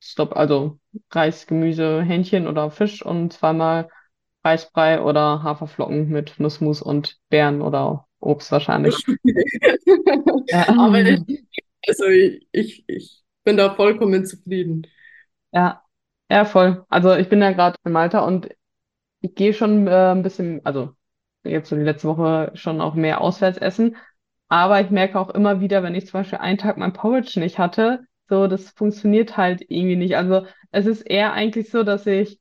Stopp, 0.00 0.36
also 0.36 0.78
Reis, 1.12 1.46
Gemüse, 1.46 2.02
Hähnchen 2.02 2.48
oder 2.48 2.70
Fisch 2.70 3.04
und 3.04 3.32
zweimal 3.34 3.90
Reisbrei 4.44 5.02
oder 5.02 5.42
Haferflocken 5.42 6.08
mit 6.10 6.40
Nussmus 6.40 6.82
und 6.82 7.18
Beeren 7.30 7.62
oder 7.62 8.08
Obst 8.20 8.52
wahrscheinlich. 8.52 9.06
Ja, 10.50 10.66
Aber 10.78 11.02
also 11.88 12.04
ich, 12.06 12.84
ich, 12.86 13.22
bin 13.44 13.56
da 13.56 13.74
vollkommen 13.74 14.26
zufrieden. 14.26 14.86
ja, 15.52 15.82
ja, 16.30 16.44
voll. 16.44 16.84
Also 16.90 17.14
ich 17.14 17.28
bin 17.28 17.40
ja 17.40 17.52
gerade 17.52 17.76
in 17.84 17.92
Malta 17.92 18.20
und 18.20 18.48
ich 19.20 19.34
gehe 19.34 19.54
schon 19.54 19.86
äh, 19.86 20.12
ein 20.12 20.22
bisschen, 20.22 20.60
also 20.64 20.94
jetzt 21.44 21.70
so 21.70 21.76
die 21.76 21.82
letzte 21.82 22.08
Woche 22.08 22.52
schon 22.54 22.80
auch 22.80 22.94
mehr 22.94 23.20
auswärts 23.20 23.58
essen. 23.58 23.96
Aber 24.48 24.80
ich 24.80 24.90
merke 24.90 25.18
auch 25.18 25.30
immer 25.30 25.60
wieder, 25.60 25.82
wenn 25.82 25.94
ich 25.94 26.06
zum 26.06 26.20
Beispiel 26.20 26.38
einen 26.38 26.58
Tag 26.58 26.76
mein 26.78 26.92
Porridge 26.92 27.40
nicht 27.40 27.58
hatte, 27.58 28.06
so, 28.28 28.46
das 28.46 28.70
funktioniert 28.70 29.36
halt 29.36 29.62
irgendwie 29.68 29.96
nicht. 29.96 30.16
Also 30.16 30.46
es 30.70 30.86
ist 30.86 31.02
eher 31.02 31.32
eigentlich 31.32 31.70
so, 31.70 31.82
dass 31.82 32.06
ich, 32.06 32.40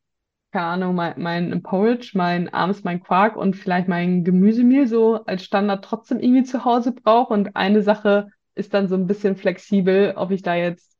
keine 0.51 0.65
Ahnung, 0.65 0.95
mein, 0.95 1.13
mein 1.17 1.63
Porridge, 1.63 2.11
mein 2.15 2.53
abends 2.53 2.83
mein 2.83 3.01
Quark 3.01 3.35
und 3.37 3.55
vielleicht 3.55 3.87
mein 3.87 4.23
Gemüsemehl 4.23 4.87
so 4.87 5.23
als 5.25 5.43
Standard 5.43 5.83
trotzdem 5.85 6.19
irgendwie 6.19 6.43
zu 6.43 6.65
Hause 6.65 6.93
brauche. 6.93 7.33
Und 7.33 7.55
eine 7.55 7.83
Sache 7.83 8.27
ist 8.57 8.73
dann 8.73 8.87
so 8.87 8.95
ein 8.95 9.07
bisschen 9.07 9.35
flexibel, 9.37 10.13
ob 10.17 10.31
ich 10.31 10.41
da 10.41 10.55
jetzt, 10.55 10.95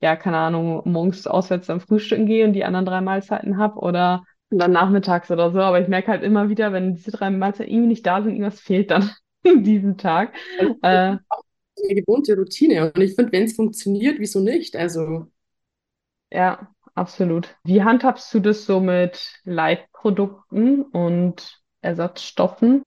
ja, 0.00 0.16
keine 0.16 0.38
Ahnung, 0.38 0.82
morgens 0.86 1.26
auswärts 1.26 1.70
am 1.70 1.80
Frühstücken 1.80 2.26
gehe 2.26 2.46
und 2.46 2.52
die 2.54 2.64
anderen 2.64 2.86
drei 2.86 3.00
Mahlzeiten 3.00 3.58
habe 3.58 3.80
oder 3.80 4.24
dann 4.50 4.72
nachmittags 4.72 5.30
oder 5.30 5.52
so. 5.52 5.60
Aber 5.60 5.80
ich 5.80 5.88
merke 5.88 6.08
halt 6.12 6.22
immer 6.22 6.48
wieder, 6.48 6.72
wenn 6.72 6.94
diese 6.96 7.10
drei 7.12 7.30
Mahlzeiten 7.30 7.72
irgendwie 7.72 7.88
nicht 7.88 8.06
da 8.06 8.22
sind, 8.22 8.32
irgendwas 8.32 8.60
fehlt 8.60 8.90
dann 8.90 9.10
an 9.46 9.64
diesem 9.64 9.98
Tag. 9.98 10.34
Also, 10.56 10.74
das 10.90 11.00
Äh, 11.00 11.16
ist 11.18 11.20
auch 11.30 11.42
eine 11.84 11.94
gewohnte 12.00 12.36
Routine. 12.36 12.92
Und 12.94 13.00
ich 13.02 13.14
finde, 13.14 13.32
wenn 13.32 13.44
es 13.44 13.56
funktioniert, 13.56 14.18
wieso 14.20 14.40
nicht? 14.40 14.76
Also, 14.76 15.28
Ja, 16.30 16.74
absolut. 16.94 17.56
Wie 17.64 17.82
handhabst 17.82 18.32
du 18.34 18.40
das 18.40 18.66
so 18.66 18.80
mit 18.80 19.40
Leitprodukten 19.44 20.82
und 20.82 21.62
Ersatzstoffen? 21.80 22.82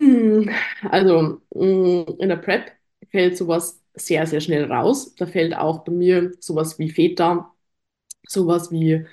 hm, 0.00 0.48
also 0.90 1.40
hm, 1.54 2.06
in 2.18 2.28
der 2.28 2.36
Prep 2.36 2.72
fällt 3.10 3.36
sowas 3.36 3.80
sehr, 3.94 4.26
sehr 4.26 4.40
schnell 4.40 4.64
raus. 4.72 5.14
Da 5.16 5.26
fällt 5.26 5.54
auch 5.56 5.80
bei 5.84 5.92
mir 5.92 6.32
sowas 6.40 6.78
wie 6.78 6.90
Feta, 6.90 7.52
sowas 8.28 8.70
wie 8.72 9.06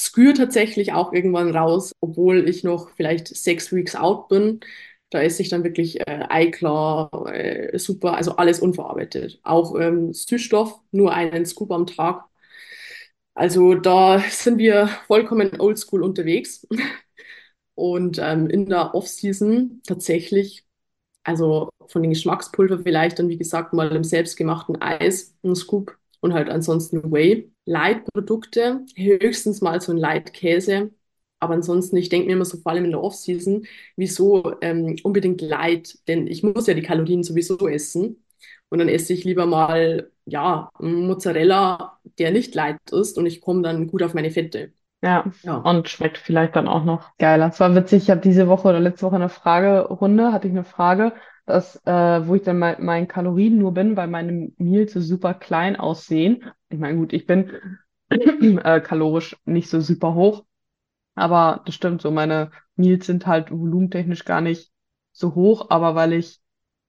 Skür 0.00 0.34
tatsächlich 0.34 0.92
auch 0.92 1.12
irgendwann 1.12 1.54
raus, 1.54 1.92
obwohl 2.00 2.48
ich 2.48 2.64
noch 2.64 2.90
vielleicht 2.96 3.28
sechs 3.28 3.72
Weeks 3.72 3.94
out 3.94 4.28
bin. 4.28 4.60
Da 5.10 5.22
esse 5.22 5.42
ich 5.42 5.48
dann 5.50 5.64
wirklich 5.64 6.00
äh, 6.00 6.26
Eiklar, 6.28 7.10
äh, 7.32 7.78
super, 7.78 8.16
also 8.16 8.36
alles 8.36 8.60
unverarbeitet. 8.60 9.40
Auch 9.44 9.78
ähm, 9.78 10.12
Süßstoff, 10.12 10.80
nur 10.90 11.12
einen 11.14 11.46
Scoop 11.46 11.70
am 11.72 11.86
Tag. 11.86 12.24
Also 13.34 13.74
da 13.74 14.20
sind 14.30 14.58
wir 14.58 14.88
vollkommen 15.06 15.60
oldschool 15.60 16.02
unterwegs. 16.02 16.66
Und 17.74 18.18
ähm, 18.20 18.48
in 18.50 18.66
der 18.68 18.94
Off-Season 18.94 19.82
tatsächlich, 19.86 20.66
also 21.24 21.70
von 21.88 22.02
den 22.02 22.10
Geschmackspulver 22.12 22.78
vielleicht 22.80 23.18
dann, 23.18 23.28
wie 23.28 23.38
gesagt, 23.38 23.72
mal 23.72 23.94
im 23.94 24.04
selbstgemachten 24.04 24.80
Eis, 24.80 25.34
ein 25.44 25.54
Scoop 25.54 25.96
und 26.20 26.32
halt 26.34 26.48
ansonsten 26.48 27.12
Whey. 27.12 27.52
Light-Produkte, 27.64 28.84
höchstens 28.96 29.60
mal 29.60 29.80
so 29.80 29.92
ein 29.92 29.98
Light-Käse. 29.98 30.90
Aber 31.38 31.54
ansonsten, 31.54 31.96
ich 31.96 32.08
denke 32.08 32.26
mir 32.28 32.34
immer 32.34 32.44
so, 32.44 32.58
vor 32.58 32.72
allem 32.72 32.84
in 32.84 32.90
der 32.92 33.02
Off-Season, 33.02 33.66
wieso 33.96 34.54
ähm, 34.60 34.96
unbedingt 35.02 35.40
Light? 35.40 35.98
Denn 36.08 36.26
ich 36.26 36.42
muss 36.42 36.66
ja 36.66 36.74
die 36.74 36.82
Kalorien 36.82 37.22
sowieso 37.24 37.68
essen. 37.68 38.24
Und 38.68 38.78
dann 38.78 38.88
esse 38.88 39.12
ich 39.12 39.24
lieber 39.24 39.46
mal, 39.46 40.10
ja, 40.24 40.70
Mozzarella, 40.80 42.00
der 42.18 42.30
nicht 42.30 42.54
light 42.54 42.78
ist 42.92 43.18
und 43.18 43.26
ich 43.26 43.40
komme 43.40 43.62
dann 43.62 43.86
gut 43.88 44.02
auf 44.02 44.14
meine 44.14 44.30
Fette. 44.30 44.72
Ja, 45.02 45.24
Ja. 45.42 45.56
und 45.58 45.88
schmeckt 45.88 46.18
vielleicht 46.18 46.54
dann 46.54 46.68
auch 46.68 46.84
noch 46.84 47.16
geiler. 47.18 47.48
Es 47.48 47.58
war 47.60 47.74
witzig, 47.74 48.04
ich 48.04 48.10
habe 48.10 48.20
diese 48.20 48.46
Woche 48.48 48.68
oder 48.68 48.78
letzte 48.80 49.04
Woche 49.06 49.16
eine 49.16 49.28
Fragerunde, 49.28 50.32
hatte 50.32 50.46
ich 50.46 50.52
eine 50.52 50.64
Frage, 50.64 51.12
dass, 51.44 51.76
äh, 51.86 52.26
wo 52.26 52.36
ich 52.36 52.42
dann 52.42 52.58
mein, 52.58 52.84
meinen 52.84 53.08
Kalorien 53.08 53.58
nur 53.58 53.74
bin, 53.74 53.96
weil 53.96 54.06
meine 54.06 54.50
Meals 54.58 54.92
so 54.92 55.00
super 55.00 55.34
klein 55.34 55.74
aussehen. 55.76 56.44
Ich 56.68 56.78
meine, 56.78 56.96
gut, 56.98 57.12
ich 57.12 57.26
bin 57.26 57.50
äh, 58.10 58.80
kalorisch 58.80 59.36
nicht 59.44 59.68
so 59.68 59.80
super 59.80 60.14
hoch, 60.14 60.44
aber 61.14 61.62
das 61.66 61.74
stimmt 61.74 62.02
so, 62.02 62.10
meine 62.10 62.50
Meals 62.76 63.06
sind 63.06 63.26
halt 63.26 63.50
volumentechnisch 63.50 64.24
gar 64.24 64.40
nicht 64.40 64.72
so 65.12 65.34
hoch, 65.34 65.66
aber 65.70 65.94
weil 65.94 66.14
ich 66.14 66.40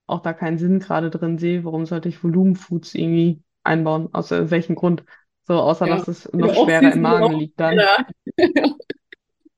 auch 0.07 0.21
da 0.21 0.33
keinen 0.33 0.57
Sinn 0.57 0.79
gerade 0.79 1.09
drin 1.11 1.37
sehe, 1.39 1.65
warum 1.65 1.85
sollte 1.85 2.09
ich 2.09 2.23
Volumenfoods 2.23 2.95
irgendwie 2.95 3.43
einbauen? 3.63 4.09
Aus 4.13 4.31
äh, 4.31 4.51
welchem 4.51 4.75
Grund? 4.75 5.03
So, 5.45 5.55
außer 5.55 5.87
Ja, 5.87 5.97
dass 5.97 6.07
es 6.07 6.31
noch 6.33 6.47
der 6.47 6.55
schwerer 6.55 6.93
im 6.93 7.01
Magen 7.01 7.33
liegt 7.33 7.59
dann. 7.59 7.77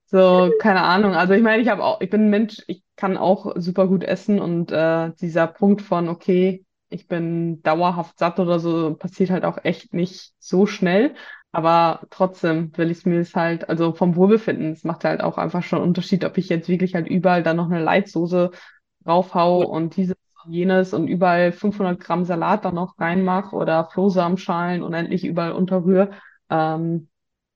So, 0.08 0.52
keine 0.60 0.82
Ahnung. 0.82 1.14
Also 1.14 1.34
ich 1.34 1.42
meine, 1.42 1.62
ich 1.62 1.68
habe 1.70 1.84
auch, 1.84 2.00
ich 2.00 2.10
bin 2.10 2.26
ein 2.26 2.30
Mensch, 2.30 2.62
ich 2.68 2.84
kann 2.96 3.18
auch 3.18 3.54
super 3.58 3.88
gut 3.88 4.04
essen 4.04 4.40
und 4.40 4.72
äh, 4.72 5.12
dieser 5.20 5.48
Punkt 5.48 5.82
von, 5.82 6.10
okay, 6.10 6.66
ich 6.90 7.08
bin 7.08 7.62
dauerhaft 7.64 8.20
satt 8.20 8.40
oder 8.40 8.60
so, 8.60 8.96
passiert 8.96 9.32
halt 9.32 9.44
auch 9.46 9.58
echt 9.64 9.94
nicht 9.94 10.34
so 10.40 10.66
schnell. 10.68 11.16
Aber 11.52 12.02
trotzdem 12.12 12.78
will 12.78 12.92
ich 12.92 13.06
mir 13.06 13.20
es 13.20 13.36
halt, 13.36 13.68
also 13.70 13.94
vom 13.94 14.16
Wohlbefinden, 14.16 14.74
es 14.74 14.84
macht 14.84 15.06
halt 15.06 15.22
auch 15.22 15.38
einfach 15.38 15.64
schon 15.64 15.80
einen 15.80 15.88
Unterschied, 15.88 16.24
ob 16.26 16.38
ich 16.38 16.50
jetzt 16.50 16.70
wirklich 16.70 16.96
halt 16.96 17.08
überall 17.08 17.44
dann 17.44 17.58
noch 17.58 17.70
eine 17.72 17.82
Leitsoße 17.84 18.52
raufhau 19.08 19.62
und 19.66 19.96
dieses 19.98 20.16
und 20.16 20.25
jenes 20.48 20.94
und 20.94 21.08
überall 21.08 21.52
500 21.52 22.00
Gramm 22.00 22.26
Salat 22.26 22.66
dann 22.66 22.76
noch 22.76 23.00
reinmache 23.00 23.56
oder 23.56 23.86
Flohsamenschalen 23.92 24.84
unendlich 24.84 25.26
überall 25.26 25.54
unterrühre. 25.54 26.12
Ähm, 26.50 27.10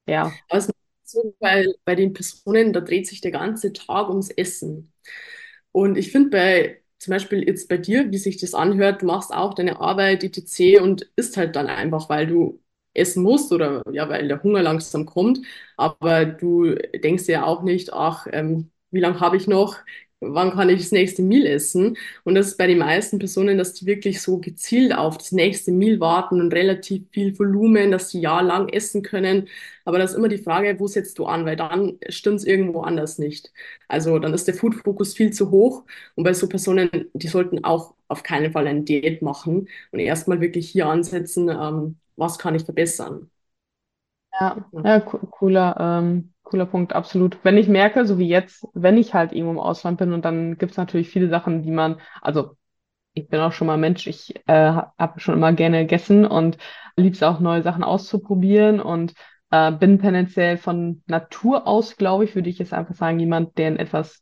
ja, 0.08 0.40
Aber 0.50 0.58
es 0.60 0.66
ist 0.68 0.74
so, 1.04 1.36
weil 1.40 1.76
bei 1.86 1.96
den 1.96 2.14
Personen, 2.14 2.74
da 2.74 2.82
dreht 2.82 3.08
sich 3.08 3.22
der 3.22 3.32
ganze 3.32 3.74
Tag 3.74 4.10
ums 4.10 4.30
Essen. 4.30 4.94
Und 5.72 5.98
ich 5.98 6.12
finde 6.12 6.30
bei, 6.32 6.82
zum 7.00 7.12
Beispiel 7.12 7.44
jetzt 7.48 7.70
bei 7.70 7.78
dir, 7.78 8.12
wie 8.12 8.18
sich 8.18 8.38
das 8.38 8.54
anhört, 8.54 9.02
du 9.02 9.06
machst 9.06 9.34
auch 9.34 9.54
deine 9.54 9.80
Arbeit, 9.80 10.24
etc. 10.24 10.82
und 10.84 11.04
isst 11.16 11.38
halt 11.38 11.56
dann 11.56 11.68
einfach, 11.68 12.10
weil 12.10 12.28
du 12.28 12.62
essen 12.94 13.24
musst 13.24 13.52
oder 13.54 13.84
ja, 13.92 14.10
weil 14.10 14.28
der 14.28 14.44
Hunger 14.44 14.62
langsam 14.64 15.06
kommt. 15.06 15.40
Aber 15.78 16.26
du 16.26 16.76
denkst 16.76 17.28
ja 17.28 17.46
auch 17.46 17.64
nicht, 17.64 17.94
ach, 17.94 18.28
ähm, 18.32 18.72
wie 18.92 19.00
lange 19.00 19.20
habe 19.20 19.38
ich 19.38 19.48
noch? 19.48 19.78
Wann 20.22 20.52
kann 20.52 20.68
ich 20.70 20.82
das 20.82 20.92
nächste 20.92 21.22
Meal 21.22 21.46
essen? 21.46 21.98
Und 22.26 22.36
das 22.36 22.48
ist 22.48 22.58
bei 22.58 22.68
den 22.68 22.80
meisten 22.80 23.20
Personen, 23.20 23.58
dass 23.58 23.74
die 23.74 23.86
wirklich 23.86 24.22
so 24.22 24.40
gezielt 24.40 24.94
auf 24.94 25.18
das 25.18 25.32
nächste 25.32 25.72
Meal 25.72 26.00
warten 26.02 26.42
und 26.42 26.54
relativ 26.54 27.04
viel 27.12 27.38
Volumen, 27.40 27.92
dass 27.92 28.10
sie 28.10 28.20
jahrelang 28.22 28.68
essen 28.70 29.02
können. 29.02 29.48
Aber 29.86 29.98
das 29.98 30.12
ist 30.12 30.18
immer 30.18 30.28
die 30.28 30.38
Frage, 30.38 30.80
wo 30.80 30.88
setzt 30.88 31.20
du 31.20 31.26
an? 31.26 31.46
Weil 31.46 31.56
dann 31.56 32.00
stimmt 32.10 32.40
es 32.40 32.46
irgendwo 32.46 32.82
anders 32.82 33.18
nicht. 33.18 33.54
Also 33.88 34.20
dann 34.20 34.34
ist 34.34 34.48
der 34.48 34.56
Food-Fokus 34.56 35.14
viel 35.16 35.32
zu 35.32 35.52
hoch. 35.52 35.86
Und 36.16 36.24
bei 36.24 36.34
so 36.34 36.48
Personen, 36.50 36.90
die 37.14 37.28
sollten 37.28 37.64
auch 37.64 37.96
auf 38.08 38.24
keinen 38.24 38.52
Fall 38.52 38.68
eine 38.68 38.82
Diät 38.84 39.22
machen 39.22 39.68
und 39.92 40.00
erstmal 40.00 40.42
wirklich 40.42 40.70
hier 40.70 40.88
ansetzen, 40.88 41.50
ähm, 41.50 41.98
was 42.16 42.38
kann 42.40 42.56
ich 42.56 42.64
verbessern. 42.66 43.30
Ja, 44.40 44.70
Ja. 44.72 44.84
ja, 44.84 45.00
co- 45.02 45.20
cooler, 45.32 45.76
ähm, 45.80 46.34
cooler 46.50 46.66
Punkt, 46.66 46.94
absolut. 46.94 47.38
Wenn 47.44 47.58
ich 47.58 47.68
merke, 47.68 48.06
so 48.06 48.18
wie 48.20 48.28
jetzt, 48.28 48.68
wenn 48.74 48.98
ich 48.98 49.14
halt 49.14 49.32
irgendwo 49.34 49.52
im 49.52 49.60
Ausland 49.60 49.98
bin 49.98 50.14
und 50.14 50.26
dann 50.26 50.58
gibt's 50.58 50.78
natürlich 50.78 51.10
viele 51.10 51.30
Sachen, 51.30 51.64
die 51.64 51.72
man, 51.72 52.00
also 52.22 52.56
ich 53.14 53.28
bin 53.30 53.40
auch 53.42 53.52
schon 53.52 53.68
mal 53.68 53.78
Mensch, 53.78 54.08
ich 54.08 54.36
äh, 54.48 54.74
habe 54.98 55.20
schon 55.20 55.36
immer 55.36 55.54
gerne 55.54 55.80
gegessen 55.80 56.26
und 56.26 56.58
lieb's 56.96 57.24
auch 57.24 57.40
neue 57.40 57.64
Sachen 57.64 57.84
auszuprobieren 57.84 58.80
und 58.80 59.14
äh, 59.52 59.72
bin 59.72 60.00
tendenziell 60.00 60.58
von 60.58 61.04
Natur 61.08 61.68
aus, 61.68 61.98
glaube 61.98 62.24
ich, 62.26 62.36
würde 62.36 62.50
ich 62.50 62.60
jetzt 62.60 62.74
einfach 62.74 62.96
sagen, 62.96 63.20
jemand, 63.20 63.58
der 63.58 63.68
einen 63.68 63.78
etwas 63.78 64.22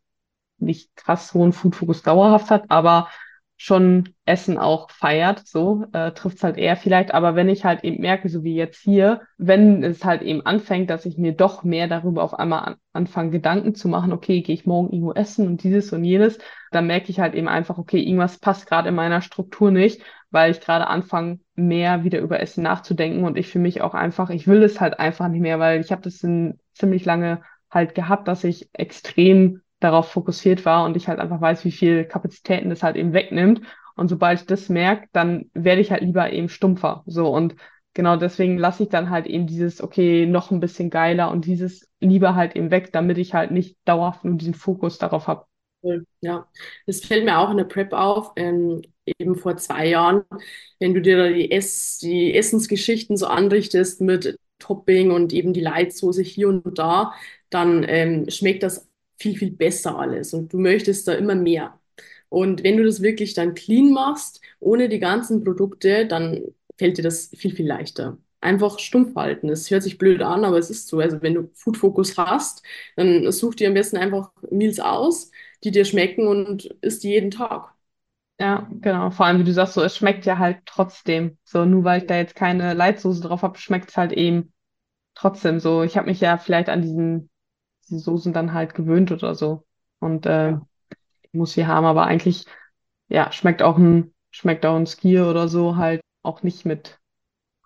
nicht 0.57 0.95
krass 0.95 1.33
hohen 1.33 1.53
Food-Fokus 1.53 2.03
dauerhaft 2.03 2.49
hat, 2.49 2.65
aber 2.69 3.09
schon 3.57 4.09
Essen 4.23 4.59
auch 4.59 4.91
feiert, 4.91 5.47
so 5.47 5.85
äh, 5.91 6.11
trifft 6.11 6.37
es 6.37 6.43
halt 6.43 6.57
eher 6.57 6.77
vielleicht. 6.77 7.13
Aber 7.13 7.35
wenn 7.35 7.49
ich 7.49 7.65
halt 7.65 7.83
eben 7.83 7.99
merke, 8.01 8.29
so 8.29 8.43
wie 8.43 8.55
jetzt 8.55 8.79
hier, 8.81 9.21
wenn 9.37 9.83
es 9.83 10.05
halt 10.05 10.21
eben 10.21 10.45
anfängt, 10.45 10.91
dass 10.91 11.07
ich 11.07 11.17
mir 11.17 11.33
doch 11.33 11.63
mehr 11.63 11.87
darüber 11.87 12.23
auf 12.23 12.35
einmal 12.35 12.59
an, 12.63 12.75
anfange, 12.93 13.31
Gedanken 13.31 13.73
zu 13.73 13.89
machen, 13.89 14.13
okay, 14.13 14.41
gehe 14.41 14.53
ich 14.53 14.67
morgen 14.67 14.91
irgendwo 14.91 15.13
essen 15.13 15.47
und 15.47 15.63
dieses 15.63 15.91
und 15.91 16.03
jenes, 16.03 16.37
dann 16.71 16.85
merke 16.85 17.09
ich 17.09 17.19
halt 17.19 17.33
eben 17.33 17.47
einfach, 17.47 17.79
okay, 17.79 17.99
irgendwas 17.99 18.37
passt 18.37 18.67
gerade 18.67 18.89
in 18.89 18.95
meiner 18.95 19.21
Struktur 19.21 19.71
nicht, 19.71 20.03
weil 20.29 20.51
ich 20.51 20.61
gerade 20.61 20.87
anfange, 20.87 21.39
mehr 21.55 22.03
wieder 22.03 22.19
über 22.19 22.39
Essen 22.39 22.63
nachzudenken 22.63 23.23
und 23.23 23.37
ich 23.37 23.47
für 23.47 23.59
mich 23.59 23.81
auch 23.81 23.95
einfach, 23.95 24.29
ich 24.29 24.47
will 24.47 24.61
es 24.61 24.79
halt 24.79 24.99
einfach 24.99 25.29
nicht 25.29 25.41
mehr, 25.41 25.59
weil 25.59 25.81
ich 25.81 25.91
habe 25.91 26.03
das 26.03 26.21
in 26.23 26.59
ziemlich 26.73 27.05
lange 27.05 27.41
halt 27.71 27.95
gehabt, 27.95 28.27
dass 28.27 28.43
ich 28.43 28.69
extrem 28.73 29.61
darauf 29.79 30.09
fokussiert 30.11 30.65
war 30.65 30.85
und 30.85 30.97
ich 30.97 31.07
halt 31.07 31.19
einfach 31.19 31.41
weiß, 31.41 31.63
wie 31.65 31.71
viel 31.71 32.05
Kapazitäten 32.05 32.69
das 32.69 32.83
halt 32.83 32.95
eben 32.95 33.13
wegnimmt. 33.13 33.61
Und 33.95 34.09
sobald 34.09 34.41
ich 34.41 34.45
das 34.47 34.69
merke, 34.69 35.07
dann 35.11 35.49
werde 35.53 35.81
ich 35.81 35.91
halt 35.91 36.01
lieber 36.03 36.31
eben 36.31 36.49
stumpfer. 36.49 37.03
So 37.07 37.27
und 37.33 37.55
genau 37.93 38.15
deswegen 38.17 38.57
lasse 38.57 38.83
ich 38.83 38.89
dann 38.89 39.09
halt 39.09 39.25
eben 39.27 39.47
dieses, 39.47 39.81
okay, 39.81 40.25
noch 40.25 40.51
ein 40.51 40.59
bisschen 40.59 40.89
geiler 40.89 41.31
und 41.31 41.45
dieses 41.45 41.89
lieber 41.99 42.35
halt 42.35 42.55
eben 42.55 42.71
weg, 42.71 42.91
damit 42.93 43.17
ich 43.17 43.33
halt 43.33 43.51
nicht 43.51 43.77
dauerhaft 43.85 44.23
nur 44.23 44.35
diesen 44.35 44.53
Fokus 44.53 44.97
darauf 44.99 45.27
habe. 45.27 45.45
Ja, 46.21 46.47
das 46.85 47.01
fällt 47.01 47.23
mir 47.25 47.37
auch 47.39 47.49
in 47.51 47.57
der 47.57 47.63
Prep 47.63 47.93
auf, 47.93 48.33
ähm, 48.35 48.81
eben 49.05 49.35
vor 49.35 49.57
zwei 49.57 49.87
Jahren, 49.87 50.23
wenn 50.79 50.93
du 50.93 51.01
dir 51.01 51.31
die, 51.33 51.51
Ess 51.51 51.99
die 51.99 52.33
Essensgeschichten 52.35 53.15
so 53.15 53.27
anrichtest 53.27 54.01
mit 54.01 54.37
Topping 54.59 55.11
und 55.11 55.33
eben 55.33 55.53
die 55.53 55.61
Leitsoße 55.61 56.21
hier 56.23 56.49
und 56.49 56.77
da, 56.77 57.13
dann 57.49 57.85
ähm, 57.87 58.29
schmeckt 58.29 58.63
das 58.63 58.86
viel, 59.17 59.37
viel 59.37 59.51
besser 59.51 59.97
alles 59.99 60.33
und 60.33 60.53
du 60.53 60.59
möchtest 60.59 61.07
da 61.07 61.13
immer 61.13 61.35
mehr. 61.35 61.79
Und 62.29 62.63
wenn 62.63 62.77
du 62.77 62.83
das 62.83 63.01
wirklich 63.01 63.33
dann 63.33 63.53
clean 63.55 63.91
machst, 63.91 64.41
ohne 64.59 64.89
die 64.89 64.99
ganzen 64.99 65.43
Produkte, 65.43 66.05
dann 66.07 66.41
fällt 66.77 66.97
dir 66.97 67.01
das 67.03 67.29
viel, 67.35 67.55
viel 67.55 67.67
leichter. 67.67 68.17
Einfach 68.41 68.79
stumpf 68.79 69.15
halten. 69.15 69.49
Es 69.49 69.69
hört 69.71 69.83
sich 69.83 69.97
blöd 69.97 70.21
an, 70.21 70.45
aber 70.45 70.57
es 70.57 70.69
ist 70.69 70.87
so. 70.87 70.99
Also 70.99 71.21
wenn 71.21 71.33
du 71.33 71.49
Food 71.55 71.77
Focus 71.77 72.17
hast, 72.17 72.63
dann 72.95 73.31
such 73.31 73.55
dir 73.55 73.67
am 73.69 73.73
besten 73.73 73.97
einfach 73.97 74.31
Meals 74.51 74.79
aus 74.79 75.31
die 75.63 75.71
dir 75.71 75.85
schmecken 75.85 76.27
und 76.27 76.65
isst 76.81 77.03
die 77.03 77.09
jeden 77.09 77.31
Tag. 77.31 77.73
Ja, 78.39 78.67
genau. 78.81 79.09
Vor 79.09 79.25
allem, 79.25 79.39
wie 79.39 79.43
du 79.43 79.53
sagst, 79.53 79.73
so, 79.73 79.81
es 79.83 79.95
schmeckt 79.97 80.25
ja 80.25 80.37
halt 80.37 80.59
trotzdem. 80.65 81.37
So, 81.43 81.65
nur 81.65 81.83
weil 81.83 82.01
ich 82.01 82.07
da 82.07 82.15
jetzt 82.17 82.35
keine 82.35 82.73
Leitsoße 82.73 83.21
drauf 83.21 83.41
habe, 83.41 83.57
schmeckt 83.57 83.89
es 83.89 83.97
halt 83.97 84.11
eben 84.13 84.53
trotzdem 85.15 85.59
so. 85.59 85.83
Ich 85.83 85.97
habe 85.97 86.07
mich 86.07 86.21
ja 86.21 86.37
vielleicht 86.37 86.69
an 86.69 86.81
diesen, 86.83 87.29
diese 87.89 87.99
Soßen 87.99 88.33
dann 88.33 88.53
halt 88.53 88.75
gewöhnt 88.75 89.11
oder 89.11 89.35
so. 89.35 89.65
Und 89.99 90.25
äh, 90.25 90.55
Ja, 90.55 90.67
muss 91.33 91.53
sie 91.53 91.67
haben, 91.67 91.85
aber 91.85 92.05
eigentlich, 92.05 92.45
ja, 93.09 93.31
schmeckt 93.31 93.61
auch 93.63 93.77
ein, 93.77 94.13
schmeckt 94.31 94.65
auch 94.65 94.75
ein 94.77 94.87
Skier 94.87 95.27
oder 95.29 95.47
so 95.49 95.77
halt 95.77 96.01
auch 96.23 96.43
nicht 96.43 96.65
mit 96.65 96.99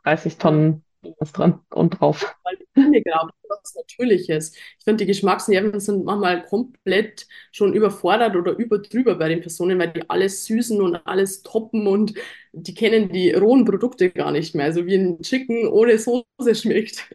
30 0.03 0.37
ja. 0.43 0.61
Tonnen 0.65 0.85
was 1.19 1.33
dran 1.33 1.61
und 1.71 1.99
drauf. 2.01 2.35
Weil 2.43 2.55
ich 2.59 2.67
finde 2.73 3.01
gerade 3.03 3.31
was 3.49 3.75
Natürliches. 3.75 4.55
Ich 4.79 4.83
finde, 4.83 5.03
die 5.03 5.07
Geschmacksnerven 5.07 5.79
sind 5.79 6.05
manchmal 6.05 6.43
komplett 6.45 7.27
schon 7.51 7.73
überfordert 7.73 8.35
oder 8.35 8.53
überdrüber 8.57 9.15
bei 9.15 9.29
den 9.29 9.41
Personen, 9.41 9.77
weil 9.79 9.91
die 9.93 10.09
alles 10.09 10.45
süßen 10.45 10.81
und 10.81 10.95
alles 11.05 11.43
toppen 11.43 11.85
und 11.87 12.13
die 12.53 12.73
kennen 12.73 13.09
die 13.11 13.31
rohen 13.33 13.65
Produkte 13.65 14.09
gar 14.11 14.31
nicht 14.31 14.55
mehr. 14.55 14.65
Also 14.65 14.85
wie 14.87 14.95
ein 14.95 15.21
Chicken 15.21 15.67
ohne 15.67 15.97
Soße 15.99 16.55
schmeckt. 16.55 17.09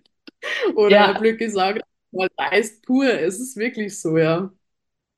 Oder 0.76 1.14
Ja, 1.14 1.14
blöd 1.14 1.38
gesagt, 1.38 1.82
mal 2.16 2.28
Reis 2.38 2.80
pur. 2.82 3.06
Es 3.06 3.40
ist 3.40 3.56
wirklich 3.56 4.00
so, 4.00 4.18
ja. 4.18 4.52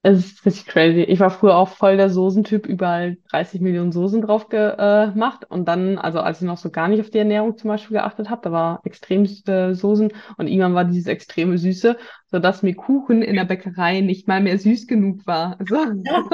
Es 0.03 0.19
ist 0.25 0.47
richtig 0.47 0.67
crazy. 0.67 1.01
Ich 1.03 1.19
war 1.21 1.29
früher 1.31 1.57
auch 1.57 1.69
voll 1.69 1.97
der 1.97 2.09
Soßentyp, 2.09 2.67
überall 2.67 3.17
30 3.31 3.61
Millionen 3.61 3.91
Soßen 3.93 4.23
drauf 4.23 4.49
gemacht. 4.49 5.45
Und 5.51 5.67
dann, 5.67 5.99
also 5.99 6.21
als 6.21 6.41
ich 6.41 6.47
noch 6.47 6.57
so 6.57 6.71
gar 6.71 6.87
nicht 6.89 7.01
auf 7.01 7.11
die 7.11 7.19
Ernährung 7.19 7.59
zum 7.59 7.69
Beispiel 7.69 7.97
geachtet 7.97 8.31
habe, 8.31 8.41
da 8.43 8.53
war 8.53 8.81
extremste 8.85 9.75
Soßen 9.75 10.13
und 10.37 10.47
irgendwann 10.47 10.75
war 10.75 10.85
dieses 10.85 11.09
extreme 11.09 11.59
Süße, 11.59 11.99
sodass 12.31 12.63
mir 12.63 12.75
Kuchen 12.77 13.23
in 13.23 13.35
der 13.35 13.45
Bäckerei 13.45 14.01
nicht 14.01 14.29
mal 14.29 14.41
mehr 14.41 14.59
süß 14.59 14.87
genug 14.87 15.27
war. 15.27 15.59
So, 15.69 15.77
Ja, 16.05 16.25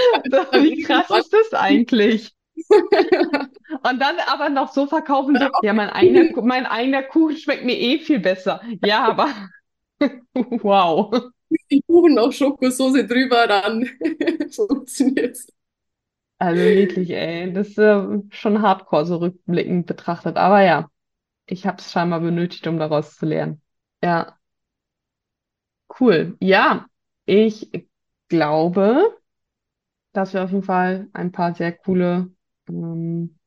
so, 0.30 0.36
wie 0.62 0.76
krass 0.82 1.10
ist 1.12 1.32
das 1.32 1.54
eigentlich? 1.54 2.34
Und 3.82 4.00
dann 4.00 4.16
aber 4.26 4.48
noch 4.48 4.72
so 4.72 4.86
verkaufen, 4.86 5.36
so, 5.38 5.48
ja, 5.62 5.72
mein 5.72 5.90
eigener, 5.90 6.42
mein 6.42 6.66
eigener 6.66 7.02
Kuchen 7.02 7.36
schmeckt 7.36 7.64
mir 7.64 7.78
eh 7.78 7.98
viel 7.98 8.20
besser. 8.20 8.60
Ja, 8.84 9.04
aber 9.04 9.28
wow. 10.34 11.30
den 11.70 11.80
Kuchen 11.86 12.14
noch 12.14 12.32
Schokosoße 12.32 13.06
drüber, 13.06 13.46
dann 13.46 13.88
funktioniert's. 14.50 15.52
Also 16.38 16.62
wirklich, 16.62 17.10
ey, 17.10 17.52
das 17.52 17.68
ist 17.68 17.78
äh, 17.78 18.06
schon 18.30 18.62
hardcore 18.62 19.06
so 19.06 19.16
rückblickend 19.16 19.86
betrachtet. 19.86 20.36
Aber 20.36 20.62
ja, 20.62 20.88
ich 21.46 21.66
habe 21.66 21.78
es 21.78 21.90
scheinbar 21.90 22.20
benötigt, 22.20 22.66
um 22.66 22.78
daraus 22.78 23.16
zu 23.16 23.26
lernen. 23.26 23.60
Ja, 24.02 24.38
cool. 25.98 26.36
Ja, 26.40 26.86
ich 27.26 27.70
glaube, 28.28 29.18
dass 30.12 30.34
wir 30.34 30.44
auf 30.44 30.50
jeden 30.50 30.62
Fall 30.62 31.08
ein 31.12 31.32
paar 31.32 31.54
sehr 31.54 31.72
coole 31.72 32.30
ähm, 32.68 33.38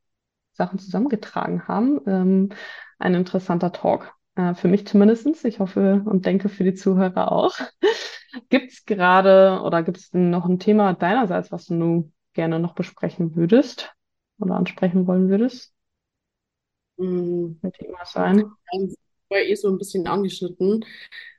Sachen 0.54 0.80
zusammengetragen 0.80 1.68
haben. 1.68 2.02
Ähm, 2.08 2.50
ein 3.00 3.16
interessanter 3.16 3.72
Talk. 3.72 4.14
Äh, 4.36 4.54
für 4.56 4.68
mich 4.68 4.88
zumindestens. 4.88 5.44
Ich 5.46 5.60
hoffe 5.60 6.04
und 6.06 6.26
denke 6.26 6.50
für 6.50 6.64
die 6.64 6.74
Zuhörer 6.76 7.32
auch. 7.32 7.54
Gibt 8.50 8.72
es 8.72 8.86
gerade 8.86 9.62
oder 9.64 9.84
gibt 9.84 9.98
es 9.98 10.14
noch 10.14 10.46
ein 10.46 10.60
Thema 10.60 10.94
deinerseits, 10.94 11.52
was 11.52 11.66
du 11.66 12.12
gerne 12.34 12.60
noch 12.60 12.76
besprechen 12.76 13.36
würdest 13.36 13.94
oder 14.40 14.56
ansprechen 14.56 15.06
wollen 15.08 15.30
würdest? 15.30 15.74
Mm, 16.98 17.60
Könnte 17.62 17.82
irgendwas 17.86 18.12
sein? 18.14 18.46
ganz 18.72 18.96
vorher 19.32 19.50
eh 19.50 19.56
so 19.56 19.70
ein 19.70 19.78
bisschen 19.78 20.08
angeschnitten, 20.08 20.86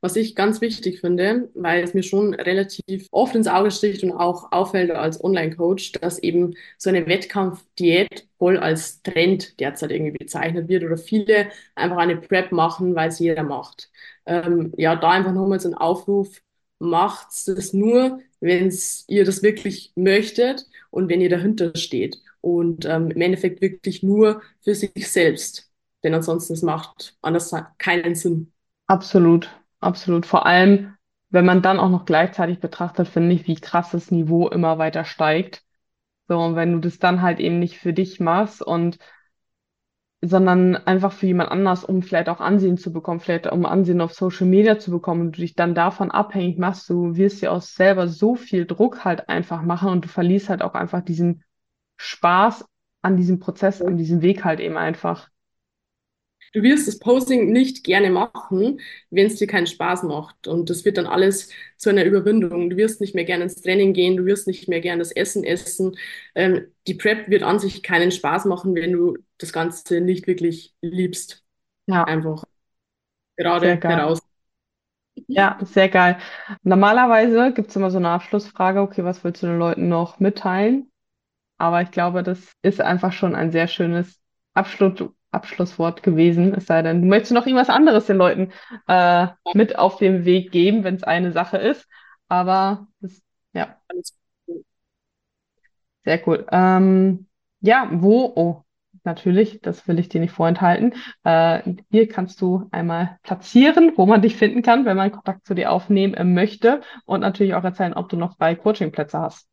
was 0.00 0.16
ich 0.16 0.34
ganz 0.34 0.60
wichtig 0.60 1.00
finde, 1.00 1.50
weil 1.54 1.82
es 1.84 1.94
mir 1.94 2.02
schon 2.02 2.34
relativ 2.34 3.08
oft 3.12 3.34
ins 3.34 3.46
Auge 3.48 3.70
sticht 3.70 4.02
und 4.02 4.12
auch 4.12 4.50
auffällt 4.52 4.90
als 4.90 5.22
Online-Coach, 5.22 5.92
dass 5.92 6.18
eben 6.18 6.54
so 6.78 6.90
eine 6.90 7.06
Wettkampfdiät 7.06 8.26
voll 8.38 8.58
als 8.58 9.02
Trend 9.02 9.60
derzeit 9.60 9.90
irgendwie 9.92 10.18
bezeichnet 10.18 10.68
wird 10.68 10.84
oder 10.84 10.96
viele 10.96 11.48
einfach 11.74 11.98
eine 11.98 12.16
Prep 12.16 12.52
machen, 12.52 12.94
weil 12.94 13.08
es 13.10 13.18
jeder 13.20 13.42
macht. 13.44 13.90
Ähm, 14.26 14.72
ja, 14.76 14.96
da 14.96 15.10
einfach 15.10 15.32
nochmal 15.32 15.60
so 15.60 15.68
ein 15.68 15.74
Aufruf, 15.74 16.40
macht 16.78 17.28
das 17.46 17.72
nur, 17.72 18.20
wenn 18.40 18.72
ihr 19.08 19.24
das 19.24 19.42
wirklich 19.42 19.92
möchtet 19.94 20.66
und 20.90 21.08
wenn 21.08 21.20
ihr 21.20 21.30
dahinter 21.30 21.76
steht 21.76 22.20
und 22.40 22.84
ähm, 22.86 23.10
im 23.10 23.20
Endeffekt 23.20 23.60
wirklich 23.62 24.02
nur 24.02 24.42
für 24.62 24.74
sich 24.74 24.92
selbst. 25.10 25.71
Denn 26.02 26.14
ansonsten 26.14 26.54
es 26.54 26.62
macht 26.62 27.16
anders 27.22 27.54
keinen 27.78 28.14
Sinn. 28.14 28.52
Absolut, 28.86 29.50
absolut. 29.80 30.26
Vor 30.26 30.46
allem, 30.46 30.94
wenn 31.30 31.44
man 31.44 31.62
dann 31.62 31.78
auch 31.78 31.88
noch 31.88 32.04
gleichzeitig 32.04 32.60
betrachtet, 32.60 33.08
finde 33.08 33.34
ich, 33.34 33.46
wie 33.46 33.54
krass 33.54 33.90
das 33.92 34.10
Niveau 34.10 34.48
immer 34.48 34.78
weiter 34.78 35.04
steigt. 35.04 35.62
So, 36.28 36.38
und 36.38 36.56
wenn 36.56 36.72
du 36.72 36.78
das 36.78 36.98
dann 36.98 37.22
halt 37.22 37.40
eben 37.40 37.58
nicht 37.58 37.78
für 37.78 37.92
dich 37.92 38.20
machst 38.20 38.62
und 38.62 38.98
sondern 40.24 40.76
einfach 40.76 41.12
für 41.12 41.26
jemand 41.26 41.50
anders, 41.50 41.84
um 41.84 42.02
vielleicht 42.02 42.28
auch 42.28 42.40
Ansehen 42.40 42.78
zu 42.78 42.92
bekommen, 42.92 43.18
vielleicht 43.20 43.50
um 43.50 43.66
Ansehen 43.66 44.00
auf 44.00 44.14
Social 44.14 44.46
Media 44.46 44.78
zu 44.78 44.92
bekommen 44.92 45.20
und 45.22 45.36
du 45.36 45.40
dich 45.40 45.54
dann 45.54 45.74
davon 45.74 46.10
abhängig 46.12 46.58
machst, 46.58 46.88
du 46.88 47.16
wirst 47.16 47.42
dir 47.42 47.50
auch 47.52 47.60
selber 47.62 48.06
so 48.06 48.36
viel 48.36 48.64
Druck 48.64 49.04
halt 49.04 49.28
einfach 49.28 49.62
machen 49.62 49.88
und 49.90 50.04
du 50.04 50.08
verlierst 50.08 50.48
halt 50.48 50.62
auch 50.62 50.74
einfach 50.74 51.02
diesen 51.02 51.42
Spaß 51.96 52.64
an 53.02 53.16
diesem 53.16 53.40
Prozess, 53.40 53.82
an 53.82 53.96
diesem 53.96 54.22
Weg 54.22 54.44
halt 54.44 54.60
eben 54.60 54.76
einfach. 54.76 55.28
Du 56.52 56.62
wirst 56.62 56.86
das 56.86 56.98
Posting 56.98 57.50
nicht 57.50 57.82
gerne 57.82 58.10
machen, 58.10 58.80
wenn 59.10 59.26
es 59.26 59.36
dir 59.36 59.46
keinen 59.46 59.66
Spaß 59.66 60.02
macht. 60.02 60.46
Und 60.48 60.68
das 60.68 60.84
wird 60.84 60.98
dann 60.98 61.06
alles 61.06 61.48
zu 61.78 61.88
einer 61.90 62.04
Überwindung. 62.04 62.68
Du 62.68 62.76
wirst 62.76 63.00
nicht 63.00 63.14
mehr 63.14 63.24
gerne 63.24 63.44
ins 63.44 63.60
Training 63.62 63.94
gehen, 63.94 64.18
du 64.18 64.26
wirst 64.26 64.46
nicht 64.46 64.68
mehr 64.68 64.80
gerne 64.80 64.98
das 65.00 65.12
Essen 65.12 65.44
essen. 65.44 65.96
Ähm, 66.34 66.66
die 66.86 66.94
Prep 66.94 67.28
wird 67.30 67.42
an 67.42 67.58
sich 67.58 67.82
keinen 67.82 68.10
Spaß 68.12 68.44
machen, 68.44 68.74
wenn 68.74 68.92
du 68.92 69.16
das 69.38 69.52
Ganze 69.52 70.00
nicht 70.02 70.26
wirklich 70.26 70.74
liebst. 70.82 71.42
Ja, 71.86 72.04
Einfach 72.04 72.44
gerade 73.36 73.82
heraus. 73.86 74.20
Ja, 75.26 75.58
sehr 75.62 75.88
geil. 75.88 76.18
Normalerweise 76.62 77.52
gibt 77.52 77.70
es 77.70 77.76
immer 77.76 77.90
so 77.90 77.98
eine 77.98 78.10
Abschlussfrage, 78.10 78.80
okay, 78.80 79.04
was 79.04 79.24
willst 79.24 79.42
du 79.42 79.46
den 79.46 79.58
Leuten 79.58 79.88
noch 79.88 80.20
mitteilen? 80.20 80.90
Aber 81.58 81.82
ich 81.82 81.90
glaube, 81.92 82.22
das 82.22 82.52
ist 82.62 82.80
einfach 82.80 83.12
schon 83.12 83.34
ein 83.36 83.52
sehr 83.52 83.68
schönes 83.68 84.20
Abschluss, 84.54 85.00
Abschlusswort 85.32 86.02
gewesen. 86.02 86.54
Es 86.54 86.66
sei 86.66 86.82
denn, 86.82 87.02
du 87.02 87.08
möchtest 87.08 87.32
noch 87.32 87.46
irgendwas 87.46 87.70
anderes 87.70 88.06
den 88.06 88.16
Leuten 88.18 88.52
äh, 88.86 89.28
mit 89.54 89.78
auf 89.78 89.96
den 89.98 90.24
Weg 90.24 90.52
geben, 90.52 90.84
wenn 90.84 90.94
es 90.96 91.04
eine 91.04 91.32
Sache 91.32 91.58
ist. 91.58 91.86
Aber 92.28 92.86
das, 93.00 93.22
ja, 93.52 93.76
sehr 96.04 96.26
cool. 96.26 96.46
Ähm, 96.50 97.26
ja, 97.60 97.88
wo? 97.92 98.32
Oh, 98.34 98.62
natürlich, 99.04 99.60
das 99.60 99.86
will 99.88 99.98
ich 99.98 100.08
dir 100.08 100.20
nicht 100.20 100.32
vorenthalten. 100.32 100.94
Äh, 101.24 101.74
hier 101.90 102.08
kannst 102.08 102.40
du 102.40 102.68
einmal 102.72 103.18
platzieren, 103.22 103.92
wo 103.96 104.06
man 104.06 104.22
dich 104.22 104.36
finden 104.36 104.62
kann, 104.62 104.84
wenn 104.84 104.96
man 104.96 105.12
Kontakt 105.12 105.46
zu 105.46 105.54
dir 105.54 105.70
aufnehmen 105.70 106.14
äh, 106.14 106.24
möchte. 106.24 106.82
Und 107.04 107.20
natürlich 107.20 107.54
auch 107.54 107.64
erzählen, 107.64 107.94
ob 107.94 108.08
du 108.08 108.16
noch 108.16 108.36
freie 108.36 108.56
Coachingplätze 108.56 109.18
hast. 109.18 109.48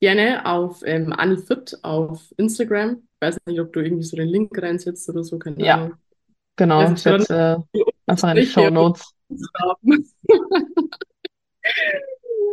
Gerne 0.00 0.44
auf 0.44 0.82
ähm, 0.84 1.12
AniFit 1.12 1.78
auf 1.82 2.32
Instagram. 2.36 3.02
Ich 3.20 3.26
weiß 3.28 3.38
nicht, 3.46 3.60
ob 3.60 3.72
du 3.72 3.80
irgendwie 3.80 4.04
so 4.04 4.16
den 4.16 4.28
Link 4.28 4.56
reinsetzt 4.60 5.08
oder 5.08 5.24
so, 5.24 5.38
keine 5.38 5.58
Ja, 5.58 5.66
Ahnung. 5.66 5.94
Ich 6.76 6.76
genau. 6.78 6.92
Ich 6.94 7.02
nicht, 7.02 7.06
oder 7.06 7.26
setze 7.26 7.64
äh, 7.74 7.80
einfach 8.06 8.32
in 8.32 8.40
die 8.40 8.46
Show 8.46 8.70
Notes. 8.70 9.14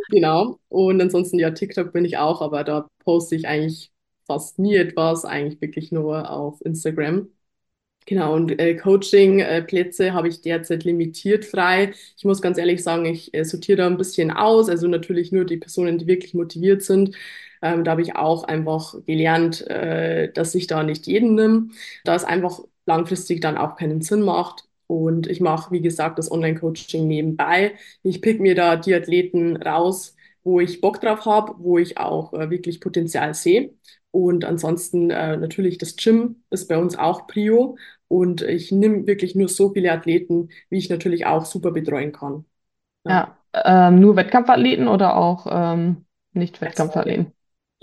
Genau. 0.08 0.58
Und 0.68 1.00
ansonsten, 1.00 1.38
ja, 1.38 1.50
TikTok 1.50 1.92
bin 1.92 2.04
ich 2.04 2.18
auch, 2.18 2.42
aber 2.42 2.64
da 2.64 2.88
poste 3.04 3.36
ich 3.36 3.46
eigentlich 3.48 3.92
fast 4.26 4.58
nie 4.58 4.76
etwas, 4.76 5.24
eigentlich 5.24 5.60
wirklich 5.60 5.92
nur 5.92 6.30
auf 6.30 6.60
Instagram. 6.64 7.28
Genau, 8.06 8.34
und 8.34 8.58
äh, 8.60 8.76
Coaching-Plätze 8.76 10.12
habe 10.14 10.28
ich 10.28 10.42
derzeit 10.42 10.84
limitiert 10.84 11.44
frei. 11.44 11.94
Ich 12.18 12.24
muss 12.24 12.42
ganz 12.42 12.58
ehrlich 12.58 12.82
sagen, 12.82 13.06
ich 13.06 13.34
äh, 13.34 13.44
sortiere 13.44 13.78
da 13.78 13.86
ein 13.86 13.98
bisschen 13.98 14.30
aus. 14.32 14.68
Also 14.68 14.88
natürlich 14.88 15.32
nur 15.32 15.44
die 15.46 15.58
Personen, 15.58 15.98
die 15.98 16.06
wirklich 16.06 16.34
motiviert 16.34 16.82
sind. 16.82 17.16
Ähm, 17.64 17.84
da 17.84 17.92
habe 17.92 18.02
ich 18.02 18.16
auch 18.16 18.44
einfach 18.44 18.94
gelernt, 19.06 19.66
äh, 19.68 20.32
dass 20.32 20.54
ich 20.54 20.66
da 20.68 20.82
nicht 20.82 21.06
jeden 21.06 21.34
nehme, 21.36 21.70
da 22.04 22.14
es 22.14 22.24
einfach 22.24 22.60
langfristig 22.86 23.40
dann 23.40 23.56
auch 23.58 23.76
keinen 23.76 24.02
Sinn 24.02 24.22
macht. 24.22 24.68
Und 24.86 25.26
ich 25.28 25.40
mache, 25.40 25.72
wie 25.72 25.80
gesagt, 25.80 26.18
das 26.18 26.30
Online-Coaching 26.30 27.06
nebenbei. 27.08 27.74
Ich 28.02 28.20
pick 28.22 28.40
mir 28.40 28.54
da 28.54 28.76
die 28.76 28.94
Athleten 28.94 29.56
raus, 29.56 30.14
wo 30.42 30.60
ich 30.60 30.80
Bock 30.82 31.00
drauf 31.00 31.24
habe, 31.26 31.54
wo 31.58 31.78
ich 31.78 31.98
auch 31.98 32.32
äh, 32.34 32.50
wirklich 32.50 32.80
Potenzial 32.80 33.34
sehe. 33.34 33.74
Und 34.10 34.44
ansonsten 34.44 35.10
äh, 35.10 35.36
natürlich 35.36 35.78
das 35.78 35.96
Gym 35.96 36.42
ist 36.50 36.68
bei 36.68 36.78
uns 36.78 36.96
auch 36.98 37.26
Prio. 37.26 37.76
Und 38.08 38.42
ich 38.42 38.70
nehme 38.72 39.06
wirklich 39.06 39.34
nur 39.34 39.48
so 39.48 39.72
viele 39.72 39.90
Athleten, 39.92 40.50
wie 40.70 40.78
ich 40.78 40.90
natürlich 40.90 41.26
auch 41.26 41.44
super 41.46 41.72
betreuen 41.72 42.12
kann. 42.12 42.44
Ja, 43.06 43.14
Ja, 43.14 43.36
ähm, 43.52 44.00
nur 44.00 44.16
Wettkampfathleten 44.16 44.88
oder 44.88 45.16
auch 45.16 45.46
ähm, 45.50 46.06
nicht 46.32 46.60
Wettkampfathleten? 46.60 47.33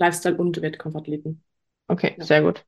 Lifestyle 0.02 0.36
und 0.36 0.60
Wettkampfathleten. 0.60 1.42
Okay, 1.88 2.14
Ja. 2.18 2.24
sehr 2.24 2.42
gut. 2.42 2.64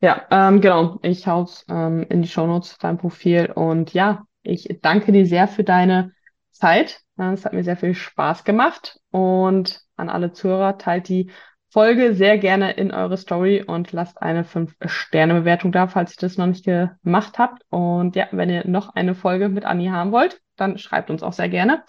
Ja, 0.00 0.26
ähm, 0.30 0.60
genau. 0.60 0.98
Ich 1.02 1.26
hau's 1.26 1.64
ähm, 1.68 2.04
in 2.08 2.22
die 2.22 2.28
Shownotes, 2.28 2.78
dein 2.78 2.98
Profil. 2.98 3.50
Und 3.50 3.94
ja, 3.94 4.26
ich 4.42 4.68
danke 4.82 5.10
dir 5.12 5.26
sehr 5.26 5.48
für 5.48 5.64
deine 5.64 6.12
Zeit. 6.50 7.00
Es 7.16 7.44
hat 7.44 7.54
mir 7.54 7.64
sehr 7.64 7.78
viel 7.78 7.94
Spaß 7.94 8.44
gemacht. 8.44 9.00
Und 9.10 9.80
an 9.96 10.10
alle 10.10 10.32
Zuhörer, 10.32 10.76
teilt 10.76 11.08
die 11.08 11.30
Folge 11.70 12.14
sehr 12.14 12.38
gerne 12.38 12.72
in 12.72 12.92
eure 12.92 13.16
Story 13.16 13.62
und 13.66 13.92
lasst 13.92 14.20
eine 14.22 14.44
fünf 14.44 14.74
sterne 14.84 15.34
bewertung 15.34 15.72
da, 15.72 15.88
falls 15.88 16.12
ihr 16.12 16.20
das 16.20 16.36
noch 16.36 16.46
nicht 16.46 16.64
gemacht 16.64 17.38
habt. 17.38 17.62
Und 17.70 18.16
ja, 18.16 18.28
wenn 18.32 18.50
ihr 18.50 18.66
noch 18.66 18.94
eine 18.94 19.14
Folge 19.14 19.48
mit 19.48 19.64
Anni 19.64 19.86
haben 19.86 20.12
wollt, 20.12 20.40
dann 20.56 20.78
schreibt 20.78 21.10
uns 21.10 21.22
auch 21.22 21.32
sehr 21.32 21.48
gerne. 21.48 21.82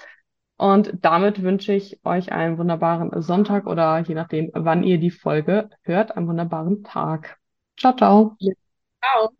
Und 0.57 0.93
damit 1.01 1.41
wünsche 1.43 1.73
ich 1.73 1.99
euch 2.03 2.31
einen 2.31 2.57
wunderbaren 2.57 3.21
Sonntag 3.21 3.67
oder 3.67 3.99
je 3.99 4.15
nachdem, 4.15 4.49
wann 4.53 4.83
ihr 4.83 4.99
die 4.99 5.11
Folge 5.11 5.69
hört, 5.83 6.17
einen 6.17 6.27
wunderbaren 6.27 6.83
Tag. 6.83 7.37
Ciao, 7.79 7.95
ciao. 7.95 8.35
Ja. 8.39 8.53
Ciao. 9.01 9.37